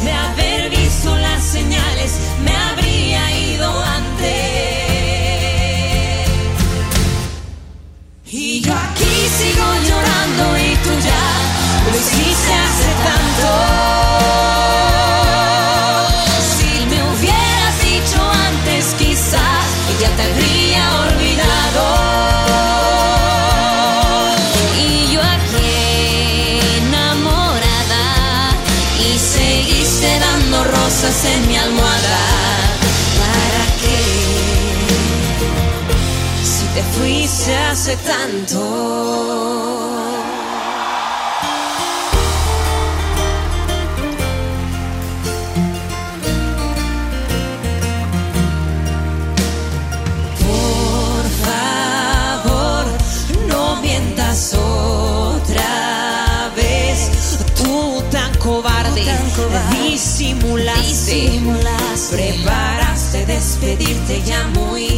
de 0.05 0.13
haber 0.13 0.71
visto 0.71 1.17
las 1.17 1.43
señales, 1.43 2.19
me 2.45 2.53
habría 2.53 3.53
ido 3.53 3.83
antes. 3.83 4.27
Y 8.31 8.61
yo 8.61 8.73
aquí 8.73 9.29
sigo 9.39 9.65
llorando 9.89 10.59
y 10.59 10.77
tú 10.77 10.91
ya 11.05 11.91
lo 11.91 11.97
hiciste 11.97 12.55
hace. 12.55 13.26
Hace 37.87 37.97
tanto. 37.99 38.59
Por 50.41 51.25
favor, 51.45 52.87
no 53.49 53.81
mientas 53.83 54.55
otra 54.55 56.51
vez. 56.57 57.39
Tú 57.55 58.03
tan 58.11 58.35
cobarde, 58.39 59.05
disimulaste, 59.71 61.41
preparaste 62.11 63.27
despedirte 63.27 64.23
ya 64.25 64.45
muy 64.49 64.96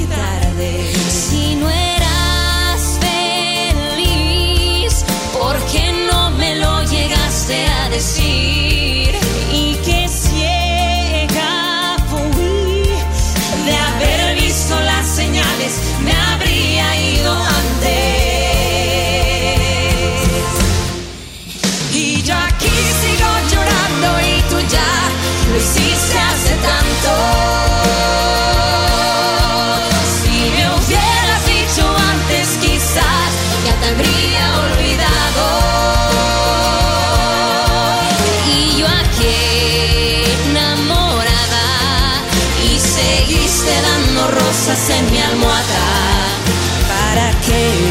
rosas 44.31 44.91
en 44.91 45.11
mi 45.11 45.21
almohada. 45.21 45.85
¿Para 46.89 47.31
qué? 47.41 47.88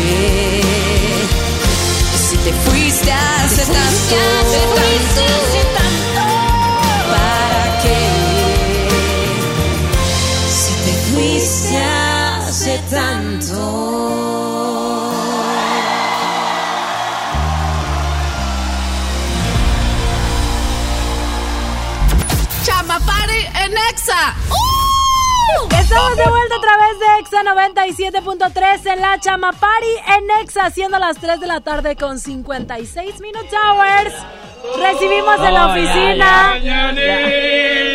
Estamos 25.66 26.18
de 26.18 26.30
vuelta 26.30 26.56
a 26.56 26.62
través 26.62 27.00
de 27.00 27.06
Exa 27.20 27.44
97.3 27.44 28.94
en 28.94 29.02
la 29.02 29.20
Chama 29.20 29.52
Party 29.52 29.94
en 30.18 30.42
Exa, 30.42 30.70
siendo 30.70 31.00
las 31.00 31.18
3 31.18 31.40
de 31.40 31.48
la 31.48 31.62
tarde 31.62 31.96
con 31.96 32.20
56 32.20 33.20
Minute 33.20 33.50
Hours. 33.56 34.14
Recibimos 34.78 35.40
en 35.40 35.54
la 35.54 35.68
oficina 35.68 36.54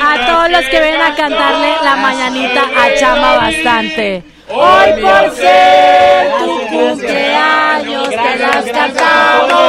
a 0.02 0.26
todos 0.26 0.50
los 0.50 0.64
que 0.66 0.80
vienen 0.80 1.02
a 1.02 1.14
cantarle 1.14 1.76
la 1.84 1.96
mañanita 1.96 2.62
a 2.76 2.94
Chama 2.98 3.36
bastante. 3.36 4.24
Hoy 4.48 5.00
por 5.00 5.30
ser 5.34 6.32
tu 6.38 6.66
cumpleaños 6.68 8.08
te 8.08 8.38
las 8.38 8.64
cantamos. 8.64 9.62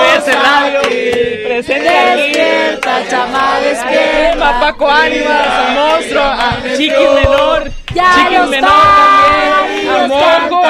Despierta, 1.55 3.07
chama, 3.09 3.59
despierta. 3.59 4.59
Paco 4.59 4.89
Ánimas, 4.89 5.71
monstruo, 5.75 6.23
a 6.23 6.57
Chiqui 6.75 7.05
Menor, 7.15 7.71
Ya 7.93 8.15
Chiqui 8.15 8.35
los 8.35 8.49
Menor 8.49 8.71
también, 8.71 9.89
a 9.89 10.07
Moco. 10.07 10.65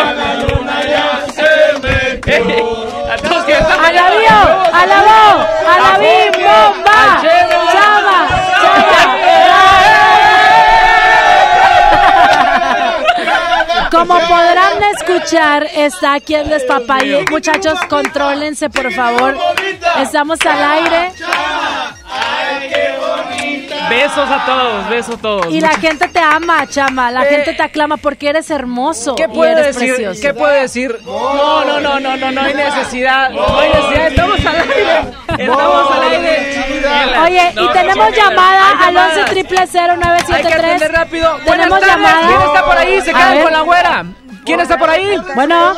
A 3.11 3.17
todos 3.17 3.43
que 3.45 3.51
están 3.53 3.85
¡Alabío! 3.85 4.39
¡Alabó! 4.73 5.47
¡Alabim! 5.73 6.31
¡Bomba! 6.33 7.21
¡Chama! 7.71 8.27
¡Chama! 8.91 9.13
Como 13.91 14.15
podrán 14.19 14.83
escuchar, 14.95 15.67
está 15.75 16.13
aquí 16.15 16.35
el 16.35 16.49
despapalle. 16.49 17.25
Muchachos, 17.29 17.79
contrólense, 17.87 18.69
por 18.69 18.91
favor. 18.91 19.37
Estamos 19.99 20.39
al 20.45 20.63
aire. 20.63 21.11
Besos 23.89 24.29
a 24.29 24.45
todos, 24.45 24.89
besos 24.89 25.15
a 25.15 25.21
todos. 25.21 25.47
Y 25.51 25.59
la 25.61 25.69
gente 25.71 26.07
te 26.07 26.19
ama, 26.19 26.67
chama. 26.67 27.11
La 27.11 27.23
Eh, 27.23 27.29
gente 27.29 27.53
te 27.53 27.63
aclama 27.63 27.97
porque 27.97 28.29
eres 28.29 28.49
hermoso. 28.49 29.15
¿Qué 29.15 29.23
y 29.23 29.27
puedo 29.27 29.51
eres 29.51 29.75
decir? 29.75 29.93
precioso. 29.95 30.21
¿Qué 30.21 30.33
puedo 30.33 30.53
decir? 30.53 30.99
No, 31.05 31.65
no, 31.65 31.79
no, 31.79 31.99
no, 31.99 32.17
no, 32.17 32.31
no 32.31 32.41
hay 32.41 32.53
necesidad. 32.53 33.29
No 33.31 33.59
hay 33.59 33.69
necesidad. 33.69 34.07
Estamos 34.07 34.45
al 34.45 34.55
aire. 34.55 34.99
Estamos 35.37 35.91
al 35.91 36.03
aire. 36.11 37.19
Oye, 37.23 37.51
No, 37.55 37.63
y 37.63 37.67
tenemos 37.73 38.09
no, 38.09 38.15
llamada 38.15 38.69
al 38.71 38.93
llamadas. 38.93 39.17
11 39.19 39.31
triple 39.31 39.67
0973. 39.67 40.29
Hay 40.35 40.43
que 40.43 40.53
atender 40.53 40.91
rápido. 40.91 41.37
Tenemos 41.45 41.81
llamada. 41.85 42.27
¿Quién 42.27 42.41
está 42.41 42.65
por 42.65 42.77
ahí? 42.77 43.01
Se 43.01 43.13
quedan 43.13 43.43
con 43.43 43.53
la 43.53 43.61
güera. 43.61 44.05
¿Quién 44.45 44.59
está 44.59 44.77
por 44.77 44.89
ahí? 44.89 45.17
Bueno, 45.35 45.73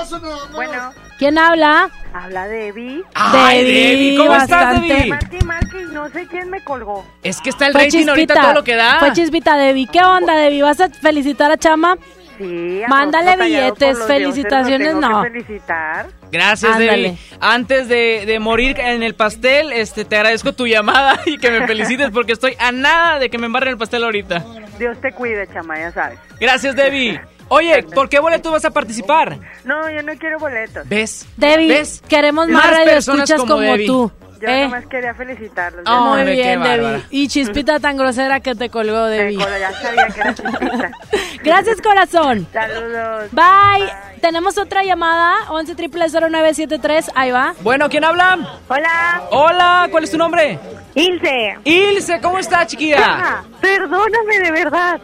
Bueno, 0.54 0.92
¿quién 1.18 1.38
habla? 1.38 1.90
habla 2.14 2.48
Debbie. 2.48 3.04
Ay, 3.14 3.64
Debbie, 3.66 4.18
¿cómo 4.18 4.36
estás. 4.36 4.82
Debbie? 4.82 5.10
Marque, 5.44 5.82
y 5.82 5.94
no 5.94 6.10
sé 6.10 6.28
quién 6.28 6.50
me 6.50 6.64
colgó. 6.64 7.06
Es 7.24 7.42
que 7.42 7.50
está 7.50 7.68
el 7.68 7.74
Fue 7.74 7.84
rating 7.84 8.08
ahorita 8.08 8.34
chispita. 8.34 8.42
todo 8.42 8.54
lo 8.54 8.64
que 8.64 8.76
da. 8.76 9.00
Fue 9.00 9.12
chispita, 9.14 9.58
Debbie. 9.58 9.88
¿Qué 9.92 10.00
onda, 10.02 10.36
Debbie? 10.36 10.62
¿Vas 10.62 10.80
a 10.80 10.90
felicitar 10.90 11.52
a 11.52 11.58
Chama? 11.58 11.98
Sí, 12.38 12.84
a 12.84 12.88
Mándale 12.90 13.38
billetes, 13.38 13.98
felicitaciones, 14.08 14.94
dioses, 14.94 15.10
no. 15.10 15.24
felicitar. 15.24 16.08
Gracias, 16.32 16.72
Ándale. 16.74 17.02
Debbie. 17.02 17.18
Antes 17.40 17.88
de, 17.88 18.24
de 18.26 18.40
morir 18.40 18.78
en 18.80 19.04
el 19.04 19.16
pastel, 19.16 19.72
este, 19.72 20.04
te 20.04 20.18
agradezco 20.18 20.52
tu 20.54 20.68
llamada 20.68 21.20
y 21.26 21.38
que 21.38 21.50
me 21.50 21.66
felicites 21.66 22.10
porque 22.12 22.34
estoy 22.34 22.56
a 22.60 22.72
nada 22.74 23.20
de 23.20 23.30
que 23.30 23.38
me 23.38 23.46
embarren 23.46 23.70
el 23.72 23.78
pastel 23.78 24.04
ahorita. 24.04 24.44
Dios 24.78 25.00
te 25.02 25.14
cuide, 25.14 25.48
chama, 25.54 25.78
ya 25.80 25.92
sabes. 25.94 26.20
Gracias, 26.40 26.76
Debbie. 26.76 27.22
Oye, 27.50 27.84
¿por 27.84 28.10
qué 28.10 28.20
boleto 28.20 28.52
vas 28.52 28.66
a 28.66 28.72
participar? 28.72 29.40
No, 29.64 29.90
yo 29.90 30.02
no 30.04 30.14
quiero 30.18 30.40
boletos. 30.40 30.88
¿Ves? 30.88 31.28
Debbie, 31.38 31.70
¿Ves? 31.70 32.02
queremos 32.08 32.48
Más 32.48 32.66
más 32.66 32.80
personas 32.80 33.30
radioescuchas 33.30 33.42
como 33.42 33.86
tú. 33.86 34.12
Yo 34.42 34.50
¿eh? 34.50 34.64
nomás 34.64 34.86
quería 34.88 35.14
felicitarlos. 35.14 35.84
Oh, 35.88 36.16
Muy 36.16 36.24
bien. 36.24 36.62
Debbie. 36.62 37.04
Y 37.10 37.28
chispita 37.28 37.80
tan 37.80 37.98
grosera 37.98 38.40
que 38.42 38.54
te 38.56 38.70
colgó, 38.70 39.06
Debbie. 39.06 39.38
Ya 39.38 39.72
sabía 39.74 40.08
que 40.08 40.20
era 40.20 40.34
chispita. 40.34 40.92
Gracias, 41.44 41.82
corazón. 41.82 42.48
Saludos. 42.52 43.32
Bye. 43.32 43.90
Tenemos 44.22 44.58
otra 44.58 44.84
llamada, 44.84 45.36
11 45.52 45.76
triple 45.76 46.06
0973. 46.10 47.12
Ahí 47.16 47.32
va. 47.32 47.54
Bueno, 47.62 47.90
¿quién 47.90 48.04
habla? 48.04 48.60
Hola. 48.68 49.24
Hola, 49.32 49.88
¿cuál 49.92 50.04
es 50.04 50.12
tu 50.12 50.18
nombre? 50.18 50.60
Ilse. 50.96 51.58
Ilse, 51.64 52.20
¿cómo 52.22 52.40
estás, 52.40 52.68
chiquilla? 52.68 52.98
Ah, 53.00 53.44
perdóname 53.62 54.40
de 54.40 54.52
verdad. 54.52 55.00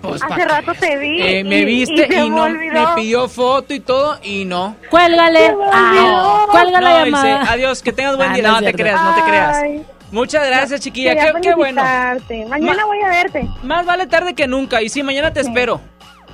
Pues, 0.00 0.22
Hace 0.22 0.44
rato 0.46 0.72
te 0.74 0.96
vi. 0.96 1.20
Eh, 1.22 1.44
me 1.44 1.58
y- 1.58 1.64
viste 1.64 2.08
y, 2.10 2.30
no 2.30 2.44
olvidó. 2.44 2.72
me 2.72 2.94
pidió 2.94 3.28
foto 3.28 3.74
y 3.74 3.80
todo 3.80 4.18
y 4.22 4.44
no. 4.46 4.76
Cuélgale. 4.88 5.54
Cuelga 6.50 6.80
la 6.80 6.90
No, 7.00 7.04
llamada. 7.04 7.42
Adiós, 7.52 7.82
que 7.82 7.92
tengas 7.92 8.16
buen 8.16 8.30
Ah, 8.30 8.34
día. 8.34 8.48
no 8.50 8.60
te 8.62 8.72
creas, 8.72 9.02
no 9.02 9.14
te 9.14 9.22
creas. 9.22 9.56
Ay. 9.62 9.84
Muchas 10.10 10.44
gracias, 10.46 10.80
chiquilla. 10.80 11.14
Qué, 11.14 11.40
qué 11.42 11.54
bueno. 11.54 11.82
Mañana 12.48 12.76
Ma- 12.82 12.84
voy 12.86 13.00
a 13.02 13.08
verte. 13.08 13.46
Más 13.62 13.84
vale 13.86 14.06
tarde 14.06 14.34
que 14.34 14.46
nunca. 14.46 14.82
Y 14.82 14.88
sí, 14.88 15.02
mañana 15.02 15.32
te 15.32 15.40
espero. 15.40 15.80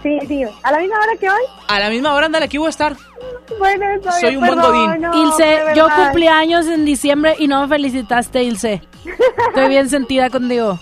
Sí, 0.03 0.19
sí. 0.29 0.45
¿A 0.63 0.73
la 0.73 0.79
misma 0.79 0.97
hora 0.99 1.17
que 1.19 1.29
hoy? 1.29 1.43
A 1.69 1.81
la 1.81 1.91
misma 1.91 2.15
hora, 2.15 2.27
ándale, 2.27 2.45
aquí 2.45 2.59
voy 2.59 2.69
a 2.69 2.71
estar. 2.71 2.95
Bueno, 3.59 3.85
Soy 4.21 4.37
un 4.37 4.47
buen 4.47 4.61
godín. 4.61 5.01
no, 5.01 5.25
Ilse, 5.25 5.59
yo 5.75 5.89
cumplí 5.95 6.29
años 6.29 6.67
en 6.67 6.85
diciembre 6.85 7.35
y 7.39 7.49
no 7.49 7.63
me 7.63 7.69
felicitaste, 7.69 8.43
Ilse. 8.45 8.83
Estoy 9.49 9.69
bien 9.69 9.89
sentida 9.89 10.31
contigo. 10.31 10.79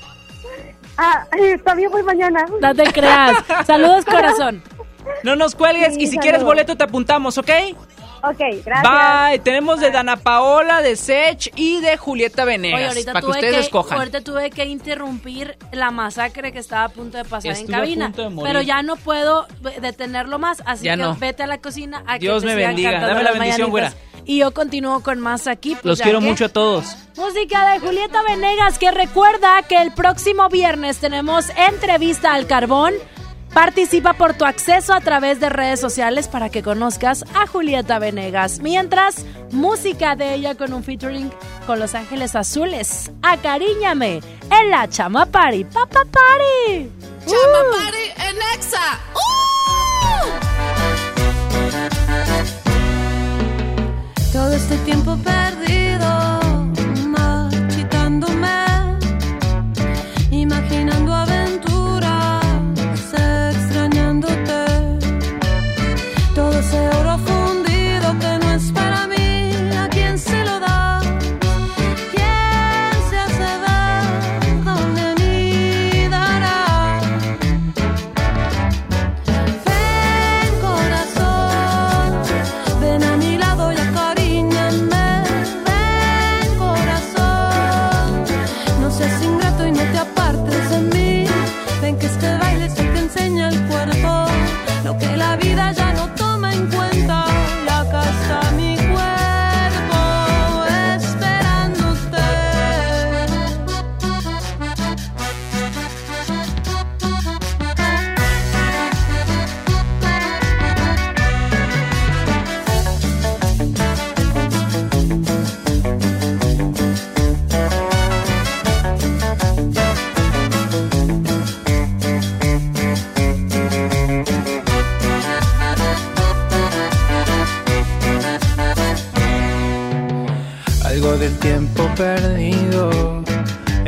Ah, 0.97 1.26
está 1.38 1.74
bien, 1.74 1.90
pues 1.90 2.05
mañana. 2.05 2.47
No 2.61 2.74
te 2.74 2.84
creas. 2.92 3.36
Saludos, 3.66 4.05
corazón. 4.05 4.62
No 5.22 5.36
nos 5.36 5.55
cuelgues 5.55 5.95
Sí, 5.95 6.03
y 6.03 6.07
si 6.07 6.18
quieres 6.18 6.42
boleto 6.42 6.76
te 6.76 6.84
apuntamos, 6.84 7.36
¿ok? 7.38 7.51
Ok, 8.26 8.40
gracias. 8.64 9.28
Bye. 9.30 9.38
Tenemos 9.40 9.80
de 9.80 9.90
Dana 9.90 10.16
Paola, 10.16 10.80
de 10.80 10.97
Sech 10.97 11.53
y 11.57 11.80
de 11.82 11.99
Julieta 11.99 12.47
Venegas. 12.47 12.78
Oye, 12.78 12.88
ahorita 12.88 13.12
para 13.12 13.20
que 13.20 13.26
tuve 13.26 13.34
ustedes 13.36 13.55
que, 13.57 13.61
escojan. 13.61 13.99
ahorita 13.99 14.20
tuve 14.22 14.51
que 14.51 14.64
interrumpir 14.64 15.59
la 15.72 15.90
masacre 15.90 16.51
que 16.51 16.59
estaba 16.59 16.84
a 16.84 16.88
punto 16.88 17.18
de 17.18 17.24
pasar 17.26 17.53
Estuve 17.53 17.68
en 17.68 17.74
a 17.74 17.78
cabina. 17.80 18.05
punto 18.07 18.22
de 18.22 18.28
morir. 18.30 18.49
Pero 18.51 18.62
ya 18.62 18.82
no 18.82 18.97
puedo 18.97 19.47
detenerlo 19.82 20.38
más, 20.38 20.62
así 20.64 20.86
Ya 20.86 20.97
que 20.97 21.03
no. 21.03 21.16
vete 21.16 21.42
a 21.42 21.47
la 21.47 21.59
cocina 21.59 22.03
a 22.07 22.16
Dios 22.18 22.42
que 22.42 22.49
te 22.49 22.55
me 22.57 22.66
bendiga. 22.66 22.92
Dame 23.07 23.22
la 23.24 23.32
bendición, 23.32 23.70
mañanitas. 23.70 24.01
Y 24.27 24.39
yo 24.39 24.53
continúo 24.55 25.01
con 25.03 25.20
más 25.20 25.47
aquí. 25.47 25.75
pues, 25.75 25.85
Los 25.85 26.01
quiero 26.01 26.20
que- 26.20 26.27
mucho 26.27 26.47
a 26.47 26.49
todos. 26.49 26.97
Música 27.16 27.72
de 27.72 27.81
Julieta 27.81 28.22
Venegas, 28.22 28.79
que 28.79 28.91
recuerda 28.91 29.62
que 29.62 29.77
el 29.83 29.93
próximo 29.93 30.49
viernes 30.49 30.99
tenemos 30.99 31.47
entrevista 31.57 32.35
al 32.35 32.47
carbón. 32.47 32.95
Participa 33.53 34.14
por 34.14 34.35
tu 34.35 34.45
acceso 34.45 34.93
a 34.95 35.01
través 35.01 35.39
de 35.39 35.49
redes 35.49 35.79
sociales 35.79 36.27
para 36.27 36.49
que 36.51 36.61
conozcas 36.64 37.25
a 37.35 37.47
Julieta 37.47 38.01
Venegas. 38.01 38.59
Mientras, 38.59 39.25
música 39.53 40.16
de 40.16 40.35
ella 40.35 40.57
con 40.57 40.72
un 40.72 40.83
featuring 40.83 41.31
con 41.64 41.79
Los 41.79 41.95
Ángeles 41.95 42.35
Azules. 42.35 43.12
Acariñame 43.22 44.20
en 44.51 44.70
la 44.70 44.89
Chama 44.89 45.27
Party. 45.27 45.62
Papa 45.66 46.01
Party. 46.11 46.91
Chama 47.27 47.61
Uh. 47.61 47.77
Party 47.77 48.29
en 48.29 48.37
Exa. 48.59 49.01
Todo 54.35 54.53
este 54.53 54.76
tiempo 54.78 55.16
perdido, 55.18 55.84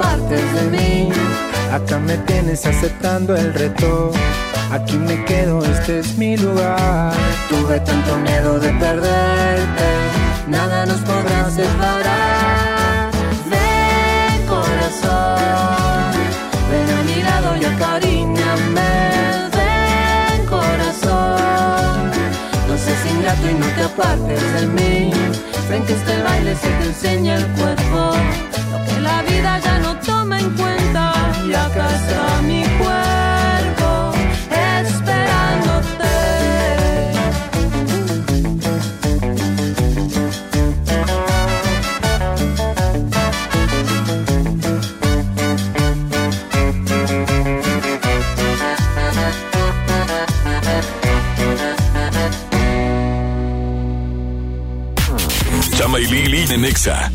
Apartes 0.00 0.54
de 0.54 0.62
mí. 0.76 1.08
Acá 1.72 1.98
me 1.98 2.16
tienes 2.18 2.66
aceptando 2.66 3.36
el 3.36 3.52
reto. 3.54 4.10
Aquí 4.72 4.96
me 4.96 5.24
quedo, 5.24 5.64
este 5.64 6.00
es 6.00 6.16
mi 6.16 6.36
lugar. 6.36 7.12
Tuve 7.48 7.80
tanto 7.80 8.16
miedo 8.18 8.58
de 8.60 8.70
perderte, 8.74 9.88
nada 10.48 10.86
nos 10.86 11.00
podrá 11.00 11.50
separar. 11.50 13.10
Ven 13.50 14.46
corazón, 14.46 16.12
ven 16.70 16.98
a 16.98 17.02
mi 17.02 17.22
lado 17.22 17.56
y 17.60 17.64
acariñame. 17.64 18.92
Ven 19.56 20.46
corazón, 20.46 22.10
no 22.68 22.78
seas 22.78 23.06
ingrato 23.12 23.50
y 23.50 23.54
no 23.54 23.66
te 23.76 23.82
apartes 23.82 24.52
de 24.54 24.66
mí. 24.68 25.10
Ven 25.68 25.84
que 25.84 25.92
este 25.92 26.22
baile 26.22 26.54
se 26.54 26.68
te 26.68 26.84
enseña 26.86 27.36
el 27.36 27.46
cuerpo, 27.58 28.12
lo 28.70 28.84
que 28.86 29.00
la 29.00 29.22
vida 29.22 29.58
ya 29.58 29.78
no 29.78 29.96
toma 29.98 30.40
en 30.40 30.50
cuenta. 30.50 31.12
Y 31.46 31.52
acá 31.52 31.86
está 31.96 32.42
mi 32.42 32.62
cuerpo 32.82 34.12
esperándote. 34.86 36.10
Chama 55.76 55.98
y 56.00 56.06
Lili 56.06 56.46
de 56.46 56.58
Nexa. 56.58 57.10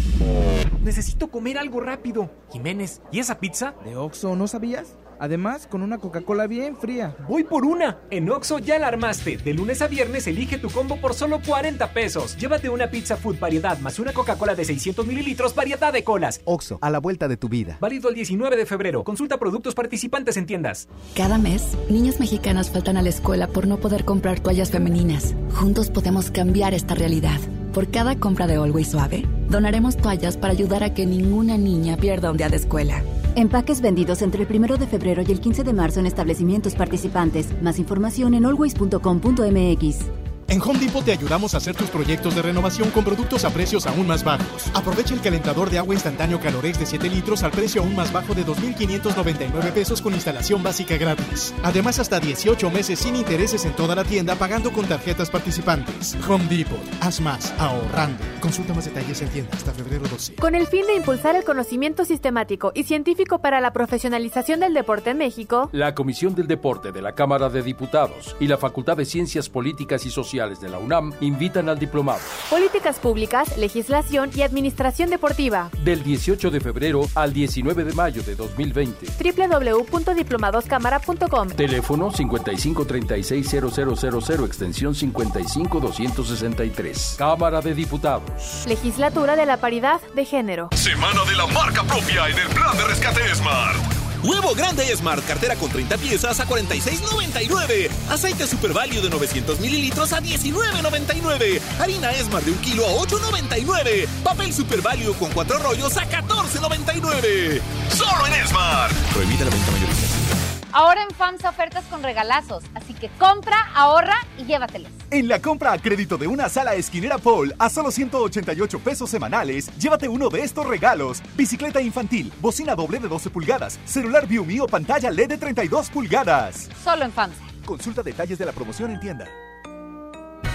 Necesito 0.96 1.28
comer 1.28 1.58
algo 1.58 1.82
rápido. 1.82 2.30
Jiménez, 2.54 3.02
¿y 3.12 3.20
esa 3.20 3.38
pizza? 3.38 3.76
¿De 3.84 3.98
Oxxo 3.98 4.34
no 4.38 4.48
sabías? 4.48 4.96
Además, 5.20 5.68
con 5.68 5.82
una 5.82 5.98
Coca-Cola 5.98 6.48
bien 6.48 6.78
fría. 6.78 7.18
Voy 7.28 7.44
por 7.44 7.66
una. 7.66 8.00
En 8.12 8.30
Oxo 8.30 8.60
ya 8.60 8.80
la 8.80 8.88
armaste. 8.88 9.36
De 9.36 9.54
lunes 9.54 9.82
a 9.82 9.88
viernes 9.88 10.26
elige 10.26 10.58
tu 10.58 10.70
combo 10.70 10.96
por 10.96 11.14
solo 11.14 11.42
40 11.46 11.92
pesos. 11.92 12.38
Llévate 12.38 12.70
una 12.70 12.90
pizza 12.90 13.18
food 13.18 13.40
variedad 13.40 13.78
más 13.80 14.00
una 14.00 14.14
Coca-Cola 14.14 14.56
de 14.56 14.64
600 14.64 15.06
mililitros 15.06 15.54
variedad 15.54 15.92
de 15.92 16.06
colas. 16.06 16.40
Oxo, 16.46 16.80
a 16.82 16.90
la 16.90 17.00
vuelta 17.00 17.28
de 17.28 17.36
tu 17.36 17.50
vida. 17.50 17.78
Válido 17.82 18.08
el 18.08 18.16
19 18.16 18.56
de 18.56 18.66
febrero. 18.66 19.04
Consulta 19.04 19.38
productos 19.38 19.76
participantes 19.76 20.38
en 20.38 20.46
tiendas. 20.46 20.88
Cada 21.14 21.38
mes, 21.38 21.78
niñas 21.90 22.22
mexicanas 22.22 22.72
faltan 22.72 22.96
a 22.96 23.02
la 23.02 23.10
escuela 23.10 23.48
por 23.48 23.68
no 23.68 23.82
poder 23.82 24.06
comprar 24.06 24.40
toallas 24.40 24.72
femeninas. 24.72 25.36
Juntos 25.56 25.90
podemos 25.90 26.32
cambiar 26.32 26.74
esta 26.74 26.96
realidad. 26.96 27.42
Por 27.74 27.92
cada 27.92 28.18
compra 28.18 28.48
de 28.48 28.56
Always 28.56 28.92
Suave, 28.92 29.26
donaremos 29.56 29.96
toallas 29.96 30.36
para 30.36 30.52
ayudar 30.52 30.84
a 30.84 30.94
que 30.94 31.06
ninguna 31.06 31.58
niña 31.58 31.96
pierda 31.96 32.30
un 32.30 32.38
día 32.38 32.50
de 32.50 32.58
escuela. 32.58 33.02
Empaques 33.36 33.82
vendidos 33.82 34.22
entre 34.22 34.44
el 34.44 34.54
1 34.54 34.78
de 34.78 34.86
febrero 34.86 35.24
y 35.26 35.32
el 35.32 35.40
15 35.40 35.64
de 35.64 35.74
marzo 35.74 36.02
en 36.02 36.06
establecimientos 36.06 36.76
participantes. 36.76 37.48
Más 37.62 37.80
información 37.80 38.34
en 38.34 38.46
always.com.mx. 38.46 40.25
En 40.48 40.62
Home 40.62 40.78
Depot 40.78 41.04
te 41.04 41.12
ayudamos 41.12 41.56
a 41.56 41.58
hacer 41.58 41.76
tus 41.76 41.90
proyectos 41.90 42.36
de 42.36 42.42
renovación 42.44 42.92
con 42.92 43.04
productos 43.04 43.44
a 43.46 43.50
precios 43.50 43.88
aún 43.88 44.06
más 44.06 44.24
bajos. 44.24 44.68
Aprovecha 44.76 45.16
el 45.16 45.22
calentador 45.22 45.72
de 45.72 45.80
agua 45.80 45.96
instantáneo 45.96 46.40
Calorex 46.40 46.78
de 46.80 46.86
7 46.86 47.10
litros 47.10 47.42
al 47.42 47.50
precio 47.50 47.82
aún 47.82 47.96
más 47.96 48.14
bajo 48.14 48.36
de 48.36 48.46
2.599 48.46 49.72
pesos 49.72 50.04
con 50.04 50.14
instalación 50.14 50.62
básica 50.62 50.98
gratis. 50.98 51.52
Además, 51.64 51.98
hasta 51.98 52.20
18 52.20 52.70
meses 52.70 53.00
sin 53.00 53.16
intereses 53.16 53.66
en 53.66 53.76
toda 53.76 53.96
la 53.96 54.04
tienda 54.04 54.36
pagando 54.36 54.72
con 54.72 54.86
tarjetas 54.86 55.32
participantes. 55.32 56.16
Home 56.30 56.46
Depot. 56.46 56.80
Haz 57.02 57.20
más 57.22 57.52
ahorrando. 57.58 58.24
Consulta 58.40 58.76
más 58.76 58.86
detalles 58.86 59.24
en 59.24 59.30
tienda 59.30 59.52
hasta 59.54 59.72
febrero 59.72 60.08
12. 60.08 60.36
Con 60.36 60.54
el 60.54 60.68
fin 60.68 60.86
de 60.86 60.96
impulsar 60.96 61.36
el 61.36 61.44
conocimiento 61.44 62.06
sistemático 62.06 62.72
y 62.76 62.84
científico 62.84 63.40
para 63.40 63.62
la 63.62 63.74
profesionalización 63.74 64.60
del 64.60 64.76
deporte 64.76 65.10
en 65.10 65.18
México, 65.18 65.70
La 65.72 65.96
Comisión 65.96 66.36
del 66.36 66.46
Deporte 66.46 66.92
de 66.92 67.02
la 67.02 67.16
Cámara 67.16 67.50
de 67.50 67.64
Diputados 67.64 68.36
y 68.40 68.48
la 68.48 68.58
Facultad 68.58 68.96
de 68.96 69.06
Ciencias 69.06 69.50
Políticas 69.50 70.06
y 70.06 70.12
Sociales 70.12 70.35
de 70.36 70.70
la 70.70 70.80
UNAM 70.80 71.14
invitan 71.22 71.70
al 71.70 71.80
diplomado. 71.80 72.20
políticas 72.50 73.00
públicas, 73.00 73.58
legislación 73.58 74.32
y 74.36 74.42
administración 74.42 75.10
deportiva. 75.10 75.70
Del 75.82 76.04
18 76.04 76.52
de 76.52 76.60
febrero 76.60 77.08
al 77.16 77.32
19 77.32 77.86
de 77.86 77.94
mayo 77.94 78.22
de 78.22 78.36
2020. 78.36 79.08
www.diplomadoscámara.com 79.24 81.48
Teléfono 81.50 82.12
5536-0000 82.12 84.44
extensión 84.46 84.94
55263. 84.94 87.16
Cámara 87.18 87.62
de 87.62 87.74
Diputados. 87.74 88.66
Legislatura 88.68 89.38
de 89.38 89.46
la 89.46 89.56
Paridad 89.58 90.02
de 90.16 90.26
Género. 90.26 90.68
Semana 90.74 91.24
de 91.24 91.36
la 91.36 91.46
marca 91.48 91.82
propia 91.84 92.28
en 92.28 92.38
el 92.38 92.48
plan 92.50 92.76
de 92.78 92.84
rescate 92.88 93.34
Smart. 93.36 94.05
Huevo 94.26 94.56
grande 94.56 94.84
Smart, 94.96 95.24
cartera 95.26 95.56
con 95.56 95.70
30 95.70 95.98
piezas 95.98 96.40
a 96.40 96.48
46.99. 96.48 97.90
Aceite 98.10 98.48
Super 98.48 98.74
Value 98.74 99.02
de 99.02 99.10
900 99.10 99.60
mililitros 99.60 100.14
a 100.14 100.22
19.99. 100.22 101.62
Harina 101.80 102.12
Smart 102.14 102.44
de 102.44 102.52
un 102.52 102.58
kilo 102.58 102.86
a 102.88 102.92
8.99. 102.94 104.08
Papel 104.24 104.52
Super 104.52 104.82
Value 104.82 105.14
con 105.14 105.32
cuatro 105.32 105.60
rollos 105.60 105.96
a 105.98 106.10
14.99. 106.10 107.62
Solo 107.96 108.28
en 108.28 108.48
Smart. 108.48 108.94
Prohibida 109.14 109.46
la 109.46 109.52
venta 109.52 109.72
mayorista. 109.72 110.35
Ahora 110.78 111.04
en 111.04 111.16
FAMSA 111.16 111.52
ofertas 111.52 111.86
con 111.86 112.04
regalazos, 112.04 112.66
así 112.74 112.94
que 112.94 113.08
compra, 113.18 113.70
ahorra 113.74 114.18
y 114.38 114.44
llévatelos. 114.44 114.92
En 115.10 115.30
la 115.30 115.42
compra 115.42 115.72
a 115.72 115.78
crédito 115.78 116.18
de 116.18 116.28
una 116.28 116.50
sala 116.50 116.76
esquinera 116.76 117.18
Paul 117.18 117.56
a 117.60 117.70
solo 117.70 117.92
188 117.92 118.80
pesos 118.80 119.10
semanales, 119.10 119.74
llévate 119.78 120.10
uno 120.10 120.28
de 120.28 120.42
estos 120.42 120.68
regalos: 120.68 121.24
bicicleta 121.38 121.80
infantil, 121.80 122.30
bocina 122.42 122.76
doble 122.76 123.00
de 123.00 123.08
12 123.08 123.30
pulgadas, 123.30 123.80
celular 123.86 124.28
ViewMe 124.28 124.60
o 124.60 124.68
pantalla 124.68 125.10
LED 125.12 125.30
de 125.30 125.38
32 125.38 125.90
pulgadas. 125.92 126.68
Solo 126.84 127.06
en 127.06 127.14
FAMSA. 127.14 127.40
Consulta 127.66 128.04
detalles 128.04 128.38
de 128.38 128.46
la 128.46 128.52
promoción 128.52 128.92
en 128.92 129.00
tienda. 129.00 129.30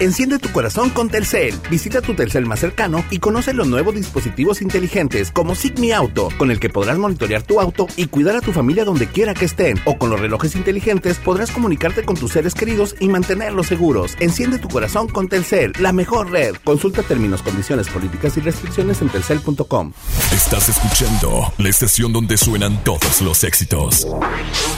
Enciende 0.01 0.39
tu 0.39 0.51
corazón 0.51 0.89
con 0.89 1.09
Telcel. 1.09 1.53
Visita 1.69 2.01
tu 2.01 2.15
Telcel 2.15 2.47
más 2.47 2.59
cercano 2.59 3.05
y 3.11 3.19
conoce 3.19 3.53
los 3.53 3.67
nuevos 3.67 3.93
dispositivos 3.93 4.63
inteligentes 4.63 5.29
como 5.29 5.53
Sigmi 5.53 5.91
Auto, 5.91 6.29
con 6.39 6.49
el 6.49 6.59
que 6.59 6.69
podrás 6.69 6.97
monitorear 6.97 7.43
tu 7.43 7.61
auto 7.61 7.85
y 7.97 8.07
cuidar 8.07 8.35
a 8.35 8.41
tu 8.41 8.51
familia 8.51 8.83
donde 8.83 9.05
quiera 9.05 9.35
que 9.35 9.45
estén. 9.45 9.79
O 9.85 9.99
con 9.99 10.09
los 10.09 10.19
relojes 10.19 10.55
inteligentes 10.55 11.19
podrás 11.19 11.51
comunicarte 11.51 12.03
con 12.03 12.17
tus 12.17 12.31
seres 12.31 12.55
queridos 12.55 12.95
y 12.99 13.09
mantenerlos 13.09 13.67
seguros. 13.67 14.17
Enciende 14.19 14.57
tu 14.57 14.69
corazón 14.69 15.07
con 15.07 15.27
Telcel, 15.27 15.73
la 15.77 15.93
mejor 15.93 16.31
red. 16.31 16.55
Consulta 16.63 17.03
términos, 17.03 17.43
condiciones, 17.43 17.87
políticas 17.87 18.35
y 18.37 18.39
restricciones 18.39 19.03
en 19.03 19.09
telcel.com. 19.09 19.93
Estás 20.33 20.67
escuchando 20.67 21.53
la 21.59 21.69
estación 21.69 22.11
donde 22.11 22.37
suenan 22.37 22.83
todos 22.83 23.21
los 23.21 23.43
éxitos. 23.43 24.07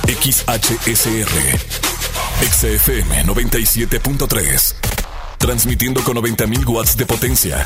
XHSR. 0.05 1.31
XFM 2.41 3.23
97.3. 3.23 5.02
Transmitiendo 5.43 6.01
con 6.05 6.15
90.000 6.15 6.65
watts 6.69 6.95
de 6.95 7.05
potencia. 7.05 7.65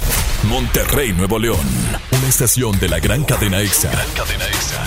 Monterrey, 0.49 1.13
Nuevo 1.13 1.37
León. 1.37 1.59
Una 2.11 2.27
estación 2.27 2.79
de 2.79 2.89
la 2.89 2.99
gran 2.99 3.23
cadena 3.23 3.61
EXA. 3.61 3.91
cadena 4.15 4.47
EXA. 4.47 4.83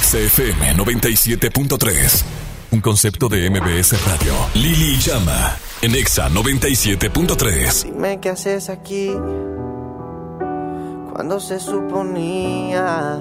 XFM 0.00 0.76
97.3. 0.76 2.22
Un 2.70 2.80
concepto 2.80 3.28
de 3.28 3.50
MBS 3.50 4.06
Radio. 4.06 4.34
Lili 4.54 4.98
Llama. 5.00 5.56
En 5.82 5.96
EXA 5.96 6.28
97.3. 6.28 7.82
Dime 7.82 8.20
qué 8.20 8.28
haces 8.28 8.70
aquí 8.70 9.10
cuando 11.12 11.40
se 11.40 11.58
suponía 11.58 13.18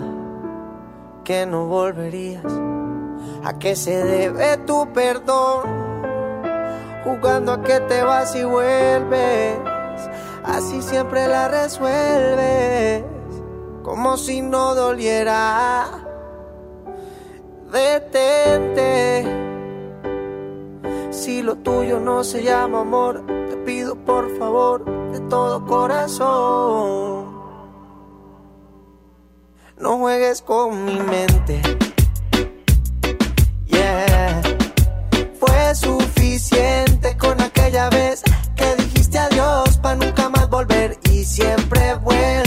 que 1.26 1.48
no 1.48 1.66
volverías. 1.66 2.46
¿A 3.44 3.58
qué 3.58 3.76
se 3.76 3.96
debe 3.96 4.58
tu 4.58 4.94
perdón? 4.94 5.87
Jugando 7.08 7.54
a 7.54 7.62
que 7.64 7.80
te 7.80 8.04
vas 8.04 8.36
y 8.36 8.44
vuelves. 8.44 9.58
Así 10.44 10.82
siempre 10.82 11.26
la 11.26 11.48
resuelves. 11.48 13.02
Como 13.82 14.18
si 14.18 14.42
no 14.42 14.76
doliera. 14.76 15.88
Detente. 17.72 19.26
Si 21.12 21.42
lo 21.42 21.56
tuyo 21.56 22.02
no 22.02 22.26
se 22.26 22.44
llama 22.44 22.82
amor, 22.82 23.26
te 23.26 23.56
pido 23.56 23.96
por 23.96 24.38
favor 24.38 24.84
de 25.14 25.22
todo 25.30 25.66
corazón. 25.66 27.38
No 29.78 29.98
juegues 30.00 30.42
con 30.42 30.84
mi 30.84 31.00
mente. 31.00 31.62
Yeah. 33.68 34.42
Fue 35.40 35.74
suficiente 35.74 36.87
aquella 37.78 37.90
vez 37.90 38.24
que 38.56 38.76
dijiste 38.84 39.20
adiós 39.20 39.78
para 39.78 39.96
nunca 39.96 40.30
más 40.30 40.50
volver 40.50 40.98
y 41.12 41.24
siempre 41.24 41.94
vuelves. 41.96 42.47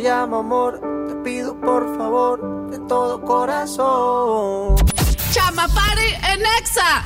Se 0.00 0.06
llama 0.06 0.38
amor, 0.38 0.80
te 1.08 1.14
pido 1.16 1.54
por 1.60 1.96
favor 1.98 2.70
de 2.70 2.78
todo 2.88 3.20
corazón. 3.20 4.74
Chama 5.32 5.66
Party 5.68 6.14
en 6.32 6.40
Exa. 6.58 7.04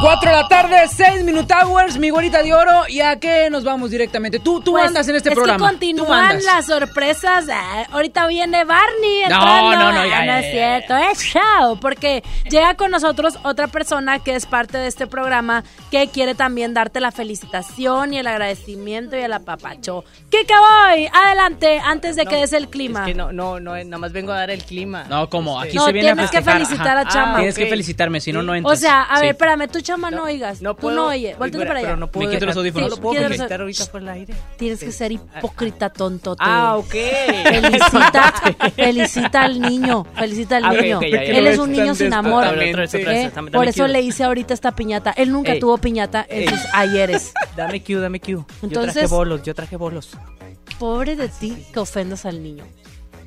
4 0.00 0.30
de 0.30 0.36
la 0.36 0.46
tarde, 0.48 0.76
6 0.88 1.24
Minute 1.24 1.52
Hours, 1.54 1.98
mi 1.98 2.10
güerita 2.10 2.42
de 2.42 2.52
oro. 2.54 2.82
¿Y 2.88 3.00
a 3.00 3.18
qué 3.18 3.48
nos 3.50 3.64
vamos 3.64 3.90
directamente? 3.90 4.38
Tú, 4.40 4.60
tú 4.60 4.72
Pues, 4.72 4.86
andas 4.88 5.08
en 5.08 5.16
este 5.16 5.30
es 5.30 5.34
programa. 5.34 5.66
que 5.66 5.70
continúan 5.72 6.44
las 6.44 6.66
sorpresas. 6.66 7.46
Ah, 7.50 7.84
ahorita 7.92 8.26
viene 8.26 8.64
Barney 8.64 9.20
No, 9.28 9.36
entrando. 9.36 9.70
no, 9.76 9.92
no, 9.92 10.00
Ah, 10.00 10.06
ya, 10.06 10.20
no 10.20 10.26
ya, 10.26 10.40
es 10.40 10.50
cierto, 10.52 10.96
es 10.96 11.18
show. 11.20 11.78
Porque 11.80 12.22
llega 12.50 12.74
con 12.74 12.90
nosotros 12.90 13.38
otra 13.42 13.68
persona 13.68 14.18
que 14.18 14.34
es 14.34 14.46
parte 14.46 14.78
de 14.78 14.86
este 14.86 15.06
programa 15.06 15.64
que 15.90 16.08
quiere 16.08 16.34
también 16.34 16.74
darte 16.74 17.00
la 17.00 17.10
felicitación 17.12 18.14
y 18.14 18.18
el 18.18 18.26
agradecimiento 18.26 19.16
y 19.16 19.20
el 19.20 19.32
apapacho. 19.32 20.04
Kike 20.30 20.54
Boy, 20.54 21.08
adelante, 21.12 21.80
antes 21.84 22.16
de 22.16 22.26
que 22.26 22.36
des 22.36 22.52
el 22.52 22.68
clima. 22.68 23.00
Es 23.00 23.06
que 23.08 23.14
no, 23.14 23.32
no, 23.32 23.60
no, 23.60 23.76
nada 23.76 23.98
más 23.98 24.12
vengo 24.12 24.32
a 24.32 24.36
dar 24.38 24.50
el 24.50 24.62
clima. 24.64 25.04
No, 25.08 25.28
como 25.28 25.60
aquí 25.60 25.76
No, 25.76 25.86
se 25.86 25.92
viene 25.92 26.10
a 26.10 26.14
tienes 26.14 26.30
que 26.30 26.36
festejar. 26.38 26.62
felicitar 26.66 26.98
a 26.98 27.08
Chama. 27.08 27.36
Tienes 27.36 27.54
Ah, 27.54 27.58
ok. 27.58 27.64
que 27.64 27.70
felicitarme, 27.70 28.20
si 28.20 28.32
no, 28.32 28.42
no 28.42 28.54
entras. 28.54 28.78
O 28.78 28.80
sea, 28.80 29.02
a 29.02 29.16
Sí. 29.16 29.22
ver, 29.22 29.30
espérame, 29.32 29.68
tú 29.68 29.80
chama 29.80 30.10
no, 30.10 30.24
oigas. 30.24 30.60
no 30.62 30.74
tú 30.74 30.82
puedo- 30.82 30.96
no 30.96 31.06
oyes. 31.06 31.36
Voltea 31.38 31.58
Pero- 31.58 31.68
para 31.68 31.78
allá. 31.80 31.88
pero 31.88 31.96
no 31.96 32.06
puedo 32.08 32.28
Me 32.28 32.34
quito 32.34 32.46
los 32.46 32.56
audífonos. 32.56 32.90
No 32.90 32.96
lo 32.96 33.02
puedo 33.02 33.20
felicitar 33.22 33.60
ahorita 33.60 33.86
por 33.86 34.00
el 34.02 34.08
aire. 34.08 34.34
Tienes 34.56 34.80
que 34.80 34.92
ser 34.92 35.12
hipócrita, 35.12 35.90
tontote. 35.90 36.42
Ah, 36.44 36.76
ok. 36.76 36.94
Felicita, 37.44 38.32
felicita 38.74 39.42
al 39.42 39.60
niño, 39.60 40.04
felicita 40.16 40.56
al 40.58 40.64
Ah, 40.66 40.70
ok, 40.72 40.80
niño. 40.80 40.96
ok, 40.98 41.02
ya, 41.04 41.08
ya. 41.24 41.38
Él 41.38 41.46
es 41.46 41.58
un 41.58 41.72
niño 41.72 41.94
sin 41.94 42.12
amor. 42.12 42.35
Otra 42.38 42.52
vez, 42.52 42.68
otra 42.70 42.80
vez, 42.82 42.94
otra 42.94 43.12
vez, 43.12 43.26
¿eh? 43.26 43.32
dame- 43.34 43.50
Por 43.50 43.66
eso 43.68 43.84
cue. 43.84 43.88
le 43.92 44.00
hice 44.00 44.24
ahorita 44.24 44.54
esta 44.54 44.72
piñata. 44.72 45.10
Él 45.12 45.32
nunca 45.32 45.52
Ey. 45.52 45.60
tuvo 45.60 45.78
piñata 45.78 46.24
en 46.28 46.48
sus 46.48 46.60
ayeres. 46.72 47.32
Dame 47.56 47.82
Q, 47.82 48.00
dame 48.00 48.20
Q. 48.20 48.26
yo 48.26 48.44
Entonces- 48.62 48.92
traje 48.94 49.06
bolos, 49.08 49.42
yo 49.42 49.54
traje 49.54 49.76
bolos. 49.76 50.10
Pobre 50.78 51.16
de 51.16 51.28
ti 51.28 51.64
que 51.72 51.80
ofendas 51.80 52.26
al 52.26 52.42
niño. 52.42 52.64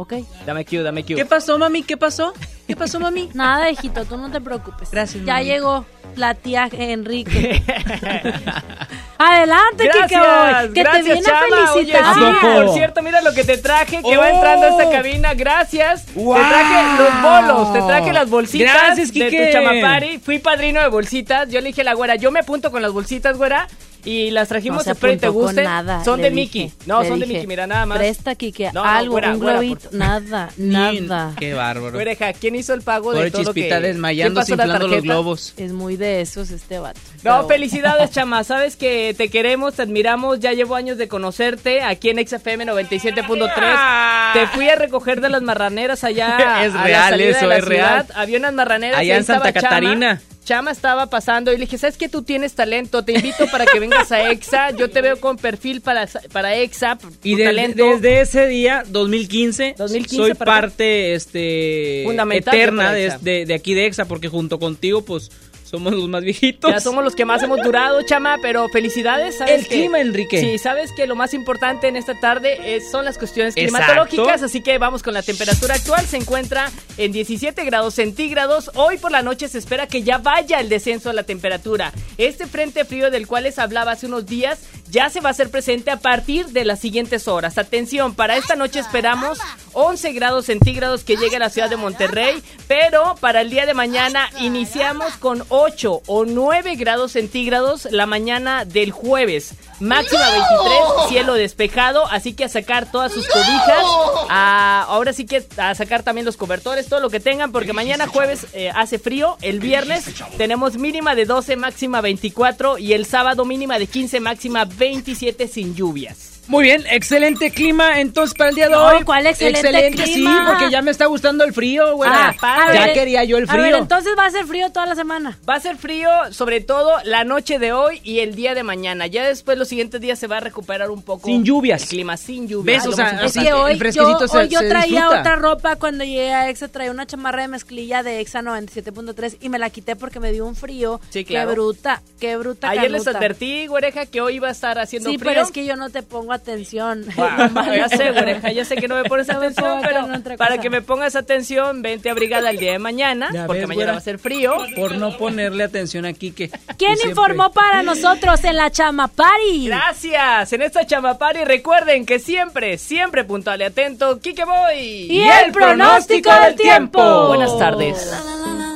¿Ok? 0.02 0.14
Dame 0.46 0.64
Q, 0.64 0.82
dame 0.82 1.04
Q. 1.04 1.16
¿Qué 1.16 1.26
pasó, 1.26 1.58
mami? 1.58 1.84
¿Qué 1.84 1.98
pasó? 1.98 2.32
¿Qué 2.66 2.74
pasó, 2.74 3.02
mami? 3.02 3.30
Nada, 3.34 3.70
hijito, 3.70 4.06
tú 4.06 4.16
no 4.16 4.32
te 4.32 4.40
preocupes. 4.40 4.90
Gracias, 4.92 5.26
Ya 5.26 5.34
mami. 5.34 5.46
llegó 5.46 5.86
la 6.16 6.36
tía 6.36 6.70
Enrique. 6.72 7.62
Adelante, 9.18 9.84
Kike 9.84 10.16
Gracias, 10.16 10.64
Boy, 10.64 10.74
que 10.74 10.82
gracias, 10.84 11.04
te 11.06 11.12
viene 11.14 11.22
Chama. 11.28 11.40
a 11.68 11.74
Oye, 11.74 11.92
felicitar. 11.92 12.14
sí, 12.16 12.48
por 12.66 12.74
cierto, 12.74 13.02
mira 13.02 13.22
lo 13.22 13.34
que 13.34 13.44
te 13.44 13.58
traje, 13.58 14.02
que 14.02 14.16
va 14.18 14.28
Oh. 14.28 14.36
entrando 14.36 14.66
a 14.66 14.70
esta 14.70 14.90
cabina. 14.90 15.34
Gracias. 15.34 16.06
Wow. 16.16 16.36
Te 16.36 16.42
traje 16.42 17.04
los 17.04 17.22
bolos, 17.22 17.74
te 17.74 17.82
traje 17.82 18.14
las 18.14 18.30
bolsitas 18.30 18.74
Gracias, 18.74 19.12
de 19.14 19.30
tu 19.30 19.52
chamapari. 19.52 20.20
Fui 20.20 20.40
padrino 20.40 20.80
de 20.82 20.88
bolsitas. 20.88 21.50
Yo 21.50 21.60
le 21.60 21.68
dije 21.68 21.82
a 21.82 21.84
la 21.84 21.94
güera, 21.94 22.16
yo 22.16 22.32
me 22.32 22.40
apunto 22.40 22.72
con 22.72 22.82
las 22.82 22.94
bolsitas, 22.94 23.38
güera. 23.38 23.68
Y 24.06 24.32
las 24.32 24.48
trajimos, 24.48 24.78
No 24.80 24.84
se 24.84 24.92
espero 24.92 25.14
y 25.14 25.18
te 25.18 25.28
gusten. 25.28 25.64
nada, 25.66 26.04
Son 26.04 26.22
de 26.22 26.30
dije, 26.30 26.36
Mickey. 26.42 26.74
No, 26.86 27.04
son 27.04 27.20
de 27.20 27.26
Mickey, 27.26 27.48
mira, 27.48 27.68
nada 27.68 27.86
más. 27.86 27.98
Presta, 27.98 28.36
Kike, 28.36 28.72
No, 28.74 28.84
no, 28.84 28.90
algo, 28.90 29.16
un 29.18 29.40
globito. 29.40 29.90
por- 29.90 29.94
Nada, 29.94 30.50
nada. 30.58 31.34
Qué 31.38 31.54
bárbaro. 31.54 31.94
Güereja, 31.94 32.34
¿quién 32.34 32.56
hizo 32.56 32.74
el 32.74 32.82
pago 32.82 33.12
Pobre 33.12 33.26
de 33.26 33.32
todo 33.32 33.44
lo 33.44 33.54
que... 33.54 33.62
Chispita 33.62 33.80
¿Quién 33.80 33.92
desmayándose, 33.94 34.54
pasó 34.54 34.56
la 34.56 34.64
inflando 34.74 34.88
los 34.96 35.04
globos. 35.04 35.54
Es 35.58 35.72
muy 35.74 35.98
de 35.98 36.22
esos 36.22 36.50
este 36.52 36.80
vato. 36.80 37.00
No, 37.24 37.46
felicidades, 37.48 38.12
chama. 38.14 38.44
Sabes 38.44 38.76
que 38.78 39.14
te 39.18 39.30
queremos, 39.30 39.74
te 39.76 39.82
admiramos. 39.82 40.40
Ya 40.40 40.54
llevo 40.54 40.76
años 40.76 40.98
de 40.98 41.08
conocerte 41.08 41.82
aquí 41.82 42.10
en 42.10 42.26
XFM 42.26 42.66
97.3. 42.66 44.34
Te 44.34 44.48
fui 44.48 44.70
a 44.70 44.76
recoger 44.76 45.22
de 45.22 45.30
las 45.30 45.42
marraneras 45.42 46.04
allá. 46.04 46.64
Es 46.66 46.74
a 46.76 46.84
real 46.84 47.20
eso, 47.22 47.40
de 47.42 47.48
la 47.48 47.58
es 47.58 47.66
real. 47.66 48.06
Había 48.16 48.38
unas 48.40 48.54
marraneras. 48.54 49.00
Allá 49.00 49.18
en 49.18 49.24
Santa 49.24 49.54
Chama. 49.54 50.20
Chama 50.50 50.72
estaba 50.72 51.12
pasando 51.12 51.54
y 51.54 51.58
le 51.58 51.66
dije, 51.66 51.78
¿sabes 51.78 51.96
que 51.96 52.10
tú 52.10 52.24
tienes 52.24 52.56
talento? 52.56 53.06
Te 53.06 53.12
invito 53.12 53.46
para 53.52 53.68
que 53.68 53.80
vengas 53.80 54.12
a 54.12 54.32
EXA. 54.32 54.72
Yo 54.72 54.90
te 54.90 55.00
veo 55.04 55.20
con 55.20 55.38
perfil 55.38 55.82
para, 55.82 56.10
para 56.32 56.56
EXA. 56.56 56.98
Y 57.24 57.38
talento. 57.38 57.86
desde 57.86 58.22
ese 58.22 58.48
día, 58.48 58.84
2015, 58.88 59.76
2015 59.78 60.16
soy 60.16 60.34
parte 60.34 61.14
este, 61.14 62.04
eterna 62.34 62.92
de 62.94 63.14
de- 63.22 63.46
de 63.46 63.54
aquí 63.54 63.76
de 63.76 63.86
EXA, 63.86 64.06
porque 64.06 64.28
junto 64.28 64.58
contigo, 64.58 65.04
pues, 65.06 65.30
somos 65.70 65.94
los 65.94 66.08
más 66.10 66.24
viejitos. 66.24 66.72
Ya 66.72 66.80
somos 66.80 67.04
los 67.04 67.16
que 67.16 67.26
más 67.26 67.44
hemos 67.44 67.62
durado, 67.62 68.02
chama, 68.04 68.38
pero 68.42 68.68
felicidades. 68.70 69.38
¿sabes 69.38 69.54
El 69.60 69.68
que- 69.68 69.76
clima, 69.76 70.00
Enrique. 70.00 70.40
Sí, 70.40 70.58
sabes 70.58 70.92
que 70.92 71.06
lo 71.08 71.16
más 71.16 71.34
importante 71.34 71.88
en 71.88 71.96
esta 71.96 72.20
tarde 72.20 72.76
es- 72.76 72.90
son 72.92 73.06
las 73.06 73.18
cuestiones 73.18 73.54
Exacto. 73.56 73.86
climatológicas, 73.86 74.44
así 74.44 74.62
que 74.62 74.78
vamos 74.78 75.04
con 75.04 75.14
la 75.14 75.22
temperatura 75.22 75.76
actual. 75.76 76.06
Se 76.06 76.18
encuentra 76.18 76.72
en 76.98 77.12
17 77.12 77.64
grados 77.66 77.94
centígrados. 77.96 78.72
Hoy 78.76 78.98
por 78.98 79.12
la 79.12 79.22
noche 79.22 79.48
se 79.48 79.58
espera 79.60 79.88
que 79.88 80.02
ya 80.04 80.18
vaya 80.18 80.60
el 80.60 80.70
descenso 80.70 81.10
de 81.10 81.16
la 81.16 81.24
temperatura. 81.24 81.94
Este 82.18 82.48
frente 82.48 82.86
frío 82.86 83.12
del 83.12 83.28
cual 83.28 83.44
les 83.44 83.60
hablaba 83.60 83.92
hace 83.92 84.08
unos 84.08 84.26
días 84.26 84.60
ya 84.90 85.10
se 85.10 85.22
va 85.22 85.30
a 85.30 85.32
hacer 85.32 85.50
presente 85.50 85.92
a 85.92 85.98
partir 85.98 86.48
de 86.48 86.66
las 86.66 86.80
siguientes 86.80 87.28
horas. 87.28 87.58
Atención, 87.58 88.16
para 88.16 88.38
esta 88.38 88.56
noche 88.56 88.80
esperamos 88.80 89.40
11 89.74 90.14
grados 90.14 90.46
centígrados 90.46 91.04
que 91.04 91.18
llegue 91.18 91.36
a 91.36 91.40
la 91.40 91.50
ciudad 91.50 91.70
de 91.70 91.78
Monterrey, 91.78 92.42
pero 92.68 93.16
para 93.20 93.42
el 93.42 93.50
día 93.50 93.66
de 93.66 93.74
mañana 93.74 94.30
iniciamos 94.40 95.14
con 95.14 95.44
8 95.50 96.02
o 96.08 96.26
9 96.26 96.76
grados 96.76 97.14
centígrados 97.14 97.88
la 97.92 98.06
mañana 98.06 98.66
del 98.66 98.92
jueves. 98.92 99.54
Máxima 99.80 100.24
23, 100.32 101.10
cielo 101.10 101.34
despejado, 101.36 102.06
así 102.08 102.34
que 102.34 102.44
a 102.46 102.50
sacar 102.50 102.92
todas 102.92 103.12
sus 103.14 103.28
cobijas. 103.28 103.86
a- 104.30 104.86
ahora 104.88 105.14
sí 105.14 105.26
que 105.26 105.44
a 105.58 105.74
sacar 105.76 106.04
también 106.04 106.26
los 106.26 106.38
cobertores, 106.38 106.88
todo 106.88 107.00
lo 107.00 107.10
que 107.10 107.20
tengan, 107.20 107.52
porque 107.52 107.74
mañana 107.74 108.08
jueves 108.08 108.48
eh, 108.54 108.72
hace 108.76 109.00
frío. 109.00 109.38
El 109.42 109.60
viernes 109.60 110.06
tenemos 110.38 110.78
mínima 110.78 111.16
de 111.16 111.26
12, 111.26 111.56
máxima 111.56 112.02
24 112.02 112.78
y 112.78 112.94
el 112.94 113.06
sábado 113.06 113.46
mínima 113.46 113.80
de 113.80 113.88
15, 113.88 114.20
máxima 114.20 114.66
27 114.66 115.48
sin 115.48 115.76
lluvias. 115.76 116.39
Muy 116.50 116.64
bien, 116.64 116.84
excelente 116.90 117.52
clima 117.52 118.02
entonces 118.02 118.36
para 118.36 118.50
el 118.50 118.56
día 118.56 118.66
de 118.66 118.72
No, 118.72 118.84
hoy. 118.88 119.04
¿cuál 119.04 119.26
excelente 119.28 119.92
clima? 119.94 120.06
sí, 120.06 120.52
porque 120.52 120.72
ya 120.72 120.82
me 120.82 120.90
está 120.92 121.06
gustando 121.06 121.44
el 121.44 121.54
frío, 121.54 121.96
güey. 121.96 122.10
Ah, 122.12 122.36
ya 122.42 122.66
A 122.66 122.86
ver, 122.86 122.94
quería 122.94 123.24
yo 123.24 123.38
el 123.38 123.48
A 123.48 123.54
ver, 123.56 123.66
frío. 123.68 123.78
entonces 123.78 124.14
va 124.18 124.26
a 124.26 124.32
ser 124.32 124.46
frío 124.46 124.72
toda 124.72 124.88
la 124.88 124.96
semana. 124.96 125.38
Va 125.48 125.56
a 125.56 125.60
ser 125.60 125.78
frío, 125.78 126.10
sobre 126.32 126.60
todo 126.60 126.92
la 127.04 127.24
noche 127.24 127.60
de 127.60 127.72
hoy 127.72 128.02
y 128.04 128.20
el 128.20 128.34
día 128.34 128.56
de 128.56 128.64
mañana. 128.64 129.06
Ya 129.06 129.28
después, 129.28 129.58
los 129.60 129.68
siguientes 129.68 130.02
días, 130.02 130.18
se 130.18 130.26
va 130.26 130.38
a 130.38 130.40
recuperar 130.40 130.90
un 130.90 131.04
poco. 131.04 131.28
Sin 131.28 131.44
lluvias. 131.46 131.84
El 131.84 131.90
clima 131.90 132.18
sin 132.18 132.48
lluvias. 132.48 132.78
¿Ves? 132.78 132.86
lo 132.86 132.92
O 132.94 132.96
sea, 132.96 133.22
Es 133.24 133.34
que 133.34 133.54
hoy 133.54 133.74
el 133.74 133.78
fresquecito 133.78 134.20
yo, 134.22 134.28
se- 134.28 134.38
hoy 134.40 134.48
yo 134.50 134.60
se 134.60 134.70
traía 134.70 134.88
disfruta. 135.02 135.20
otra 135.20 135.36
ropa 135.36 135.76
cuando 135.76 136.04
llegué 136.04 136.34
a 136.34 136.50
EXA, 136.50 136.68
traía 136.70 136.90
una 136.90 137.06
chamarra 137.06 137.44
de 137.44 137.48
mezclilla 137.50 138.02
de 138.02 138.22
EXA 138.22 138.42
97.3 138.42 139.38
y 139.40 139.50
me 139.50 139.60
la 139.60 139.70
quité 139.70 139.96
porque 139.96 140.20
me 140.20 140.32
dio 140.32 140.48
un 140.48 140.56
frío. 140.56 141.00
Sí, 141.12 141.24
claro. 141.26 141.50
Qué 141.50 141.54
bruta, 141.54 142.02
qué 142.20 142.38
bruta 142.38 142.70
Ayer 142.70 142.90
les 142.90 143.06
advertí, 143.08 143.68
güereja, 143.68 144.08
que 144.08 144.20
hoy 144.22 144.38
iba 144.38 144.48
a 144.48 144.52
estar 144.52 144.80
haciendo 144.80 145.12
Sí, 145.12 145.18
frío. 145.20 145.30
pero 145.32 145.42
es 145.44 145.52
que 145.52 145.64
yo 145.66 145.76
no 145.76 145.92
te 145.92 146.02
pongo 146.02 146.34
atención. 146.40 147.06
Guau, 147.16 147.74
ya 147.76 147.90
sé, 147.90 148.12
güereja, 148.12 148.52
ya 148.52 148.66
sé 148.66 148.76
que 148.76 148.88
no 148.88 148.96
me 148.96 149.04
pones 149.04 149.28
No 149.30 149.38
atención, 149.38 149.82
pero 149.82 150.08
para 150.38 150.58
que 150.58 150.70
me 150.70 150.82
pongas 150.82 151.16
atención, 151.16 151.82
vente 151.82 152.10
abrigada 152.10 152.50
el 152.50 152.58
día 152.58 152.72
de 152.74 152.80
mañana, 152.80 153.30
Ya 153.32 153.46
porque 153.46 153.60
ves, 153.62 153.68
mañana 153.68 153.84
güera. 153.86 153.92
va 153.94 153.98
a 154.00 154.02
ser 154.02 154.18
frío. 154.20 154.54
Por 154.76 154.96
no 154.96 155.16
ponerle 155.18 155.64
atención 155.64 156.06
aquí 156.06 156.32
que... 156.32 156.50
¿Quién 156.78 156.96
siempre- 156.98 157.10
informó 157.10 157.52
para 157.52 157.84
nosotros 157.84 158.44
en 158.44 158.56
la 158.58 158.72
Chama 158.72 159.08
Party? 159.08 159.68
Gracias, 159.68 160.52
en 160.54 160.62
esta 160.62 160.86
chamapari 160.86 161.44
recuerden 161.44 162.06
que 162.06 162.20
siempre, 162.20 162.78
siempre 162.78 163.24
puntual 163.24 163.62
y 163.62 163.66
atento, 163.66 164.20
Kike 164.20 164.46
Boy. 164.46 164.80
Y 165.12 165.22
el 165.22 165.52
pronóstico 165.52 166.32
del 166.34 166.56
tiempo. 166.56 167.28
Buenas 167.28 167.58
tardes. 167.58 168.10
Chama 168.10 168.76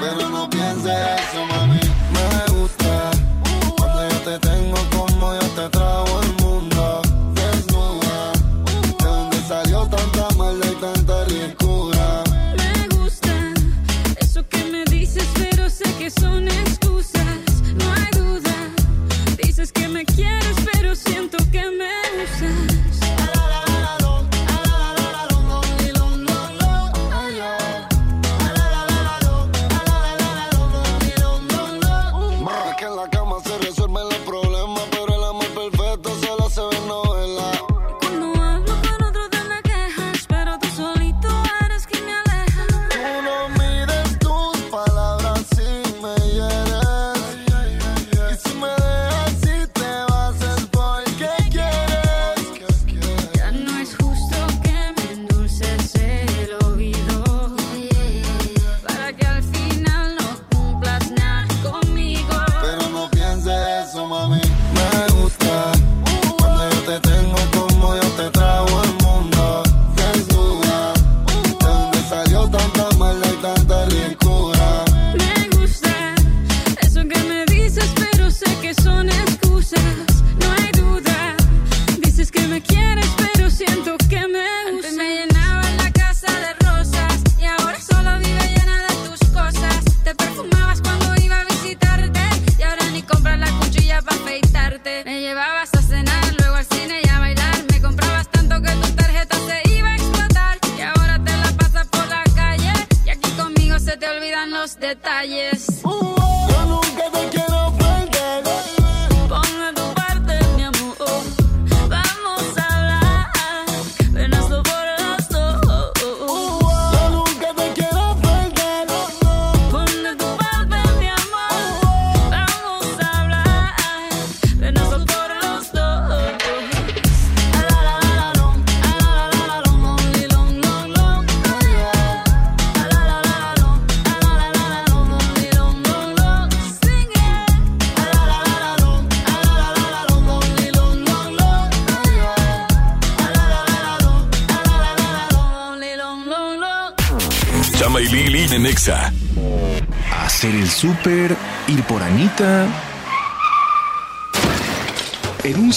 Pero 0.00 0.30
no 0.30 0.48
pienses 0.48 0.86
eso, 0.86 1.44
mami. 1.44 1.89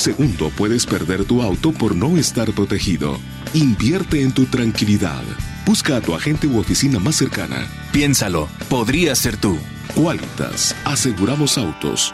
Segundo 0.04 0.50
puedes 0.50 0.86
perder 0.86 1.24
tu 1.24 1.42
auto 1.42 1.72
por 1.72 1.96
no 1.96 2.18
estar 2.18 2.52
protegido. 2.52 3.18
Invierte 3.54 4.22
en 4.22 4.34
tu 4.34 4.46
tranquilidad. 4.46 5.24
Busca 5.66 5.96
a 5.98 6.02
tu 6.02 6.14
agente 6.14 6.46
u 6.46 6.60
oficina 6.60 7.00
más 7.00 7.16
cercana. 7.16 7.68
Piénsalo, 7.94 8.50
podría 8.70 9.16
ser 9.16 9.38
tú. 9.38 9.58
Qualitas, 9.96 10.76
aseguramos 10.84 11.58
autos, 11.58 12.14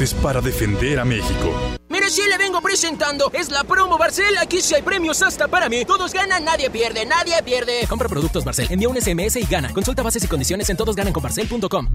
para 0.09 0.41
defender 0.41 0.99
a 0.99 1.05
México. 1.05 1.53
Mire, 1.89 2.09
sí 2.09 2.21
le 2.27 2.37
vengo 2.37 2.61
presentando. 2.61 3.31
Es 3.33 3.51
la 3.51 3.63
promo 3.63 3.97
Barcel. 3.97 4.37
Aquí 4.39 4.61
sí 4.61 4.73
hay 4.73 4.81
premios 4.81 5.21
hasta 5.21 5.47
para 5.47 5.69
mí. 5.69 5.85
Todos 5.85 6.13
ganan, 6.13 6.43
nadie 6.43 6.69
pierde, 6.69 7.05
nadie 7.05 7.35
pierde. 7.43 7.85
Compra 7.87 8.09
productos 8.09 8.43
Barcel, 8.43 8.67
envía 8.71 8.89
un 8.89 8.99
SMS 8.99 9.35
y 9.35 9.45
gana. 9.45 9.71
Consulta 9.73 10.01
bases 10.01 10.23
y 10.23 10.27
condiciones 10.27 10.69
en 10.69 10.77
todosgananconbarcel.com. 10.77 11.87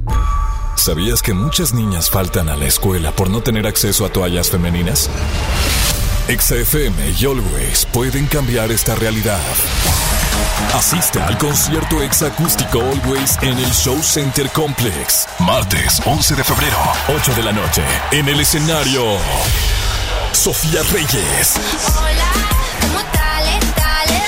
¿Sabías 0.77 1.23
que 1.23 1.35
muchas 1.35 1.75
niñas 1.75 2.11
faltan 2.11 2.49
a 2.49 2.57
la 2.57 2.67
escuela 2.67 3.11
por 3.11 3.31
no 3.31 3.43
tener 3.43 3.67
acceso 3.67 4.05
a 4.05 4.11
toallas 4.11 4.51
femeninas? 4.51 5.11
Exa 6.29 6.57
FM 6.57 7.15
y 7.19 7.25
Always 7.25 7.87
pueden 7.87 8.27
cambiar 8.27 8.71
esta 8.71 8.95
realidad. 8.95 9.41
Asiste 10.75 11.21
al 11.21 11.39
concierto 11.39 12.03
Exa 12.03 12.27
Acústico 12.27 12.81
Always 12.81 13.39
en 13.43 13.57
el 13.59 13.71
Show 13.73 14.03
Center 14.03 14.49
Complex. 14.51 15.27
Martes 15.39 16.01
11 16.05 16.35
de 16.35 16.45
febrero, 16.45 16.79
8 17.09 17.35
de 17.35 17.43
la 17.43 17.53
noche. 17.53 17.83
En 18.13 18.29
el 18.29 18.41
escenario, 18.41 19.03
Sofía 20.33 20.83
Reyes, 20.93 21.55
Hola, 21.99 22.33
¿cómo 22.81 23.01
tal? 23.13 23.45
Dale, 23.77 24.23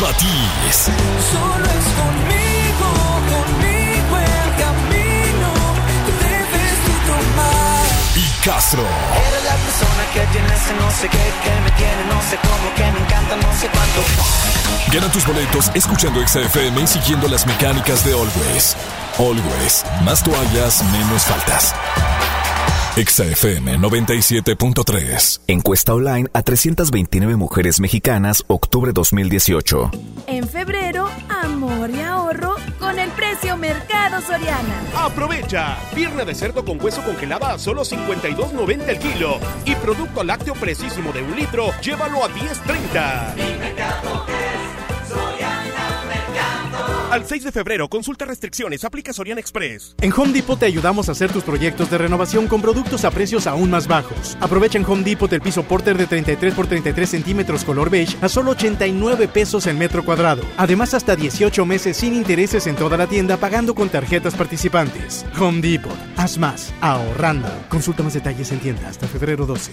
Matiz, 0.00 0.76
Solo 1.30 1.64
es 1.66 1.86
conmigo, 2.00 2.88
conmigo 3.28 4.16
el 4.16 4.50
camino. 4.56 5.50
Debes 6.22 6.76
tú 6.84 6.92
tomar. 7.06 7.84
y 8.16 8.44
Castro. 8.44 8.82
Eres 8.82 9.44
la 9.44 9.56
persona 9.56 10.02
que 10.14 10.20
tiene 10.32 10.54
ese 10.54 10.72
no 10.80 10.90
sé 10.90 11.08
qué, 11.08 11.32
que 11.44 11.60
me 11.60 11.70
tiene 11.72 12.04
no 12.08 12.20
sé 12.22 12.38
cómo, 12.42 12.74
que 12.74 12.89
Gana 14.92 15.12
tus 15.12 15.26
boletos 15.26 15.70
escuchando 15.74 16.20
Exa 16.20 16.40
FM 16.40 16.82
y 16.82 16.86
siguiendo 16.86 17.28
las 17.28 17.46
mecánicas 17.46 18.04
de 18.04 18.12
Always. 18.12 18.76
Always, 19.18 19.84
más 20.02 20.22
toallas, 20.22 20.82
menos 20.90 21.22
faltas. 21.22 21.74
Exa 22.96 23.24
FM 23.24 23.78
97.3. 23.78 25.42
Encuesta 25.46 25.94
online 25.94 26.28
a 26.32 26.42
329 26.42 27.36
mujeres 27.36 27.78
mexicanas, 27.78 28.42
octubre 28.48 28.92
2018. 28.92 29.92
En 30.26 30.48
febrero, 30.48 31.08
amor 31.28 31.90
y 31.90 32.00
ahorro 32.00 32.56
con 32.80 32.98
el 32.98 33.08
precio 33.10 33.56
Mercado 33.56 34.20
Soriana. 34.20 34.82
Aprovecha. 34.96 35.78
Pierna 35.94 36.24
de 36.24 36.34
cerdo 36.34 36.64
con 36.64 36.82
hueso 36.82 37.02
congelada 37.02 37.54
a 37.54 37.58
solo 37.58 37.84
52.90 37.84 38.88
el 38.88 38.98
kilo. 38.98 39.38
Y 39.64 39.76
producto 39.76 40.24
lácteo 40.24 40.54
precisísimo 40.54 41.12
de 41.12 41.22
un 41.22 41.36
litro, 41.36 41.70
llévalo 41.80 42.24
a 42.24 42.28
10.30. 42.28 44.79
Al 47.10 47.26
6 47.26 47.42
de 47.42 47.50
febrero, 47.50 47.88
consulta 47.88 48.24
restricciones, 48.24 48.84
aplica 48.84 49.12
Soriana 49.12 49.40
Express. 49.40 49.96
En 50.00 50.12
Home 50.12 50.32
Depot 50.32 50.56
te 50.56 50.66
ayudamos 50.66 51.08
a 51.08 51.12
hacer 51.12 51.32
tus 51.32 51.42
proyectos 51.42 51.90
de 51.90 51.98
renovación 51.98 52.46
con 52.46 52.62
productos 52.62 53.04
a 53.04 53.10
precios 53.10 53.48
aún 53.48 53.68
más 53.68 53.88
bajos. 53.88 54.38
Aprovecha 54.40 54.78
en 54.78 54.84
Home 54.84 55.02
Depot 55.02 55.32
el 55.32 55.40
piso 55.40 55.64
Porter 55.64 55.98
de 55.98 56.06
33 56.06 56.54
por 56.54 56.68
33 56.68 57.10
centímetros 57.10 57.64
color 57.64 57.90
beige 57.90 58.16
a 58.20 58.28
solo 58.28 58.52
89 58.52 59.26
pesos 59.26 59.66
el 59.66 59.76
metro 59.76 60.04
cuadrado. 60.04 60.42
Además, 60.56 60.94
hasta 60.94 61.16
18 61.16 61.66
meses 61.66 61.96
sin 61.96 62.14
intereses 62.14 62.68
en 62.68 62.76
toda 62.76 62.96
la 62.96 63.08
tienda 63.08 63.36
pagando 63.38 63.74
con 63.74 63.88
tarjetas 63.88 64.36
participantes. 64.36 65.26
Home 65.40 65.62
Depot. 65.62 65.98
Haz 66.16 66.38
más. 66.38 66.72
Ahorrando. 66.80 67.48
Consulta 67.68 68.04
más 68.04 68.14
detalles 68.14 68.52
en 68.52 68.60
tienda 68.60 68.88
hasta 68.88 69.08
febrero 69.08 69.46
12. 69.46 69.72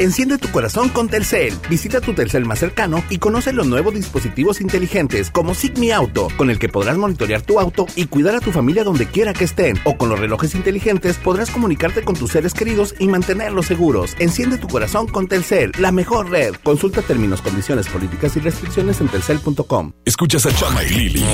Enciende 0.00 0.38
tu 0.38 0.48
corazón 0.52 0.90
con 0.90 1.08
Telcel. 1.08 1.54
Visita 1.68 2.00
tu 2.00 2.14
Telcel 2.14 2.44
más 2.44 2.60
cercano 2.60 3.02
y 3.10 3.18
conoce 3.18 3.52
los 3.52 3.66
nuevos 3.66 3.94
dispositivos 3.94 4.60
inteligentes 4.60 5.28
como 5.28 5.54
Sigmi 5.54 5.90
Auto, 5.90 6.28
con 6.36 6.50
el 6.50 6.60
que 6.60 6.68
podrás 6.68 6.96
monitorear 6.96 7.42
tu 7.42 7.58
auto 7.58 7.84
y 7.96 8.06
cuidar 8.06 8.36
a 8.36 8.40
tu 8.40 8.52
familia 8.52 8.84
donde 8.84 9.08
quiera 9.08 9.32
que 9.32 9.42
estén. 9.42 9.76
O 9.82 9.96
con 9.96 10.08
los 10.08 10.20
relojes 10.20 10.54
inteligentes 10.54 11.16
podrás 11.16 11.50
comunicarte 11.50 12.02
con 12.02 12.14
tus 12.14 12.30
seres 12.30 12.54
queridos 12.54 12.94
y 13.00 13.08
mantenerlos 13.08 13.66
seguros. 13.66 14.14
Enciende 14.20 14.56
tu 14.56 14.68
corazón 14.68 15.08
con 15.08 15.26
Telcel, 15.26 15.72
la 15.80 15.90
mejor 15.90 16.30
red. 16.30 16.54
Consulta 16.62 17.02
términos, 17.02 17.42
condiciones, 17.42 17.88
políticas 17.88 18.36
y 18.36 18.40
restricciones 18.40 19.00
en 19.00 19.08
telcel.com. 19.08 19.94
Escuchas 20.04 20.46
a 20.46 20.54
Chama 20.54 20.84
y 20.84 20.90
Lili 20.90 21.24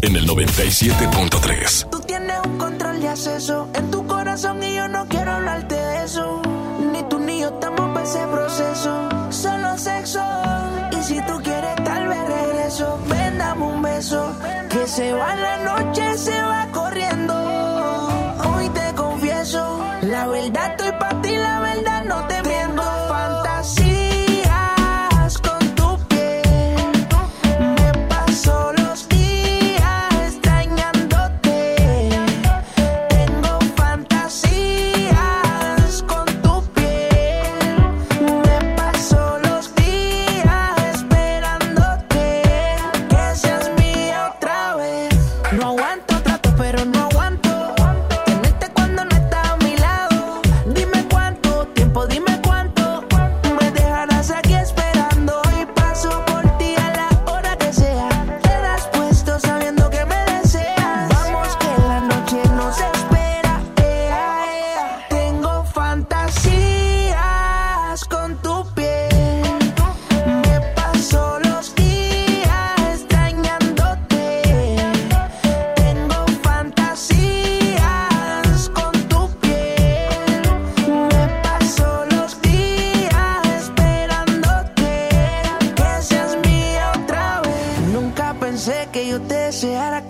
en 0.00 0.16
el 0.16 0.26
97.3. 0.26 1.90
Tú 1.90 2.00
tienes 2.00 2.38
un 2.42 2.56
control 2.56 3.02
de 3.02 3.08
acceso 3.08 3.68
en 3.74 3.90
tu 3.90 4.06
corazón 4.06 4.62
y 4.62 4.76
yo 4.76 4.88
no 4.88 5.06
quiero 5.08 5.30
hablarte 5.30 5.74
de 5.74 6.04
eso. 6.04 6.40
Ni 6.90 7.02
tú 7.10 7.18
ni 7.18 7.40
yo 7.40 7.48
estamos 7.48 7.83
ese 8.04 8.26
proceso. 8.26 9.08
Solo 9.30 9.78
sexo. 9.78 10.20
Y 10.92 11.02
si 11.02 11.20
tú 11.22 11.40
quieres, 11.42 11.74
tal 11.84 12.06
vez 12.06 12.28
regreso. 12.28 12.98
Ven, 13.08 13.38
dame 13.38 13.64
un 13.64 13.82
beso. 13.82 14.36
Que 14.68 14.86
se 14.86 15.12
va 15.12 15.34
la 15.34 15.56
noche, 15.64 16.16
se 16.18 16.42
va 16.42 16.66
corriendo. 16.66 16.83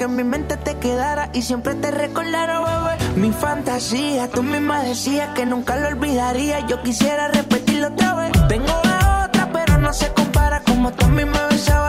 En 0.04 0.16
mi 0.16 0.24
mente 0.24 0.56
te 0.56 0.76
quedara 0.76 1.30
y 1.32 1.42
siempre 1.42 1.74
te 1.74 1.90
recordara, 1.90 2.60
bebé. 2.60 3.16
Mi 3.16 3.32
fantasía, 3.32 4.28
tú 4.28 4.42
misma 4.42 4.82
decías 4.82 5.30
que 5.34 5.46
nunca 5.46 5.76
lo 5.76 5.88
olvidaría. 5.88 6.66
Yo 6.66 6.82
quisiera 6.82 7.28
repetirlo 7.28 7.88
otra 7.88 8.14
vez. 8.14 8.32
Tengo 8.48 8.80
la 8.84 9.26
otra, 9.26 9.48
pero 9.52 9.78
no 9.78 9.92
se 9.92 10.12
compara. 10.12 10.60
Como 10.60 10.92
tú 10.92 11.06
a 11.06 11.08
mí 11.08 11.22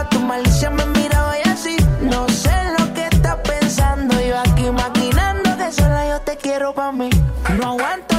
tu 0.09 0.19
malicia 0.19 0.69
me 0.69 0.85
miraba 0.85 1.37
y 1.37 1.49
así. 1.49 1.77
No 2.01 2.27
sé 2.29 2.55
lo 2.77 2.93
que 2.93 3.05
estás 3.05 3.37
pensando. 3.37 4.19
Yo 4.21 4.39
aquí 4.39 4.69
maquinando 4.71 5.57
que 5.57 5.71
sola 5.71 6.07
yo 6.07 6.21
te 6.21 6.37
quiero 6.37 6.73
pa' 6.73 6.91
mí. 6.91 7.09
No 7.57 7.71
aguanto 7.71 8.14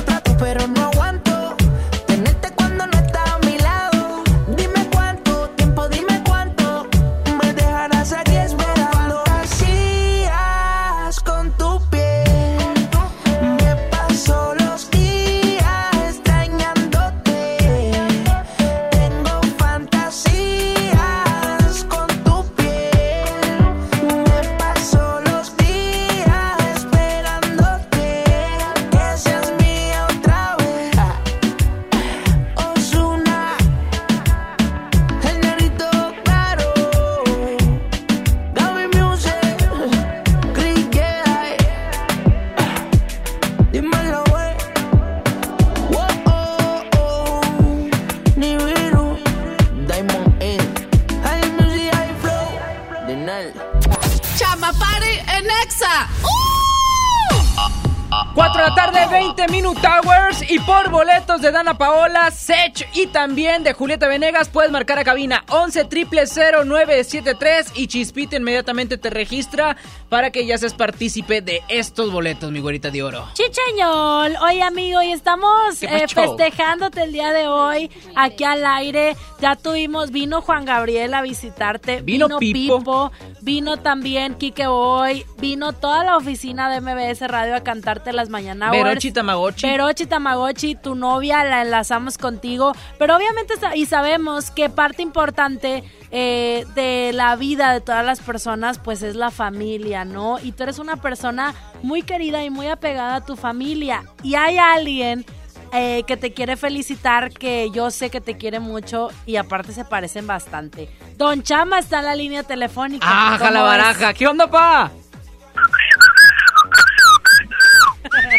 de 61.47 61.53
Dana 61.53 61.75
Paola, 61.75 62.16
Sech 62.31 62.89
y 62.95 63.07
también 63.07 63.63
de 63.63 63.73
Julieta 63.73 64.09
Venegas, 64.09 64.49
puedes 64.49 64.71
marcar 64.71 64.99
a 64.99 65.05
cabina 65.05 65.45
11 65.49 65.85
973 65.85 67.73
y 67.75 67.87
Chispita 67.87 68.37
inmediatamente 68.37 68.99
te 68.99 69.11
registra 69.11 69.77
para 70.09 70.31
que 70.31 70.47
ya 70.47 70.57
seas 70.59 70.75
partícipe 70.75 71.41
de 71.41 71.63
estos 71.69 72.13
boletos, 72.13 72.51
mi 72.51 72.61
güerita 72.61 72.91
de 72.91 73.03
oro. 73.03 73.29
Chicheñol, 73.35 74.37
oye 74.43 74.63
amigo, 74.63 75.03
y 75.03 75.13
estamos 75.13 75.79
¿Qué 75.81 75.87
eh, 75.87 76.09
festejándote 76.09 77.03
el 77.03 77.13
día 77.13 77.33
de 77.33 77.49
hoy 77.49 77.91
aquí 78.15 78.45
al 78.45 78.65
aire. 78.65 79.17
Ya 79.41 79.57
tuvimos, 79.57 80.11
vino 80.11 80.41
Juan 80.41 80.65
Gabriel 80.65 81.15
a 81.15 81.23
visitarte, 81.23 82.01
Vino 82.03 82.39
Pipo. 82.39 83.13
vino 83.41 83.77
también 83.77 84.35
Kike 84.35 84.67
Boy, 84.67 85.27
vino 85.39 85.73
toda 85.73 86.05
la 86.05 86.17
oficina 86.17 86.71
de 86.71 86.81
MBS 86.81 87.27
Radio 87.29 87.55
a 87.55 87.61
cantarte 87.61 88.13
las 88.13 88.29
mañanas. 88.29 88.71
Verochi 88.71 89.13
Tamagotchi. 89.13 89.67
Verochi 89.67 90.07
Tamagotchi, 90.07 90.75
tu 90.77 90.95
novia, 90.95 91.45
la 91.45 91.63
enlazamos 91.63 92.16
contigo. 92.19 92.73
Pero 92.99 93.17
obviamente 93.17 93.55
y 93.75 93.87
sabemos 93.87 94.51
que 94.51 94.71
parte 94.71 95.03
importante 95.03 95.85
eh, 96.11 96.65
de 96.75 97.13
la 97.13 97.37
vida 97.37 97.73
de 97.73 97.81
todas 97.81 98.05
las 98.05 98.21
personas, 98.21 98.79
pues 98.79 99.03
es 99.03 99.17
la 99.17 99.31
familia, 99.31 100.05
¿no? 100.05 100.39
Y 100.43 100.53
tú 100.53 100.63
eres 100.63 100.79
una 100.79 100.97
persona 100.97 101.55
muy 101.83 102.03
querida 102.03 102.45
y 102.45 102.51
muy 102.51 102.69
apegada 102.69 103.17
a 103.17 103.25
tu 103.25 103.37
familia. 103.37 104.05
Y 104.23 104.35
hay 104.35 104.59
alguien 104.59 105.25
eh, 105.73 106.05
que 106.07 106.17
te 106.17 106.33
quiere 106.33 106.57
felicitar, 106.57 107.33
que 107.33 107.71
yo 107.71 107.91
sé 107.91 108.09
que 108.09 108.21
te 108.21 108.37
quiere 108.37 108.61
mucho 108.61 109.11
y 109.27 109.37
aparte 109.37 109.73
se 109.73 109.85
parecen 109.85 110.27
bastante. 110.27 110.89
Don 111.17 111.43
Chama 111.43 111.81
está 111.81 111.99
en 111.99 112.05
la 112.05 112.15
línea 112.15 112.43
telefónica. 112.45 113.07
¡Ah, 113.09 113.37
¿Cómo 113.39 113.51
la 113.51 113.63
baraja! 113.63 114.15
¿Qué 114.15 114.27
onda, 114.27 114.49
pa? 114.49 114.91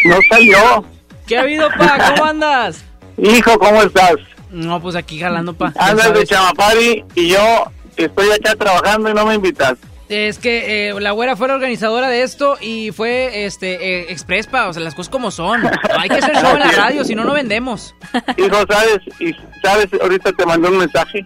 No 0.06 0.18
soy 0.32 0.52
yo. 0.52 0.86
¿Qué 1.28 1.38
ha 1.38 1.42
habido, 1.42 1.70
pa? 1.78 2.14
¿Cómo 2.14 2.26
andas? 2.26 2.84
Hijo, 3.18 3.58
¿cómo 3.58 3.82
estás? 3.82 4.16
No, 4.52 4.82
pues 4.82 4.96
aquí 4.96 5.20
jalando, 5.20 5.54
pa. 5.54 5.74
Andas 5.78 6.14
de 6.14 6.26
chamapari 6.26 7.04
y 7.16 7.30
yo 7.30 7.66
estoy 7.96 8.32
acá 8.32 8.56
trabajando 8.56 9.10
y 9.10 9.14
no 9.14 9.26
me 9.26 9.36
invitas. 9.36 9.78
Es 10.10 10.40
que 10.40 10.90
eh, 10.90 11.00
la 11.02 11.12
güera 11.12 11.36
fue 11.36 11.50
la 11.50 11.56
organizadora 11.56 12.08
de 12.08 12.22
esto 12.22 12.58
y 12.62 12.92
fue 12.92 13.46
este 13.46 13.74
eh, 13.74 14.06
express, 14.10 14.48
pa, 14.48 14.70
o 14.70 14.74
sea, 14.74 14.82
las 14.82 14.96
cosas 14.96 15.10
como 15.10 15.32
son. 15.32 15.64
No 15.64 15.70
hay 16.00 16.08
que 16.08 16.16
hacer 16.16 16.36
show 16.36 16.54
en 16.54 16.60
la 16.60 16.72
radio, 16.72 17.04
si 17.04 17.14
no, 17.14 17.26
no 17.26 17.34
vendemos. 17.34 17.94
Hijo, 18.38 18.58
¿sabes? 18.70 19.00
Y 19.20 19.36
sabes, 19.62 19.88
ahorita 20.02 20.32
te 20.32 20.46
mandé 20.46 20.70
un 20.70 20.78
mensaje. 20.78 21.26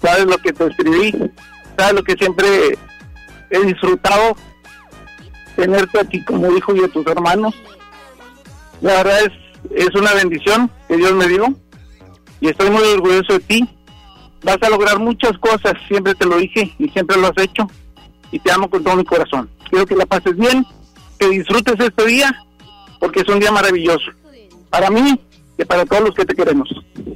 ¿Sabes 0.00 0.26
lo 0.26 0.38
que 0.38 0.52
te 0.52 0.66
escribí? 0.66 1.12
¿Sabes 1.76 1.94
lo 1.94 2.04
que 2.04 2.12
siempre 2.12 2.78
he 3.50 3.58
disfrutado? 3.64 4.36
Tenerte 5.56 5.98
aquí 5.98 6.22
como 6.22 6.56
hijo 6.56 6.76
y 6.76 6.80
de 6.80 6.88
tus 6.88 7.04
hermanos. 7.08 7.52
La 8.80 9.02
verdad 9.02 9.22
es, 9.24 9.32
es 9.74 9.94
una 9.94 10.12
bendición 10.14 10.70
que 10.88 10.96
Dios 10.96 11.12
me 11.14 11.26
dio 11.28 11.54
y 12.40 12.48
estoy 12.48 12.70
muy 12.70 12.82
orgulloso 12.82 13.34
de 13.34 13.40
ti. 13.40 13.68
Vas 14.42 14.58
a 14.62 14.70
lograr 14.70 14.98
muchas 14.98 15.36
cosas, 15.38 15.74
siempre 15.88 16.14
te 16.14 16.24
lo 16.26 16.36
dije 16.38 16.72
y 16.78 16.88
siempre 16.90 17.16
lo 17.16 17.26
has 17.26 17.38
hecho 17.42 17.68
y 18.30 18.38
te 18.38 18.52
amo 18.52 18.70
con 18.70 18.84
todo 18.84 18.96
mi 18.96 19.04
corazón. 19.04 19.50
Quiero 19.68 19.84
que 19.86 19.96
la 19.96 20.06
pases 20.06 20.36
bien, 20.36 20.64
que 21.18 21.28
disfrutes 21.28 21.74
este 21.78 22.06
día 22.06 22.44
porque 23.00 23.20
es 23.20 23.28
un 23.28 23.40
día 23.40 23.50
maravilloso 23.50 24.10
para 24.70 24.90
mí 24.90 25.18
y 25.56 25.64
para 25.64 25.84
todos 25.84 26.02
los 26.04 26.14
que 26.14 26.24
te 26.24 26.34
queremos. 26.34 26.68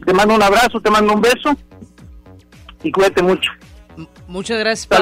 Te 0.05 0.13
mando 0.13 0.35
un 0.35 0.43
abrazo, 0.43 0.81
te 0.81 0.91
mando 0.91 1.13
un 1.15 1.21
beso 1.21 1.57
y 2.83 2.91
cuídate 2.91 3.23
mucho. 3.23 3.51
Muchas 4.27 4.59
gracias, 4.59 4.87
pa. 4.87 4.97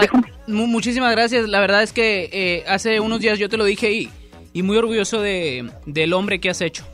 Mu- 0.46 0.66
muchísimas 0.66 1.12
gracias. 1.12 1.48
La 1.48 1.60
verdad 1.60 1.82
es 1.82 1.92
que 1.92 2.28
eh, 2.32 2.64
hace 2.68 3.00
unos 3.00 3.20
días 3.20 3.38
yo 3.38 3.48
te 3.48 3.56
lo 3.56 3.64
dije 3.64 3.92
y, 3.92 4.10
y 4.52 4.62
muy 4.62 4.76
orgulloso 4.76 5.20
de, 5.22 5.70
del 5.86 6.12
hombre 6.12 6.40
que 6.40 6.50
has 6.50 6.60
hecho. 6.60 6.84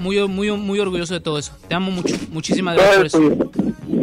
Muy, 0.00 0.26
muy, 0.26 0.50
muy 0.52 0.80
orgulloso 0.80 1.12
de 1.12 1.20
todo 1.20 1.38
eso. 1.38 1.52
Te 1.68 1.74
amo 1.74 1.90
mucho. 1.90 2.16
Muchísimas 2.30 2.74
gracias 2.74 2.96
por 2.96 3.06
eso. 3.06 3.50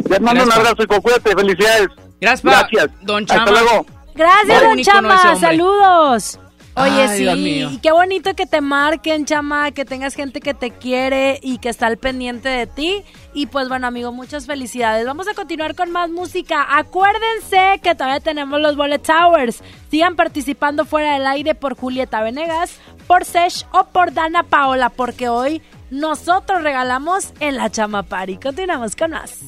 Te 0.08 0.20
mando 0.20 0.44
un 0.44 0.52
abrazo 0.52 0.82
y 0.84 0.86
cuídate, 0.86 1.34
felicidades. 1.34 1.88
Gracias, 2.20 2.40
pa. 2.42 2.68
Gracias. 2.70 2.90
Don 3.02 3.24
Hasta 3.24 3.34
Chama. 3.34 3.50
luego. 3.50 3.86
Gracias, 4.14 4.60
don 4.60 4.68
bonito, 4.70 5.02
¿no, 5.02 5.12
ese 5.12 5.22
Chama. 5.22 5.40
Saludos. 5.40 6.38
Oye, 6.76 7.02
Ay, 7.02 7.18
sí, 7.18 7.66
y 7.74 7.78
qué 7.78 7.90
bonito 7.90 8.34
que 8.34 8.46
te 8.46 8.60
marquen, 8.60 9.24
chama, 9.24 9.72
que 9.72 9.84
tengas 9.84 10.14
gente 10.14 10.40
que 10.40 10.54
te 10.54 10.70
quiere 10.70 11.40
y 11.42 11.58
que 11.58 11.70
está 11.70 11.88
al 11.88 11.96
pendiente 11.96 12.48
de 12.48 12.68
ti. 12.68 13.02
Y 13.34 13.46
pues 13.46 13.68
bueno, 13.68 13.88
amigo, 13.88 14.12
muchas 14.12 14.46
felicidades. 14.46 15.04
Vamos 15.04 15.26
a 15.26 15.34
continuar 15.34 15.74
con 15.74 15.90
más 15.90 16.08
música. 16.10 16.64
Acuérdense 16.78 17.80
que 17.82 17.96
todavía 17.96 18.20
tenemos 18.20 18.60
los 18.60 18.76
Bullet 18.76 19.00
Towers. 19.00 19.60
Sigan 19.90 20.14
participando 20.14 20.84
fuera 20.84 21.14
del 21.14 21.26
aire 21.26 21.56
por 21.56 21.76
Julieta 21.76 22.22
Venegas, 22.22 22.78
por 23.08 23.24
Sesh 23.24 23.66
o 23.72 23.84
por 23.86 24.12
Dana 24.12 24.44
Paola, 24.44 24.88
porque 24.88 25.28
hoy 25.28 25.60
nosotros 25.90 26.62
regalamos 26.62 27.32
en 27.40 27.56
la 27.56 27.70
Chama 27.70 28.02
Party. 28.02 28.38
Continuamos 28.38 28.94
con 28.96 29.10
más. 29.12 29.38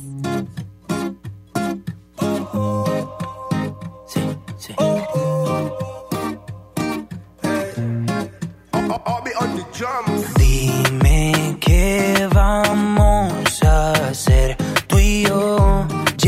Dime 10.39 11.57
qué 11.61 12.29
vamos 12.33 13.63
a 13.63 13.93
hacer. 13.93 14.60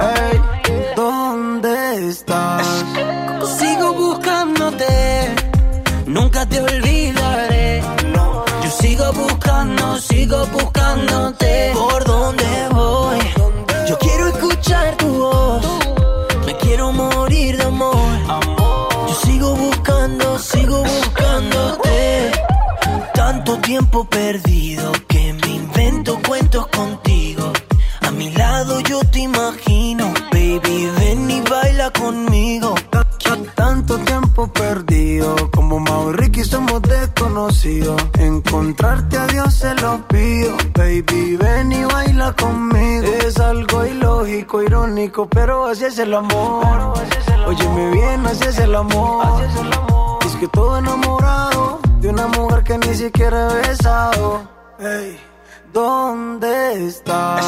Ey, 0.00 0.40
¿dónde 0.96 2.08
estás? 2.08 2.66
Sigo 3.58 3.92
buscándote, 3.92 5.34
nunca 6.06 6.46
te 6.46 6.60
olvidaré. 6.60 7.82
Yo 8.62 8.70
sigo 8.70 9.12
buscando, 9.12 9.98
sigo 9.98 10.46
buscándote. 10.46 11.72
¿Por 11.74 12.04
dónde 12.04 12.44
voy? 12.72 13.18
Yo 13.88 13.98
quiero 13.98 14.28
escuchar 14.28 14.96
tu 14.96 15.08
voz. 15.08 15.66
Me 16.46 16.56
quiero 16.56 16.92
morir 16.92 17.58
de 17.58 17.64
amor. 17.64 18.18
Yo 19.06 19.14
sigo 19.26 19.54
buscando, 19.54 20.38
sigo 20.38 20.82
buscándote. 20.82 22.30
Tanto 23.12 23.58
tiempo 23.58 24.04
perdido 24.04 24.92
que 25.08 25.34
me 25.34 25.48
invento 25.56 26.18
cuentos 26.26 26.66
contigo. 26.68 27.52
Mi 28.20 28.30
lado 28.32 28.80
yo 28.80 29.00
te 29.00 29.20
imagino, 29.20 30.12
baby, 30.30 30.90
ven 30.98 31.30
y 31.30 31.40
baila 31.40 31.90
conmigo. 31.90 32.74
Tanto 33.54 33.96
tiempo 34.00 34.46
perdido, 34.52 35.50
como 35.50 35.80
Mau 35.80 36.12
Ricky 36.12 36.44
somos 36.44 36.82
desconocidos. 36.82 37.98
Encontrarte 38.18 39.16
a 39.16 39.26
Dios 39.26 39.54
se 39.54 39.74
lo 39.76 40.06
pido, 40.06 40.54
baby, 40.74 41.38
ven 41.38 41.72
y 41.72 41.82
baila 41.84 42.34
conmigo. 42.34 43.06
Es 43.26 43.38
algo 43.40 43.86
ilógico, 43.86 44.62
irónico, 44.64 45.26
pero 45.26 45.64
así 45.64 45.86
es 45.86 45.98
el 45.98 46.12
amor. 46.12 46.92
Óyeme 47.46 47.90
bien, 47.90 48.26
así 48.26 48.44
es 48.44 48.58
el 48.58 48.74
amor. 48.74 49.24
Es 50.26 50.36
que 50.36 50.46
todo 50.48 50.76
enamorado 50.76 51.80
de 52.02 52.10
una 52.10 52.26
mujer 52.26 52.64
que 52.64 52.76
ni 52.76 52.94
siquiera 52.94 53.50
he 53.50 53.68
besado. 53.68 54.42
Ey, 54.78 55.18
¿dónde 55.72 56.86
estás? 56.86 57.44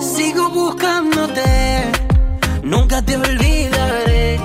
Sigo 0.00 0.50
buscándote, 0.50 1.92
nunca 2.62 3.02
te 3.02 3.16
olvidaré. 3.16 4.40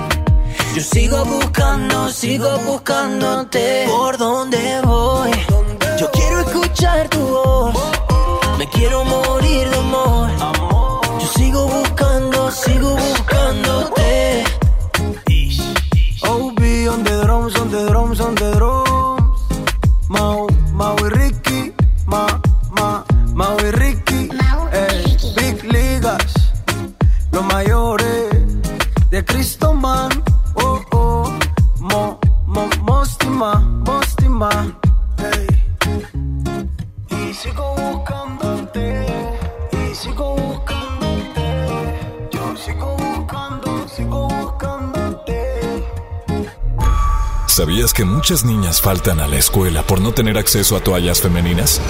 Yo 0.74 0.82
sigo 0.82 1.24
buscando, 1.24 2.08
sigo 2.10 2.58
buscándote. 2.66 3.86
¿Por 3.88 4.18
dónde 4.18 4.80
voy? 4.82 5.30
Yo 5.98 6.10
quiero 6.10 6.40
escuchar 6.40 7.08
tu 7.08 7.20
voz. 7.20 7.74
Me 8.58 8.68
quiero 8.68 9.04
morir 9.04 9.68
de 9.70 9.76
amor. 9.76 10.30
Yo 11.20 11.28
sigo 11.36 11.66
buscando, 11.68 12.50
sigo 12.50 12.96
buscándote. 12.96 14.44
OB 16.22 16.60
on 16.92 17.04
the 17.04 17.22
drums, 17.22 17.54
on 17.56 17.70
the 17.70 17.86
drums, 17.88 18.20
on 18.20 18.34
the 18.34 18.50
drums. 18.52 18.83
Oh, 30.56 30.82
oh. 30.92 31.04
¿Sabías 47.46 47.94
que 47.94 48.04
muchas 48.04 48.44
niñas 48.44 48.82
faltan 48.82 49.20
a 49.20 49.28
la 49.28 49.36
escuela 49.36 49.84
por 49.84 50.00
no 50.00 50.12
tener 50.12 50.36
acceso 50.36 50.76
a 50.76 50.80
toallas 50.80 51.20
femeninas? 51.20 51.80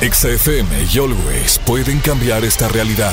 XFM 0.00 0.86
y 0.90 0.98
Always 0.98 1.58
pueden 1.58 2.00
cambiar 2.00 2.42
esta 2.42 2.66
realidad. 2.66 3.12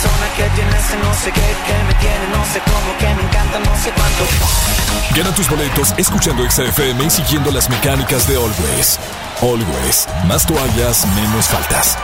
Persona. 0.00 0.30
Gana 5.14 5.34
tus 5.34 5.50
boletos 5.50 5.92
escuchando 5.98 6.48
XFM 6.48 7.04
y 7.04 7.10
siguiendo 7.10 7.50
las 7.50 7.68
mecánicas 7.68 8.26
de 8.26 8.36
Always. 8.36 8.98
Always, 9.42 10.08
más 10.26 10.46
toallas, 10.46 11.06
menos 11.14 11.48
faltas. 11.48 11.98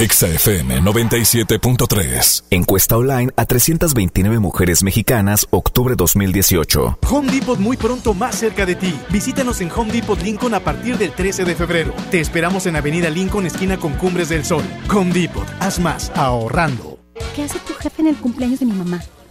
XFM 0.00 0.80
97.3. 0.80 2.44
Encuesta 2.48 2.96
online 2.96 3.30
a 3.36 3.44
329 3.44 4.38
mujeres 4.38 4.82
mexicanas, 4.82 5.46
octubre 5.50 5.94
2018. 5.94 7.00
Home 7.10 7.30
Depot 7.30 7.58
muy 7.58 7.76
pronto 7.76 8.14
más 8.14 8.34
cerca 8.36 8.64
de 8.64 8.76
ti. 8.76 8.98
Visítanos 9.10 9.60
en 9.60 9.70
Home 9.70 9.92
Depot 9.92 10.18
Lincoln 10.22 10.54
a 10.54 10.60
partir 10.60 10.96
del 10.96 11.12
13 11.12 11.44
de 11.44 11.54
febrero. 11.54 11.92
Te 12.10 12.18
esperamos 12.18 12.64
en 12.64 12.76
Avenida 12.76 13.10
Lincoln, 13.10 13.44
esquina 13.44 13.76
con 13.76 13.92
Cumbres 13.92 14.30
del 14.30 14.42
Sol. 14.42 14.64
Home 14.90 15.12
Depot, 15.12 15.46
haz 15.60 15.78
más 15.78 16.10
ahorrando. 16.14 16.98
¿Qué 17.36 17.42
hace 17.42 17.58
tu 17.58 17.74
jefe 17.74 18.00
en 18.00 18.08
el 18.08 18.16
cumpleaños 18.16 18.60
de 18.60 18.66
mi 18.66 18.72
mamá? 18.72 19.02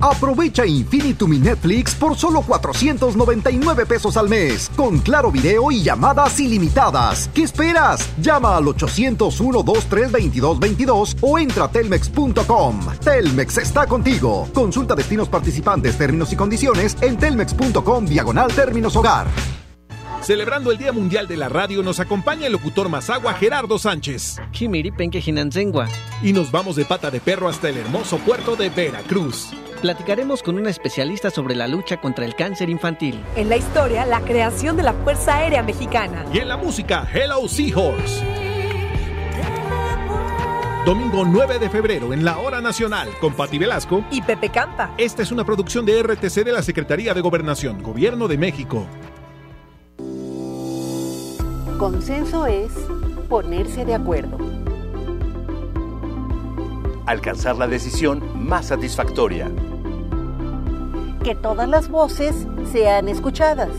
Aprovecha 0.00 0.66
Infinitum 0.66 1.30
mi 1.30 1.38
Netflix 1.38 1.94
por 1.94 2.16
solo 2.16 2.42
499 2.42 3.86
pesos 3.86 4.16
al 4.16 4.28
mes, 4.28 4.68
con 4.76 4.98
claro 4.98 5.30
video 5.32 5.70
y 5.70 5.82
llamadas 5.82 6.40
ilimitadas. 6.40 7.30
¿Qué 7.34 7.42
esperas? 7.42 8.08
Llama 8.20 8.56
al 8.56 8.64
801-232222 8.64 11.18
o 11.20 11.38
entra 11.38 11.64
a 11.64 11.70
telmex.com. 11.70 12.80
Telmex 13.02 13.58
está 13.58 13.86
contigo. 13.86 14.48
Consulta 14.52 14.94
destinos 14.94 15.28
participantes, 15.28 15.98
términos 15.98 16.32
y 16.32 16.36
condiciones 16.36 16.96
en 17.00 17.16
telmex.com 17.16 18.06
diagonal 18.06 18.52
términos 18.52 18.94
hogar. 18.96 19.26
Celebrando 20.26 20.72
el 20.72 20.78
Día 20.78 20.92
Mundial 20.92 21.28
de 21.28 21.36
la 21.36 21.48
Radio 21.48 21.84
nos 21.84 22.00
acompaña 22.00 22.46
el 22.46 22.52
locutor 22.52 22.88
Mazagua 22.88 23.34
Gerardo 23.34 23.78
Sánchez. 23.78 24.38
Y 26.20 26.32
nos 26.32 26.50
vamos 26.50 26.74
de 26.74 26.84
pata 26.84 27.12
de 27.12 27.20
perro 27.20 27.48
hasta 27.48 27.68
el 27.68 27.76
hermoso 27.76 28.18
puerto 28.18 28.56
de 28.56 28.68
Veracruz. 28.70 29.52
Platicaremos 29.80 30.42
con 30.42 30.56
una 30.56 30.70
especialista 30.70 31.30
sobre 31.30 31.54
la 31.54 31.68
lucha 31.68 32.00
contra 32.00 32.24
el 32.24 32.34
cáncer 32.34 32.70
infantil. 32.70 33.22
En 33.36 33.48
la 33.48 33.56
historia, 33.56 34.06
la 34.06 34.20
creación 34.20 34.76
de 34.76 34.82
la 34.82 34.92
Fuerza 34.92 35.36
Aérea 35.36 35.62
Mexicana. 35.62 36.24
Y 36.32 36.38
en 36.38 36.48
la 36.48 36.56
música, 36.56 37.06
Hello 37.12 37.46
Seahorse. 37.46 38.24
Domingo 40.86 41.24
9 41.24 41.58
de 41.58 41.68
febrero 41.68 42.12
en 42.12 42.24
la 42.24 42.38
Hora 42.38 42.60
Nacional 42.60 43.08
con 43.20 43.34
Pati 43.34 43.58
Velasco 43.58 44.04
y 44.10 44.22
Pepe 44.22 44.50
Campa. 44.50 44.92
Esta 44.96 45.22
es 45.22 45.32
una 45.32 45.44
producción 45.44 45.84
de 45.84 46.00
RTC 46.00 46.44
de 46.44 46.52
la 46.52 46.62
Secretaría 46.62 47.12
de 47.12 47.20
Gobernación, 47.20 47.82
Gobierno 47.82 48.28
de 48.28 48.38
México. 48.38 48.86
Consenso 51.78 52.46
es 52.46 52.72
ponerse 53.28 53.84
de 53.84 53.94
acuerdo 53.94 54.55
alcanzar 57.06 57.56
la 57.56 57.66
decisión 57.66 58.22
más 58.34 58.66
satisfactoria. 58.66 59.50
Que 61.22 61.34
todas 61.34 61.68
las 61.68 61.88
voces 61.88 62.46
sean 62.70 63.08
escuchadas. 63.08 63.70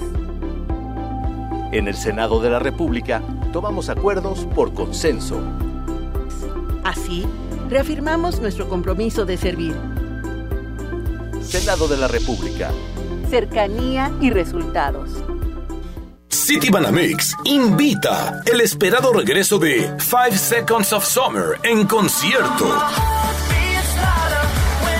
En 1.71 1.87
el 1.87 1.95
Senado 1.95 2.41
de 2.41 2.49
la 2.49 2.59
República 2.59 3.21
tomamos 3.51 3.89
acuerdos 3.89 4.45
por 4.55 4.73
consenso. 4.73 5.41
Así, 6.83 7.25
reafirmamos 7.69 8.39
nuestro 8.39 8.69
compromiso 8.69 9.25
de 9.25 9.37
servir. 9.37 9.75
Senado 11.41 11.87
de 11.87 11.97
la 11.97 12.07
República. 12.07 12.71
Cercanía 13.29 14.11
y 14.21 14.29
resultados. 14.29 15.09
City 16.29 16.69
Banamex 16.69 17.35
invita 17.43 18.41
el 18.45 18.61
esperado 18.61 19.11
regreso 19.11 19.59
de 19.59 19.93
Five 19.97 20.37
Seconds 20.37 20.93
of 20.93 21.05
Summer 21.05 21.59
en 21.63 21.85
concierto 21.85 23.16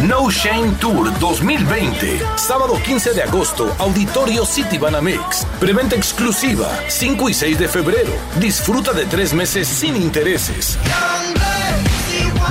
no 0.02 0.30
Shame 0.30 0.74
Tour 0.80 1.12
2020. 1.20 2.22
Sábado 2.36 2.76
15 2.86 3.14
de 3.14 3.24
agosto, 3.24 3.76
Auditorio 3.80 4.46
City 4.46 4.78
Banamex. 4.78 5.48
Preventa 5.60 5.96
exclusiva, 5.96 6.70
5 6.88 7.30
y 7.30 7.34
6 7.34 7.58
de 7.58 7.68
febrero. 7.68 8.12
Disfruta 8.40 8.94
de 8.94 9.06
tres 9.06 9.34
meses 9.34 9.68
sin 9.68 9.96
intereses. 9.96 10.78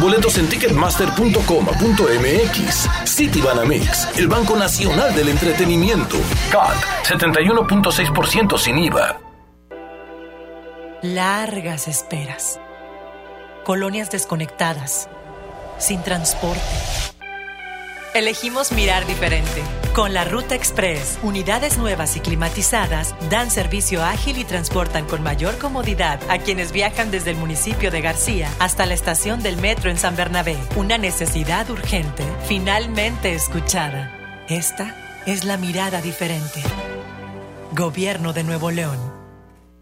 Boletos 0.01 0.39
en 0.39 0.49
ticketmaster.com.mx. 0.49 2.89
City 3.05 3.41
Banamex, 3.41 4.19
el 4.19 4.27
Banco 4.27 4.57
Nacional 4.57 5.15
del 5.15 5.29
Entretenimiento. 5.29 6.17
CAT, 6.51 6.75
71.6% 7.05 8.59
sin 8.59 8.79
IVA. 8.79 9.21
Largas 11.03 11.87
esperas. 11.87 12.59
Colonias 13.65 14.11
desconectadas. 14.11 15.09
Sin 15.79 16.03
transporte 16.03 16.61
Elegimos 18.17 18.73
mirar 18.73 19.07
diferente. 19.07 19.63
Con 19.95 20.15
la 20.15 20.25
Ruta 20.25 20.55
Express, 20.55 21.19
unidades 21.23 21.77
nuevas 21.77 22.17
y 22.17 22.21
climatizadas 22.21 23.15
dan 23.29 23.51
servicio 23.51 24.03
ágil 24.03 24.39
y 24.39 24.45
transportan 24.45 25.05
con 25.05 25.23
mayor 25.23 25.59
comodidad 25.59 26.19
a 26.31 26.39
quienes 26.39 26.73
viajan 26.73 27.11
desde 27.11 27.33
el 27.33 27.37
municipio 27.37 27.91
de 27.91 28.01
García 28.01 28.51
hasta 28.59 28.87
la 28.87 28.95
estación 28.95 29.43
del 29.43 29.59
metro 29.59 29.91
en 29.91 29.99
San 29.99 30.17
Bernabé. 30.17 30.57
Una 30.77 30.97
necesidad 30.97 31.69
urgente, 31.69 32.25
finalmente 32.49 33.35
escuchada. 33.35 34.11
Esta 34.49 34.97
es 35.27 35.45
la 35.45 35.59
mirada 35.59 36.01
diferente. 36.01 36.63
Gobierno 37.73 38.33
de 38.33 38.45
Nuevo 38.45 38.71
León. 38.71 38.97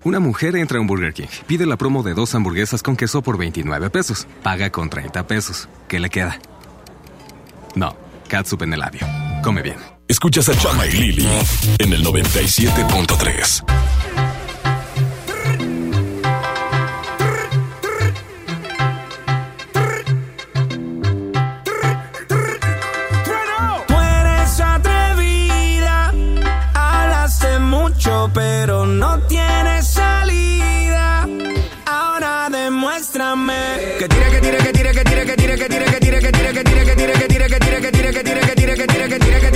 Una 0.03 0.19
mujer 0.19 0.57
entra 0.57 0.79
a 0.79 0.81
un 0.81 0.89
Burger 0.89 1.15
King, 1.15 1.29
pide 1.47 1.67
la 1.67 1.77
promo 1.77 2.03
de 2.03 2.15
dos 2.15 2.35
hamburguesas 2.35 2.83
con 2.83 2.97
queso 2.97 3.23
por 3.23 3.39
29 3.39 3.91
pesos, 3.91 4.27
paga 4.43 4.71
con 4.71 4.91
30 4.91 5.25
pesos. 5.29 5.69
¿Qué 5.87 6.01
le 6.01 6.11
queda? 6.11 6.41
No 7.77 8.04
catsup 8.35 8.63
en 8.63 8.73
el 8.73 8.81
labio. 8.81 9.07
Come 9.45 9.63
bien. 9.63 9.77
Escuchas 10.09 10.49
a 10.49 10.59
Chama 10.59 10.85
y 10.87 10.91
Lili 10.91 11.29
en 11.79 11.93
el 11.93 12.05
97.3. 12.05 13.63
pero 28.33 28.87
no 28.87 29.21
tiene 29.29 29.83
salida. 29.83 31.29
Ahora 31.87 32.49
demuéstrame 32.51 33.55
que 33.99 34.09
tira, 34.09 34.31
que 34.31 34.41
tira, 34.41 34.59
que 34.59 34.73
tira, 34.73 34.93
que 34.93 35.05
tira, 35.05 35.25
que 35.25 35.37
tira, 35.37 35.57
que 35.57 35.69
tira, 35.69 35.85
que 35.85 36.01
tira, 36.01 36.21
que 36.21 36.31
tira, 36.33 36.53
que 36.53 36.63
tira, 36.63 36.85
que 36.85 36.95
tira, 36.95 37.13
que 37.13 37.29
tira, 37.29 37.49
que 37.49 37.59
tira, 37.59 37.81
que 37.81 37.93
tira. 37.93 38.04
que 38.25 38.41
que 38.41 38.55
tira, 38.55 38.75
que 38.75 38.87
tira, 38.87 39.09
que 39.09 39.19
tira, 39.19 39.41
que 39.41 39.51
tira. 39.51 39.54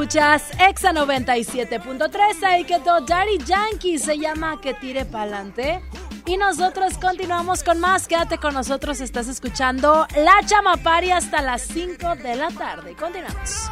escuchas 0.00 0.44
Exa 0.58 0.92
97.3, 0.92 2.42
ahí 2.44 2.64
quedó 2.64 3.02
Daddy 3.02 3.36
Yankee, 3.44 3.98
se 3.98 4.16
llama 4.16 4.58
Que 4.58 4.72
tire 4.72 5.04
pa'lante. 5.04 5.82
Y 6.24 6.38
nosotros 6.38 6.96
continuamos 6.96 7.62
con 7.62 7.80
más, 7.80 8.08
quédate 8.08 8.38
con 8.38 8.54
nosotros, 8.54 9.02
estás 9.02 9.28
escuchando 9.28 10.06
La 10.16 10.40
Chamapari 10.46 11.10
hasta 11.10 11.42
las 11.42 11.62
5 11.62 12.16
de 12.16 12.34
la 12.34 12.48
tarde. 12.48 12.96
Continuamos. 12.96 13.70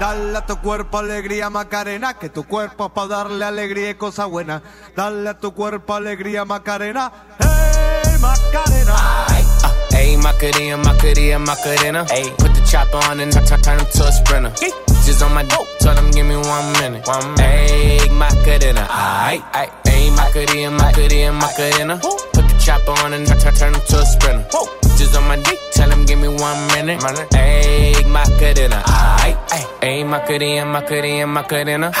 Dale 0.00 0.38
a 0.38 0.46
tu 0.46 0.58
cuerpo 0.60 0.98
alegría 0.98 1.50
Macarena, 1.50 2.14
que 2.14 2.30
tu 2.30 2.44
cuerpo 2.44 2.94
para 2.94 3.08
darle 3.08 3.44
alegría 3.44 3.90
y 3.90 3.94
cosa 3.96 4.24
buena. 4.24 4.62
Dale 4.96 5.28
a 5.28 5.38
tu 5.38 5.52
cuerpo 5.52 5.92
alegría 5.92 6.46
Macarena, 6.46 7.12
hey 7.38 8.16
Macarena. 8.18 9.26
Ay. 9.28 9.43
Uh, 9.64 9.96
ayy, 9.96 10.20
Macarena, 10.22 10.76
Macarena, 10.76 11.38
Macarena. 11.38 12.04
Ayy, 12.12 12.28
put 12.36 12.52
the 12.54 12.62
chopper 12.70 13.00
on 13.08 13.20
and 13.20 13.34
I 13.34 13.40
turn 13.40 13.78
him 13.80 13.86
to 13.86 14.02
a 14.04 14.12
sprinter. 14.12 14.50
Bitches 14.60 15.24
on 15.24 15.32
my 15.34 15.42
dope, 15.42 15.60
oh. 15.64 15.76
tell 15.80 15.96
him 15.96 16.10
give 16.10 16.26
me 16.26 16.36
one 16.36 16.72
minute. 16.80 17.06
One 17.06 17.34
minute. 17.34 17.70
Ayy, 17.72 18.10
Macarena, 18.12 18.84
aight, 18.90 19.42
aight. 19.52 19.72
Ayy, 19.88 20.10
Macarena, 20.16 20.70
Macarena, 20.70 21.32
Macarena. 21.32 21.96
Put 21.98 22.44
the 22.48 22.56
chopper 22.60 22.92
on 23.04 23.14
and 23.14 23.28
I 23.28 23.36
turn 23.36 23.74
him 23.74 23.80
to 23.80 23.96
a 23.98 24.04
sprinter. 24.04 24.44
Bitches 24.84 25.16
on 25.16 25.28
my 25.28 25.36
dick, 25.36 25.58
tell 25.72 25.90
him 25.90 26.04
give 26.04 26.18
me 26.18 26.28
one 26.28 26.60
minute. 26.68 27.00
Ayy, 27.00 28.04
Macarena, 28.10 28.82
aight, 28.84 29.38
aight. 29.48 29.68
Ayy, 29.80 30.06
Macarena, 30.06 30.66
Macarena, 30.66 31.26
Macarena. 31.26 31.92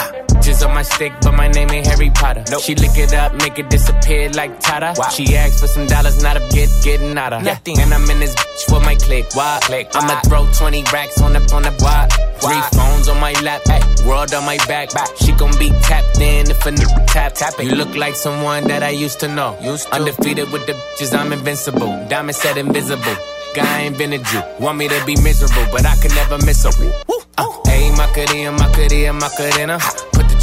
Just 0.44 0.62
on 0.62 0.74
my 0.74 0.82
stick, 0.82 1.10
but 1.22 1.32
my 1.32 1.48
name 1.48 1.70
ain't 1.70 1.86
Harry 1.86 2.10
Potter. 2.10 2.44
Nope. 2.50 2.60
She 2.60 2.74
lick 2.74 2.98
it 2.98 3.14
up, 3.14 3.32
make 3.36 3.58
it 3.58 3.70
disappear 3.70 4.28
like 4.30 4.60
Tata. 4.60 4.92
Wow. 4.94 5.08
She 5.08 5.34
asks 5.34 5.58
for 5.60 5.66
some 5.66 5.86
dollars, 5.86 6.22
not 6.22 6.36
a 6.36 6.40
get 6.52 6.68
getting 6.84 7.16
out 7.16 7.32
of. 7.32 7.42
Nothing. 7.42 7.80
And 7.80 7.94
I'm 7.94 8.08
in 8.10 8.20
this 8.20 8.34
bitch 8.34 8.64
for 8.68 8.78
my 8.80 8.94
click. 8.94 9.24
Why? 9.34 9.58
click. 9.62 9.88
I'ma 9.94 10.20
throw 10.20 10.46
20 10.52 10.84
racks 10.92 11.18
on 11.22 11.32
the 11.32 11.40
on 11.54 11.62
the 11.62 11.72
why. 11.80 12.08
Three 12.44 12.60
phones 12.78 13.08
on 13.08 13.18
my 13.20 13.32
lap, 13.40 13.62
ay, 13.68 13.80
world 14.06 14.34
on 14.34 14.44
my 14.44 14.58
back. 14.68 14.92
back. 14.92 15.08
She 15.16 15.32
gon' 15.32 15.56
be 15.58 15.70
tapped 15.80 16.20
in 16.20 16.50
if 16.50 16.66
a 16.66 16.70
nigga 16.70 17.06
tap 17.06 17.32
tap 17.32 17.54
it. 17.58 17.64
You 17.64 17.76
look 17.76 17.94
like 17.96 18.14
someone 18.14 18.64
that 18.64 18.82
I 18.82 18.90
used 18.90 19.20
to 19.20 19.28
know. 19.28 19.56
Used 19.62 19.86
to. 19.88 19.94
Undefeated 19.94 20.52
with 20.52 20.66
the 20.66 20.72
bitches, 20.72 21.18
I'm 21.18 21.32
invincible. 21.32 22.06
Diamond 22.08 22.36
said 22.36 22.58
invisible. 22.58 23.16
Guy 23.54 23.80
ain't 23.80 23.96
been 23.96 24.12
a 24.12 24.18
Jew. 24.18 24.42
Want 24.60 24.76
me 24.76 24.88
to 24.88 25.06
be 25.06 25.16
miserable, 25.22 25.64
but 25.72 25.86
I 25.86 25.96
could 26.02 26.14
never 26.14 26.36
miss 26.44 26.66
a 26.66 26.70
woo. 26.78 26.92
Uh, 27.38 27.46
hey, 27.64 27.90
Macarena, 27.96 28.52
Macarena, 28.52 29.12
Macarena. 29.14 29.78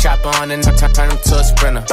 Chopper 0.01 0.29
on 0.41 0.49
and 0.49 0.63
turn, 0.63 0.75
turn 0.93 1.11
him 1.11 1.17
to 1.17 1.35
a 1.37 1.43
sprinter. 1.43 1.85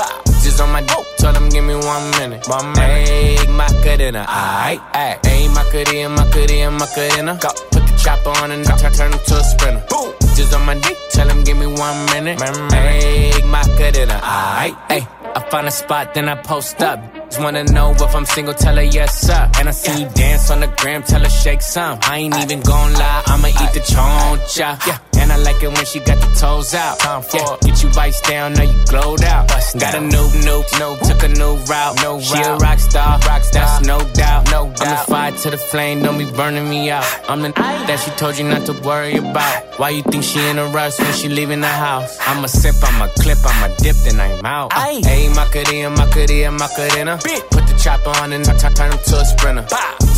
Just 0.43 0.61
on 0.63 0.73
my 0.73 0.81
dope, 0.81 1.07
tell 1.19 1.35
him 1.35 1.51
give 1.51 1.63
me 1.63 1.75
one 1.75 2.11
minute. 2.13 2.49
One 2.49 2.73
minute. 2.73 3.09
Hey, 3.09 3.47
Macarena, 3.53 4.25
aight, 4.27 4.81
aight. 4.93 5.27
Hey, 5.27 5.47
Macarena, 5.49 6.09
Macarena, 6.09 6.71
Macarena. 6.71 7.39
Go. 7.39 7.49
Put 7.71 7.87
the 7.87 8.01
chopper 8.03 8.31
on 8.43 8.51
and 8.53 8.65
turn, 8.65 8.93
turn 8.93 9.13
him 9.13 9.21
to 9.27 9.37
a 9.37 9.45
sprinter. 9.45 9.85
Boom. 9.91 10.15
Just 10.35 10.55
on 10.55 10.65
my 10.65 10.75
dick, 10.81 10.97
tell 11.11 11.29
him 11.29 11.45
give 11.45 11.59
me 11.59 11.67
one 11.67 12.07
minute. 12.07 12.41
Hey, 12.73 13.43
Macarena, 13.45 14.21
aight, 14.23 14.77
ay. 14.89 15.07
I 15.37 15.51
find 15.51 15.67
a 15.67 15.71
spot, 15.71 16.15
then 16.15 16.31
I 16.31 16.37
post 16.37 16.81
up. 16.81 16.99
Just 17.27 17.43
wanna 17.43 17.65
know 17.65 17.91
if 17.93 18.15
I'm 18.15 18.25
single, 18.25 18.55
tell 18.55 18.77
her 18.77 18.83
yes, 18.83 19.21
sir. 19.21 19.51
And 19.59 19.69
I 19.69 19.73
see 19.73 20.03
you 20.03 20.09
dance 20.15 20.51
on 20.51 20.61
the 20.61 20.69
gram, 20.79 21.03
tell 21.03 21.21
her 21.21 21.29
shake 21.29 21.61
some. 21.61 21.99
I 22.03 22.19
ain't 22.19 22.37
even 22.37 22.61
gon' 22.61 22.95
lie, 22.95 23.23
I'ma 23.27 23.49
eat 23.49 23.73
the 23.75 23.81
choncha. 23.81 24.87
Yeah. 24.87 24.99
I 25.39 25.43
like 25.43 25.63
it 25.63 25.69
when 25.69 25.87
she 25.87 26.01
got 26.01 26.19
the 26.19 26.31
toes 26.35 26.75
out. 26.75 26.99
Time 26.99 27.23
for 27.23 27.37
yeah. 27.37 27.57
Get 27.63 27.83
you 27.83 27.91
vice 27.91 28.21
down, 28.23 28.55
now 28.55 28.65
you 28.65 28.79
glowed 28.87 29.23
out. 29.23 29.47
Bust 29.47 29.79
got 29.79 29.95
a 29.95 30.01
new, 30.01 30.27
new, 30.43 30.61
new, 30.79 30.93
took 31.07 31.23
a 31.23 31.29
new 31.29 31.55
route. 31.71 31.95
No 32.03 32.19
she 32.21 32.35
route. 32.35 32.47
a 32.47 32.57
rock 32.57 32.79
star, 32.81 33.19
rock 33.21 33.43
star, 33.45 33.63
that's 33.63 33.87
no 33.87 33.99
doubt. 34.15 34.51
No 34.51 34.67
doubt. 34.67 34.83
I'm 34.83 34.91
the 34.91 35.11
fire 35.11 35.33
to 35.33 35.51
the 35.51 35.57
flame, 35.57 36.03
don't 36.03 36.19
be 36.19 36.25
burning 36.25 36.69
me 36.69 36.91
out. 36.91 37.07
I'm 37.29 37.43
the 37.43 37.53
that 37.53 38.01
she 38.01 38.11
told 38.13 38.37
you 38.37 38.45
not 38.49 38.67
to 38.67 38.73
worry 38.83 39.17
about. 39.17 39.79
Why 39.79 39.91
you 39.91 40.03
think 40.03 40.25
she 40.25 40.41
in 40.41 40.59
a 40.59 40.67
rush 40.67 40.99
when 40.99 41.13
she 41.13 41.29
leaving 41.29 41.61
the 41.61 41.69
house? 41.69 42.19
I'm 42.27 42.43
a 42.43 42.49
sip, 42.49 42.75
I'm 42.83 43.01
a 43.01 43.09
clip, 43.15 43.39
I'm 43.45 43.71
a 43.71 43.77
dip, 43.77 43.95
then 43.97 44.19
I'm 44.19 44.45
out. 44.45 44.73
Hey, 44.73 45.29
Macarena, 45.29 45.91
Macarena, 45.91 46.51
Macarena. 46.51 47.19
Put 47.51 47.65
the 47.69 47.79
chopper 47.81 48.11
on 48.23 48.33
and 48.33 48.45
turn, 48.45 48.59
turn 48.59 48.91
him 48.91 48.99
to 48.99 49.21
a 49.21 49.25
sprinter. 49.25 49.67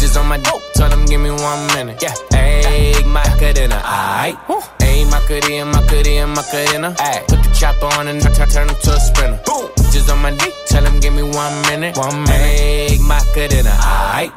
Just 0.01 0.17
on 0.17 0.29
my 0.29 0.39
dope, 0.39 0.63
tell 0.73 0.91
him 0.91 1.05
give 1.05 1.21
me 1.21 1.31
one 1.31 1.67
minute. 1.75 2.03
Yeah, 2.03 2.15
hey, 2.31 2.95
Macarena, 3.05 3.83
aight. 3.85 4.90
Hey, 4.91 5.05
Macarena, 5.05 5.67
Macarena, 5.67 6.27
Macarena. 6.27 6.97
Ay. 6.99 7.23
Put 7.29 7.45
the 7.45 7.51
chopper 7.55 7.87
on 7.97 8.09
and 8.09 8.21
turn, 8.21 8.35
turn 8.49 8.69
him 8.69 8.75
to 8.75 8.91
a 8.91 8.99
sprinter. 8.99 9.41
Boom. 9.47 9.71
Just 9.93 10.11
on 10.11 10.19
my 10.19 10.33
dick, 10.33 10.53
tell 10.67 10.85
him 10.85 10.99
give 10.99 11.15
me 11.15 11.23
one 11.23 11.63
minute. 11.71 11.97
One 11.97 12.25
minute. 12.25 12.99
Macarena, 13.01 13.71
aight. 14.19 14.33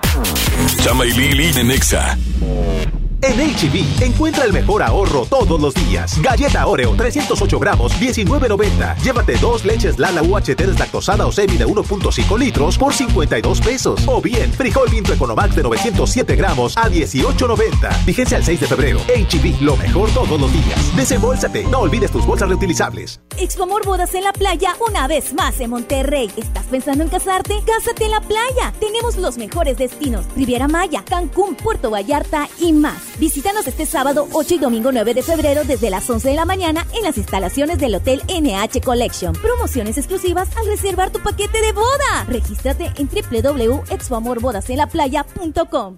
Chama 0.83 1.05
y 1.05 1.13
Lili 1.17 1.51
de 1.51 1.63
Nexa. 1.63 3.02
En 3.23 3.37
HB, 3.37 4.03
encuentra 4.03 4.43
el 4.43 4.51
mejor 4.51 4.83
ahorro 4.83 5.25
todos 5.25 5.57
los 5.57 5.73
días. 5.73 6.21
Galleta 6.21 6.67
Oreo, 6.67 6.93
308 6.93 7.57
gramos, 7.57 7.93
19.90. 7.93 8.97
Llévate 8.97 9.37
dos 9.37 9.63
leches 9.63 9.97
Lala 9.97 10.21
UHT 10.21 10.57
deslactosada 10.57 11.25
o 11.25 11.31
semi 11.31 11.55
de 11.55 11.65
1.5 11.65 12.37
litros 12.37 12.77
por 12.77 12.93
52 12.93 13.61
pesos. 13.61 14.03
O 14.07 14.21
bien, 14.21 14.51
frijol 14.51 14.89
Vinto 14.89 15.13
Economax 15.13 15.55
de 15.55 15.63
907 15.63 16.35
gramos 16.35 16.77
a 16.77 16.89
18.90. 16.89 18.03
Vigencia 18.05 18.37
el 18.37 18.43
6 18.43 18.59
de 18.59 18.67
febrero. 18.67 18.99
HB, 18.99 19.61
lo 19.61 19.77
mejor 19.77 20.09
todos 20.09 20.37
los 20.37 20.51
días. 20.51 20.93
Desembolsate, 20.97 21.63
no 21.63 21.79
olvides 21.79 22.11
tus 22.11 22.25
bolsas 22.25 22.49
reutilizables. 22.49 23.21
Expomor 23.37 23.85
Bodas 23.85 24.13
en 24.15 24.25
la 24.25 24.33
Playa 24.33 24.75
una 24.85 25.07
vez 25.07 25.33
más 25.33 25.61
en 25.61 25.69
Monterrey. 25.69 26.29
¿Estás 26.35 26.65
pensando 26.65 27.05
en 27.05 27.09
casarte? 27.09 27.55
Cásate 27.65 28.03
en 28.03 28.11
la 28.11 28.19
playa. 28.19 28.73
Tenemos 28.81 29.15
los 29.15 29.37
mejores 29.37 29.77
destinos. 29.77 30.25
Riviera 30.35 30.67
Maya, 30.67 31.05
Cancún, 31.05 31.55
Puerto 31.55 31.89
Vallarta 31.89 32.49
y 32.59 32.73
más. 32.73 33.12
Visítanos 33.19 33.67
este 33.67 33.85
sábado 33.85 34.27
8 34.33 34.55
y 34.55 34.57
domingo 34.57 34.91
9 34.91 35.13
de 35.13 35.21
febrero 35.21 35.63
desde 35.63 35.91
las 35.91 36.09
11 36.09 36.29
de 36.29 36.35
la 36.35 36.45
mañana 36.45 36.87
en 36.95 37.03
las 37.03 37.17
instalaciones 37.17 37.77
del 37.77 37.93
Hotel 37.95 38.21
NH 38.27 38.81
Collection. 38.83 39.33
Promociones 39.33 39.97
exclusivas 39.97 40.49
al 40.57 40.65
reservar 40.65 41.11
tu 41.11 41.19
paquete 41.19 41.61
de 41.61 41.71
boda. 41.73 42.25
Regístrate 42.27 42.91
en 42.97 43.07
www.expoamorbodasenlaplaya.com. 43.07 45.97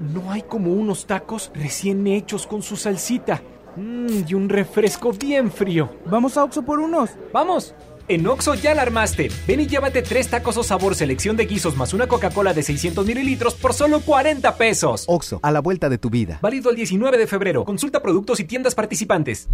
No 0.00 0.30
hay 0.30 0.42
como 0.42 0.72
unos 0.72 1.06
tacos 1.06 1.50
recién 1.54 2.06
hechos 2.06 2.46
con 2.46 2.62
su 2.62 2.76
salsita. 2.76 3.42
Mm, 3.76 4.24
y 4.26 4.34
un 4.34 4.48
refresco 4.48 5.12
bien 5.12 5.50
frío. 5.50 5.90
¿Vamos 6.06 6.36
a 6.36 6.44
Oxo 6.44 6.62
por 6.62 6.78
unos? 6.80 7.10
¡Vamos! 7.32 7.74
En 8.10 8.26
Oxo 8.26 8.54
ya 8.54 8.74
la 8.74 8.82
armaste. 8.82 9.30
Ven 9.46 9.60
y 9.60 9.68
llévate 9.68 10.02
tres 10.02 10.26
tacos 10.26 10.56
o 10.56 10.64
sabor 10.64 10.96
selección 10.96 11.36
de 11.36 11.46
guisos 11.46 11.76
más 11.76 11.94
una 11.94 12.08
Coca-Cola 12.08 12.52
de 12.52 12.64
600 12.64 13.06
mililitros 13.06 13.54
por 13.54 13.72
solo 13.72 14.00
40 14.00 14.56
pesos. 14.56 15.04
Oxo, 15.06 15.38
a 15.44 15.52
la 15.52 15.60
vuelta 15.60 15.88
de 15.88 15.96
tu 15.96 16.10
vida. 16.10 16.40
Válido 16.42 16.70
el 16.70 16.76
19 16.76 17.16
de 17.16 17.28
febrero. 17.28 17.64
Consulta 17.64 18.02
productos 18.02 18.40
y 18.40 18.44
tiendas 18.44 18.74
participantes. 18.74 19.48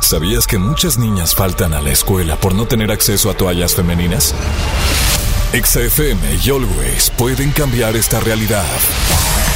¿Sabías 0.00 0.46
que 0.46 0.56
muchas 0.56 0.98
niñas 0.98 1.34
faltan 1.34 1.74
a 1.74 1.82
la 1.82 1.90
escuela 1.90 2.36
por 2.36 2.54
no 2.54 2.66
tener 2.66 2.90
acceso 2.90 3.28
a 3.28 3.34
toallas 3.34 3.74
femeninas? 3.74 4.34
XFM 5.52 6.20
y 6.42 6.48
Always 6.48 7.10
pueden 7.10 7.50
cambiar 7.50 7.94
esta 7.94 8.20
realidad. 8.20 8.64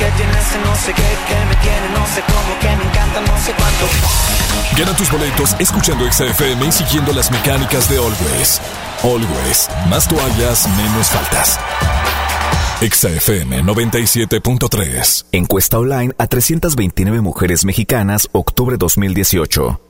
Que 0.00 0.10
tiene 0.16 0.32
ese 0.32 0.58
no 0.64 0.74
sé 0.76 0.94
qué, 0.94 1.02
que 1.28 1.44
me 1.44 1.56
tiene 1.56 1.90
no 1.94 2.06
sé 2.06 2.22
cómo, 2.22 2.58
que 2.58 2.68
me 2.74 2.84
encanta 2.88 3.20
no 3.20 3.38
sé 3.38 3.52
cuánto. 3.52 3.86
Gana 4.78 4.96
tus 4.96 5.12
boletos 5.12 5.54
escuchando 5.58 6.10
XFM 6.10 6.66
y 6.66 6.72
siguiendo 6.72 7.12
las 7.12 7.30
mecánicas 7.30 7.90
de 7.90 7.98
Always. 7.98 8.62
Always, 9.02 9.68
más 9.90 10.08
toallas, 10.08 10.66
menos 10.78 11.08
faltas. 11.08 11.60
XFM 12.80 13.62
97.3. 13.62 15.26
Encuesta 15.32 15.78
online 15.78 16.14
a 16.16 16.26
329 16.26 17.20
mujeres 17.20 17.66
mexicanas, 17.66 18.30
octubre 18.32 18.78
2018. 18.78 19.89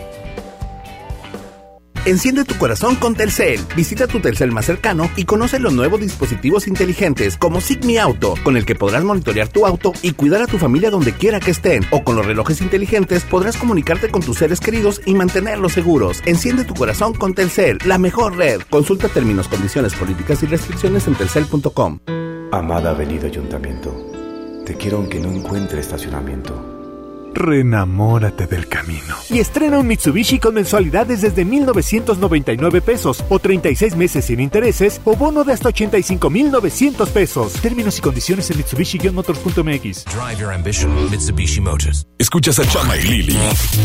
Enciende 2.03 2.45
tu 2.45 2.55
corazón 2.55 2.95
con 2.95 3.13
Telcel. 3.13 3.59
Visita 3.75 4.07
tu 4.07 4.19
Telcel 4.19 4.51
más 4.51 4.65
cercano 4.65 5.07
y 5.15 5.25
conoce 5.25 5.59
los 5.59 5.71
nuevos 5.71 5.99
dispositivos 5.99 6.67
inteligentes 6.67 7.37
como 7.37 7.61
Sigmi 7.61 7.99
Auto, 7.99 8.33
con 8.43 8.57
el 8.57 8.65
que 8.65 8.73
podrás 8.73 9.03
monitorear 9.03 9.49
tu 9.49 9.67
auto 9.67 9.93
y 10.01 10.13
cuidar 10.13 10.41
a 10.41 10.47
tu 10.47 10.57
familia 10.57 10.89
donde 10.89 11.13
quiera 11.13 11.39
que 11.39 11.51
estén. 11.51 11.85
O 11.91 12.03
con 12.03 12.15
los 12.15 12.25
relojes 12.25 12.59
inteligentes 12.59 13.23
podrás 13.23 13.55
comunicarte 13.55 14.09
con 14.09 14.23
tus 14.23 14.39
seres 14.39 14.59
queridos 14.59 14.99
y 15.05 15.13
mantenerlos 15.13 15.73
seguros. 15.73 16.23
Enciende 16.25 16.63
tu 16.63 16.73
corazón 16.73 17.13
con 17.13 17.35
Telcel, 17.35 17.77
la 17.85 17.99
mejor 17.99 18.35
red. 18.35 18.61
Consulta 18.67 19.07
términos, 19.07 19.47
condiciones, 19.47 19.93
políticas 19.93 20.41
y 20.41 20.47
restricciones 20.47 21.05
en 21.05 21.13
telcel.com. 21.13 21.99
Amada 22.51 22.89
Avenida 22.89 23.27
Ayuntamiento, 23.27 23.95
te 24.65 24.73
quiero 24.73 24.97
aunque 24.97 25.19
no 25.19 25.31
encuentre 25.31 25.79
estacionamiento. 25.79 26.70
Renamórate 27.33 28.47
del 28.47 28.67
camino. 28.67 29.15
Y 29.29 29.39
estrena 29.39 29.79
un 29.79 29.87
Mitsubishi 29.87 30.39
con 30.39 30.53
mensualidades 30.53 31.21
desde 31.21 31.45
1,999 31.45 32.81
pesos 32.81 33.23
o 33.29 33.39
36 33.39 33.95
meses 33.95 34.25
sin 34.25 34.39
intereses 34.39 35.01
o 35.05 35.15
bono 35.15 35.43
de 35.43 35.53
hasta 35.53 35.69
85,900 35.69 37.09
pesos. 37.09 37.53
Términos 37.53 37.97
y 37.97 38.01
condiciones 38.01 38.49
en 38.51 38.57
Mitsubishi-motors.mx. 38.57 40.05
Drive 40.05 40.39
your 40.39 40.51
ambition, 40.51 40.91
Mitsubishi 41.09 41.61
Motors. 41.61 42.05
Escuchas 42.17 42.59
a 42.59 42.67
Chama 42.67 42.97
y 42.97 43.03
Lili 43.03 43.37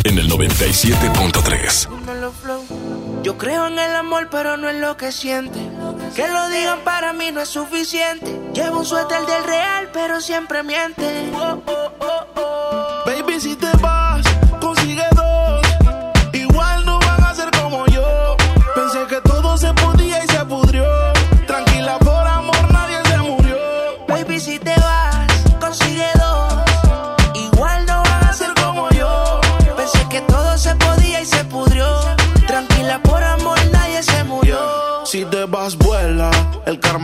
en 0.04 0.18
el 0.18 0.30
97.3. 0.30 2.85
Yo 3.22 3.36
creo 3.38 3.66
en 3.66 3.78
el 3.78 3.94
amor, 3.96 4.28
pero 4.30 4.56
no 4.56 4.68
en 4.68 4.80
lo 4.80 4.96
que 4.96 5.12
siente. 5.12 5.58
Que 6.14 6.28
lo 6.28 6.48
digan 6.48 6.80
para 6.84 7.12
mí 7.12 7.30
no 7.32 7.40
es 7.40 7.48
suficiente. 7.48 8.40
Llevo 8.54 8.78
un 8.78 8.86
suéter 8.86 9.26
del 9.26 9.44
real, 9.44 9.90
pero 9.92 10.20
siempre 10.20 10.62
miente. 10.62 11.30
Oh, 11.34 11.60
oh, 11.66 11.92
oh, 12.00 12.26
oh. 12.36 13.02
Baby, 13.06 13.40
si 13.40 13.56
te 13.56 13.68
vas, 13.82 13.95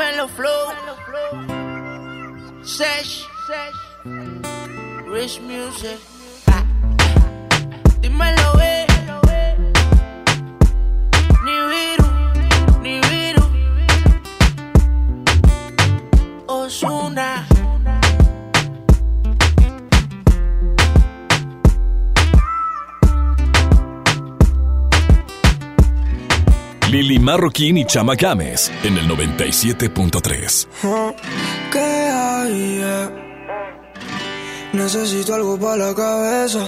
dímelo 0.00 0.28
flow. 0.28 0.72
Sesh, 2.62 3.26
Rich 5.06 5.40
Music. 5.42 6.00
Dímelo, 8.00 8.60
eh. 8.62 8.86
Ni 11.44 11.56
viru, 11.70 12.08
ni 12.82 13.00
viru. 13.10 13.44
Osuna. 16.48 17.59
Lili 26.90 27.18
Marroquín 27.20 27.76
y 27.78 27.84
Chama 27.84 28.14
Games 28.16 28.70
en 28.82 28.98
el 28.98 29.08
97.3. 29.08 30.66
¿Qué 31.70 31.78
hay? 31.78 32.80
eh? 32.82 33.08
Necesito 34.72 35.34
algo 35.36 35.56
para 35.58 35.76
la 35.88 35.94
cabeza. 35.94 36.66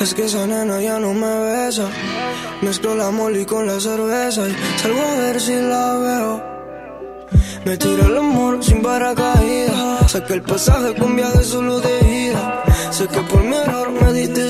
Es 0.00 0.14
que 0.14 0.24
esa 0.24 0.46
nena 0.46 0.80
ya 0.80 0.98
no 0.98 1.12
me 1.12 1.40
besa. 1.40 1.90
Mezclo 2.62 2.94
la 2.94 3.10
moli 3.10 3.44
con 3.44 3.66
la 3.66 3.78
cerveza 3.80 4.48
y 4.48 4.56
salgo 4.78 5.00
a 5.02 5.14
ver 5.18 5.40
si 5.40 5.52
la 5.54 5.94
veo. 5.98 6.54
Me 7.66 7.76
tira 7.76 8.06
el 8.06 8.16
amor 8.16 8.62
sin 8.64 8.80
paracaídas. 8.82 10.10
Saqué 10.10 10.34
el 10.34 10.42
pasaje 10.42 10.94
con 10.94 11.16
viaje 11.16 11.42
solo 11.44 11.80
de 11.80 12.28
ida. 12.28 12.62
Sé 12.90 13.06
que 13.08 13.20
por 13.20 13.42
mi 13.42 13.56
error 13.56 13.90
me 13.90 14.12
diste 14.12 14.43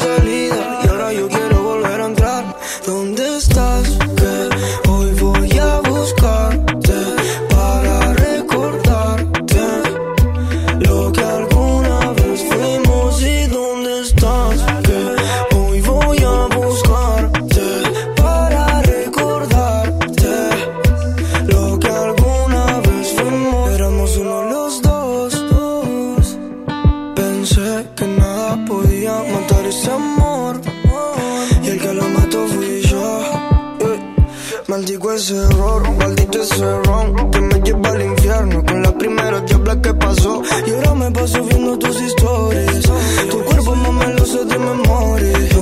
ese 35.15 35.36
error, 35.36 35.91
maldito 35.97 36.43
ese 36.43 36.82
ron 36.82 37.31
que 37.31 37.41
me 37.41 37.61
lleva 37.61 37.89
al 37.91 38.03
infierno 38.03 38.65
con 38.65 38.82
la 38.82 38.93
primera 38.99 39.41
diabla 39.41 39.81
que 39.81 39.95
pasó. 39.95 40.43
Y 40.66 40.70
ahora 40.70 40.95
me 40.95 41.11
paso 41.12 41.43
viendo 41.45 41.78
tus 41.78 42.01
historias. 42.01 42.82
Tu 43.31 43.45
cuerpo 43.45 43.77
no 43.77 43.93
me 43.93 44.07
lo 44.15 44.24
sé 44.24 44.45
de 44.45 44.59
memoria. 44.59 45.53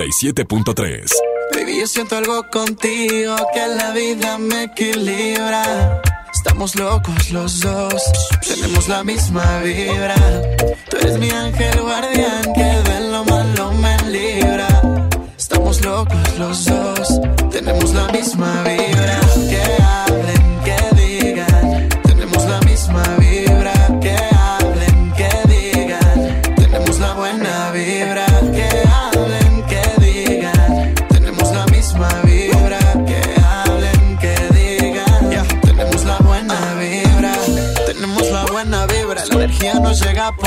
97.3. 0.00 1.12
Baby, 1.52 1.80
yo 1.80 1.86
siento 1.86 2.16
algo 2.16 2.42
contigo 2.48 3.36
que 3.52 3.66
la 3.68 3.90
vida 3.90 4.38
me 4.38 4.64
equilibra. 4.64 6.00
Estamos 6.32 6.74
locos 6.76 7.30
los 7.30 7.60
dos, 7.60 8.02
tenemos 8.48 8.88
la 8.88 9.04
misma 9.04 9.58
vibra. 9.58 10.14
Tú 10.88 10.96
eres 11.02 11.18
mi 11.18 11.28
ángel 11.28 11.82
guardián 11.82 12.42
que 12.54 12.90
de 12.90 13.10
lo 13.10 13.24
malo 13.26 13.72
me 13.72 13.94
libra. 14.10 14.68
Estamos 15.36 15.84
locos 15.84 16.38
los 16.38 16.64
dos, 16.64 17.20
tenemos 17.50 17.92
la 17.92 18.08
misma 18.08 18.62
vibra. 18.62 18.99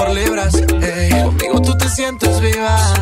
por 0.05 0.13
libras. 0.13 0.53
Conmigo 1.23 1.61
tú 1.61 1.77
te 1.77 1.87
sientes 1.89 2.41
viva 2.41 2.93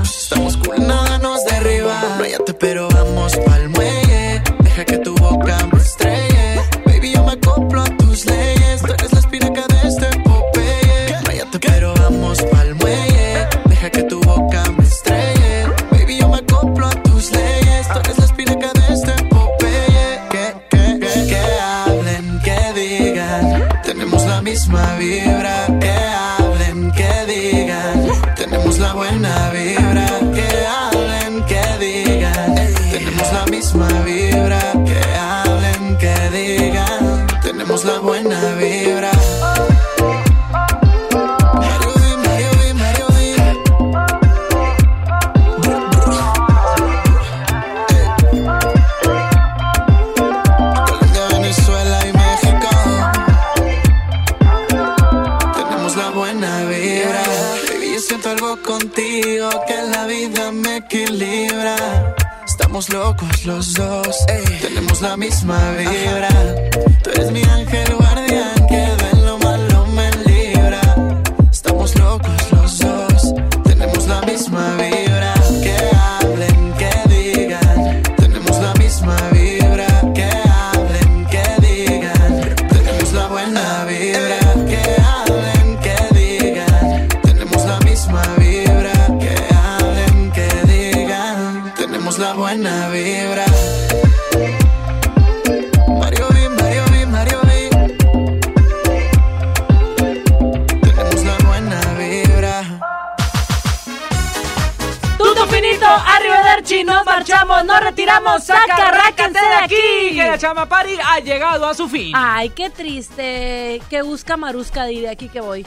programa 110.53 110.67
ha 111.05 111.19
llegado 111.19 111.65
a 111.65 111.73
su 111.73 111.87
fin. 111.87 112.13
Ay, 112.15 112.49
qué 112.49 112.69
triste. 112.69 113.81
Que 113.89 114.01
busca 114.01 114.37
Marusca, 114.37 114.85
de 114.85 115.09
aquí 115.09 115.29
que 115.29 115.39
voy. 115.39 115.65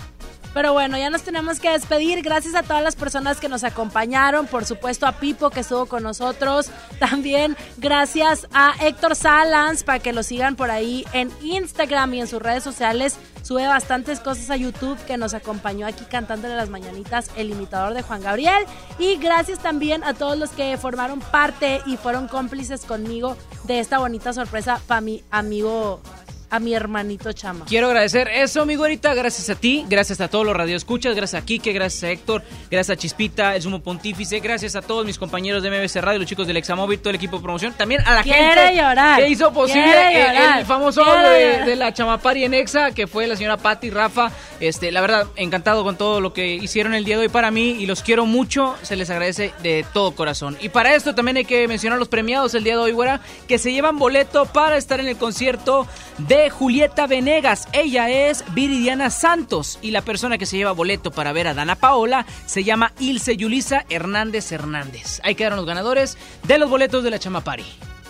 Pero 0.55 0.73
bueno, 0.73 0.97
ya 0.97 1.11
nos 1.11 1.23
tenemos 1.23 1.59
que 1.59 1.71
despedir. 1.71 2.23
Gracias 2.23 2.55
a 2.55 2.63
todas 2.63 2.83
las 2.83 2.95
personas 2.95 3.41
que 3.41 3.49
nos 3.49 3.65
acompañaron. 3.65 4.47
Por 4.47 4.65
supuesto 4.65 5.07
a 5.07 5.13
Pipo 5.13 5.51
que 5.51 5.61
estuvo 5.61 5.87
con 5.87 6.05
nosotros. 6.05 6.71
También 7.01 7.57
gracias 7.77 8.47
a 8.53 8.73
Héctor 8.81 9.17
Salans 9.17 9.83
para 9.83 9.99
que 9.99 10.13
lo 10.13 10.23
sigan 10.23 10.55
por 10.55 10.71
ahí 10.71 11.05
en 11.13 11.33
Instagram 11.43 12.15
y 12.15 12.21
en 12.21 12.29
sus 12.29 12.41
redes 12.41 12.63
sociales. 12.63 13.19
Sube 13.43 13.67
bastantes 13.67 14.21
cosas 14.21 14.49
a 14.49 14.57
YouTube 14.57 14.99
que 15.05 15.19
nos 15.19 15.35
acompañó 15.35 15.87
aquí 15.87 16.05
cantándole 16.05 16.57
las 16.57 16.71
mañanitas 16.71 17.31
el 17.37 17.51
imitador 17.51 17.93
de 17.93 18.03
Juan 18.03 18.23
Gabriel. 18.23 18.65
Y 18.99 19.17
gracias 19.17 19.59
también 19.59 20.05
a 20.05 20.15
todos 20.15 20.39
los 20.39 20.51
que 20.51 20.79
formaron 20.79 21.21
parte 21.21 21.83
y 21.85 21.97
fueron 21.97 22.29
cómplices 22.29 22.85
conmigo 22.85 23.37
de 23.65 23.81
esta 23.81 23.99
bonita 23.99 24.33
sorpresa 24.33 24.81
para 24.87 25.01
mi 25.01 25.25
amigo 25.31 26.01
a 26.55 26.61
mi 26.61 26.73
hermanito 26.73 27.33
Chama. 27.33 27.65
Quiero 27.65 27.89
agradecer 27.89 28.29
eso, 28.29 28.65
mi 28.65 28.77
güerita, 28.77 29.13
gracias 29.15 29.51
a 29.51 29.57
ti, 29.57 29.85
gracias 29.89 30.21
a 30.21 30.29
todos 30.29 30.47
los 30.47 30.57
radioescuchas, 30.57 31.17
gracias 31.17 31.43
a 31.43 31.45
Kike, 31.45 31.73
gracias 31.73 32.05
a 32.05 32.11
Héctor, 32.11 32.43
gracias 32.71 32.97
a 32.97 33.01
Chispita, 33.01 33.57
el 33.57 33.63
sumo 33.63 33.81
pontífice, 33.81 34.39
gracias 34.39 34.77
a 34.77 34.83
todos 34.83 35.05
mis 35.05 35.19
compañeros 35.19 35.65
de 35.65 35.71
MBC 35.71 35.97
Radio, 35.97 36.21
los 36.21 36.29
chicos 36.29 36.47
del 36.47 36.57
Examóvil, 36.57 37.01
todo 37.01 37.11
el 37.11 37.17
equipo 37.17 37.39
de 37.39 37.43
promoción, 37.43 37.73
también 37.73 38.03
a 38.07 38.15
la 38.15 38.23
Quiere 38.23 38.55
gente 38.55 38.77
llorar, 38.77 39.21
que 39.21 39.29
hizo 39.29 39.53
posible 39.53 40.59
el, 40.59 40.65
famoso 40.65 41.05
de, 41.05 41.65
de 41.65 41.77
la 41.77 41.93
Chamapari 41.93 42.45
en 42.45 42.55
Exa, 42.55 42.93
que 42.93 43.09
fue 43.09 43.27
la 43.27 43.35
señora 43.37 43.57
Patti 43.57 43.91
Rafa. 43.91 44.31
Este, 44.61 44.93
la 44.93 45.01
verdad, 45.01 45.27
encantado 45.37 45.83
con 45.83 45.97
todo 45.97 46.21
lo 46.21 46.33
que 46.33 46.55
hicieron 46.55 46.95
el 46.95 47.05
día 47.05 47.17
de 47.17 47.23
hoy 47.23 47.29
para 47.29 47.51
mí 47.51 47.71
y 47.71 47.87
los 47.87 48.03
quiero 48.03 48.27
mucho, 48.27 48.77
se 48.83 48.97
les 48.97 49.11
agradece 49.11 49.53
de 49.63 49.85
todo 49.93 50.15
corazón. 50.15 50.57
Y 50.61 50.69
para 50.69 50.95
esto 50.95 51.15
también 51.15 51.37
hay 51.37 51.45
que 51.45 51.67
mencionar 51.69 51.99
los 51.99 52.09
premiados 52.09 52.55
el 52.55 52.65
día 52.65 52.75
de 52.75 52.81
hoy, 52.81 52.93
güera, 52.93 53.21
que 53.49 53.59
se 53.59 53.73
llevan 53.73 53.99
boleto 53.99 54.47
para 54.47 54.77
estar 54.77 55.01
en 55.01 55.09
el 55.09 55.17
concierto 55.17 55.87
de 56.19 56.44
Julieta 56.51 57.07
Venegas. 57.07 57.69
Ella 57.73 58.11
es 58.11 58.45
Viridiana 58.55 59.11
Santos 59.11 59.79
y 59.83 59.91
la 59.91 60.03
persona 60.03 60.39
que 60.39 60.47
se 60.47 60.57
lleva 60.57 60.73
boleto 60.73 61.11
para 61.11 61.33
ver 61.33 61.49
a 61.49 61.55
Dana 61.55 61.77
Paola 61.77 62.27
se 62.47 62.65
llama 62.65 62.93
Ilse 62.99 63.37
Yulisa 63.37 63.85
Hernández 63.89 64.53
Hernández. 64.53 65.21
Ahí 65.23 65.35
quedaron 65.35 65.57
los 65.57 65.67
ganadores 65.67 66.19
de 66.45 66.59
los 66.59 66.71
boletos 66.71 67.05
de 67.05 67.11
la 67.11 67.19
Chamapari. 67.19 67.65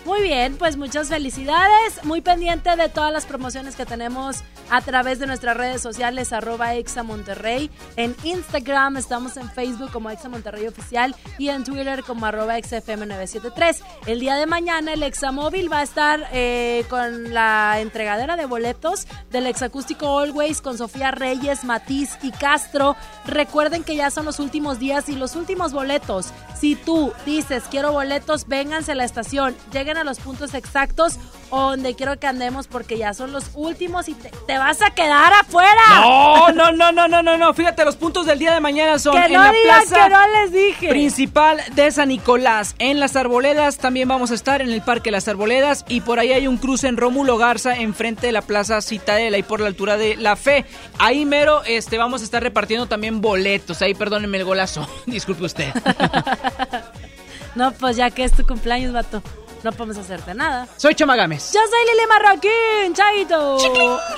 Muy 0.04 0.20
bien, 0.20 0.56
pues 0.58 0.76
muchas 0.76 1.08
felicidades. 1.08 2.04
Muy 2.04 2.20
pendiente 2.20 2.76
de 2.76 2.90
todas 2.90 3.10
las 3.10 3.24
promociones 3.24 3.74
que 3.74 3.86
tenemos 3.86 4.44
a 4.70 4.82
través 4.82 5.18
de 5.18 5.26
nuestras 5.26 5.56
redes 5.56 5.80
sociales, 5.80 6.30
arroba 6.34 6.74
Exa 6.74 7.02
Monterrey. 7.02 7.70
En 7.96 8.14
Instagram 8.22 8.98
estamos 8.98 9.38
en 9.38 9.50
Facebook 9.50 9.90
como 9.90 10.10
Exa 10.10 10.28
Monterrey 10.28 10.66
Oficial 10.66 11.16
y 11.38 11.48
en 11.48 11.64
Twitter 11.64 12.02
como 12.02 12.26
arroba 12.26 12.58
XFM973. 12.58 13.80
El 14.06 14.20
día 14.20 14.36
de 14.36 14.44
mañana 14.44 14.92
el 14.92 15.02
Examóvil 15.02 15.72
va 15.72 15.78
a 15.78 15.82
estar 15.84 16.28
eh, 16.32 16.84
con 16.90 17.32
la 17.32 17.80
entregadera 17.80 18.36
de 18.36 18.44
boletos 18.44 19.06
del 19.30 19.46
Exacústico 19.46 20.18
Always 20.18 20.60
con 20.60 20.76
Sofía 20.76 21.12
Reyes, 21.12 21.64
Matiz 21.64 22.18
y 22.22 22.30
Castro. 22.30 22.94
Recuerden 23.24 23.84
que 23.84 23.96
ya 23.96 24.10
son 24.10 24.26
los 24.26 24.38
últimos 24.38 24.78
días 24.78 25.08
y 25.08 25.16
los 25.16 25.34
últimos 25.34 25.72
boletos. 25.72 26.26
Si 26.58 26.76
tú 26.76 27.12
dices 27.24 27.64
quiero 27.70 27.92
boletos, 27.92 28.46
vénganse 28.48 28.92
a 28.92 28.94
la 28.94 29.04
estación, 29.04 29.56
lleguen 29.72 29.93
a 29.96 30.04
los 30.04 30.18
puntos 30.20 30.54
exactos 30.54 31.14
donde 31.50 31.94
quiero 31.94 32.18
que 32.18 32.26
andemos 32.26 32.66
porque 32.66 32.98
ya 32.98 33.14
son 33.14 33.32
los 33.32 33.44
últimos 33.54 34.08
y 34.08 34.14
te, 34.14 34.30
te 34.46 34.58
vas 34.58 34.82
a 34.82 34.90
quedar 34.90 35.32
afuera. 35.32 35.70
No, 36.00 36.50
no, 36.52 36.72
no, 36.72 36.90
no, 36.92 37.06
no, 37.08 37.22
no, 37.22 37.36
no. 37.38 37.54
Fíjate, 37.54 37.84
los 37.84 37.94
puntos 37.96 38.26
del 38.26 38.38
día 38.40 38.52
de 38.54 38.60
mañana 38.60 38.98
son 38.98 39.14
Que 39.14 39.26
en 39.26 39.32
la 39.34 39.52
plaza 39.62 40.04
que 40.04 40.10
no 40.10 40.28
les 40.28 40.52
dije. 40.52 40.88
principal 40.88 41.60
de 41.74 41.90
San 41.92 42.08
Nicolás. 42.08 42.74
En 42.80 42.98
las 42.98 43.14
Arboledas 43.14 43.78
también 43.78 44.08
vamos 44.08 44.30
a 44.32 44.34
estar 44.34 44.62
en 44.62 44.70
el 44.70 44.82
Parque 44.82 45.10
Las 45.12 45.28
Arboledas 45.28 45.84
y 45.88 46.00
por 46.00 46.18
ahí 46.18 46.32
hay 46.32 46.48
un 46.48 46.56
cruce 46.56 46.88
en 46.88 46.96
Rómulo 46.96 47.36
Garza 47.38 47.76
enfrente 47.76 48.26
de 48.26 48.32
la 48.32 48.42
Plaza 48.42 48.80
Citadela 48.82 49.38
y 49.38 49.42
por 49.44 49.60
la 49.60 49.68
altura 49.68 49.96
de 49.96 50.16
La 50.16 50.34
Fe. 50.34 50.64
Ahí 50.98 51.24
mero 51.24 51.62
este 51.66 51.98
vamos 51.98 52.20
a 52.22 52.24
estar 52.24 52.42
repartiendo 52.42 52.86
también 52.86 53.20
boletos. 53.20 53.80
Ahí 53.80 53.94
perdónenme 53.94 54.38
el 54.38 54.44
golazo. 54.44 54.88
Disculpe 55.06 55.44
usted. 55.44 55.72
No, 57.54 57.70
pues 57.70 57.94
ya 57.96 58.10
que 58.10 58.24
es 58.24 58.32
tu 58.32 58.44
cumpleaños, 58.44 58.92
vato, 58.92 59.22
no 59.64 59.72
podemos 59.72 59.96
hacerte 59.96 60.34
nada. 60.34 60.68
Soy 60.76 60.94
Chamagames. 60.94 61.52
Yo 61.52 61.60
soy 61.68 61.84
Lili 61.86 62.06
Marroquín, 62.06 62.94
Chaito. 62.94 63.58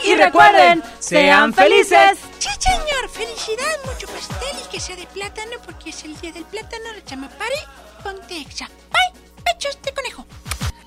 Y 0.04 0.14
recuerden, 0.16 0.82
sean 0.98 1.54
felices. 1.54 2.18
Sí, 2.38 2.48
señor. 2.58 3.08
Felicidad, 3.08 3.64
mucho 3.84 4.06
pastel 4.08 4.56
y 4.64 4.70
que 4.70 4.80
sea 4.80 4.96
de 4.96 5.06
plátano 5.06 5.52
porque 5.64 5.90
es 5.90 6.04
el 6.04 6.18
día 6.20 6.32
del 6.32 6.44
plátano. 6.44 6.84
La 6.94 7.04
chamapari, 7.04 7.54
ponte 8.02 8.40
exa. 8.40 8.68
¡Ay! 8.90 9.20
¡Pecho 9.44 9.68
este 9.68 9.94
conejo! 9.94 10.26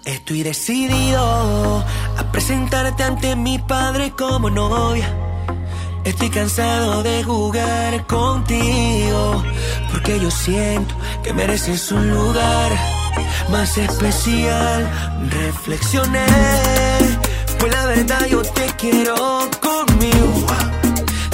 Estoy 0.06 0.44
decidido 0.44 1.84
a 2.18 2.32
presentarte 2.32 3.04
ante 3.04 3.36
mi 3.36 3.60
padre 3.60 4.12
como 4.12 4.50
novia. 4.50 5.08
Estoy 6.04 6.30
cansado 6.30 7.04
de 7.04 7.24
jugar 7.24 8.06
contigo, 8.08 9.44
porque 9.92 10.20
yo 10.20 10.32
siento 10.32 10.96
que 11.24 11.34
mereces 11.34 11.92
un 11.92 12.10
lugar 12.10 12.72
más 13.50 13.78
especial. 13.78 14.90
Reflexioné, 15.30 16.26
pues 17.60 17.72
la 17.72 17.86
verdad 17.86 18.26
yo 18.28 18.42
te 18.42 18.68
quiero 18.78 19.50
conmigo. 19.60 20.48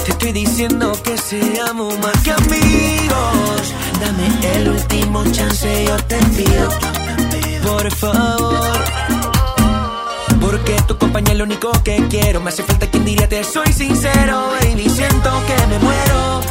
Te 0.04 0.12
estoy 0.12 0.32
diciendo 0.34 0.92
que 1.04 1.18
seamos 1.18 1.98
más 2.00 2.18
que 2.24 2.32
amigos. 2.32 3.74
Dame 4.02 4.58
el 4.58 4.70
último 4.70 5.24
chance, 5.32 5.86
yo 5.86 5.98
te 6.06 6.18
pido, 6.18 6.70
por 7.64 7.92
favor. 7.92 8.85
Compañía 10.98 11.34
es 11.34 11.38
lo 11.38 11.44
único 11.44 11.72
que 11.84 12.04
quiero. 12.10 12.42
Me 12.42 12.50
hace 12.50 12.64
falta 12.64 12.88
quien 12.88 13.06
diría 13.06 13.28
te 13.28 13.44
soy 13.44 13.72
sincero, 13.74 14.50
baby. 14.60 14.90
Siento 14.90 15.30
que 15.48 15.68
me 15.68 15.80
muero. 15.80 16.42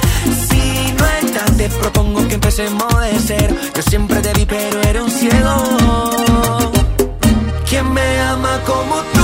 Si 0.49 0.93
no 0.99 1.07
estás, 1.07 1.57
te 1.57 1.69
propongo 1.69 2.27
que 2.29 2.35
empecemos 2.35 3.01
de 3.01 3.19
cero. 3.19 3.55
Yo 3.75 3.83
siempre 3.83 4.21
te 4.21 4.33
vi, 4.33 4.47
pero 4.47 4.81
era 4.83 5.03
un 5.03 5.11
ciego. 5.11 6.11
¿Quién 7.69 7.93
me 7.93 8.21
ama 8.21 8.61
como 8.67 8.97
tú 9.15 9.24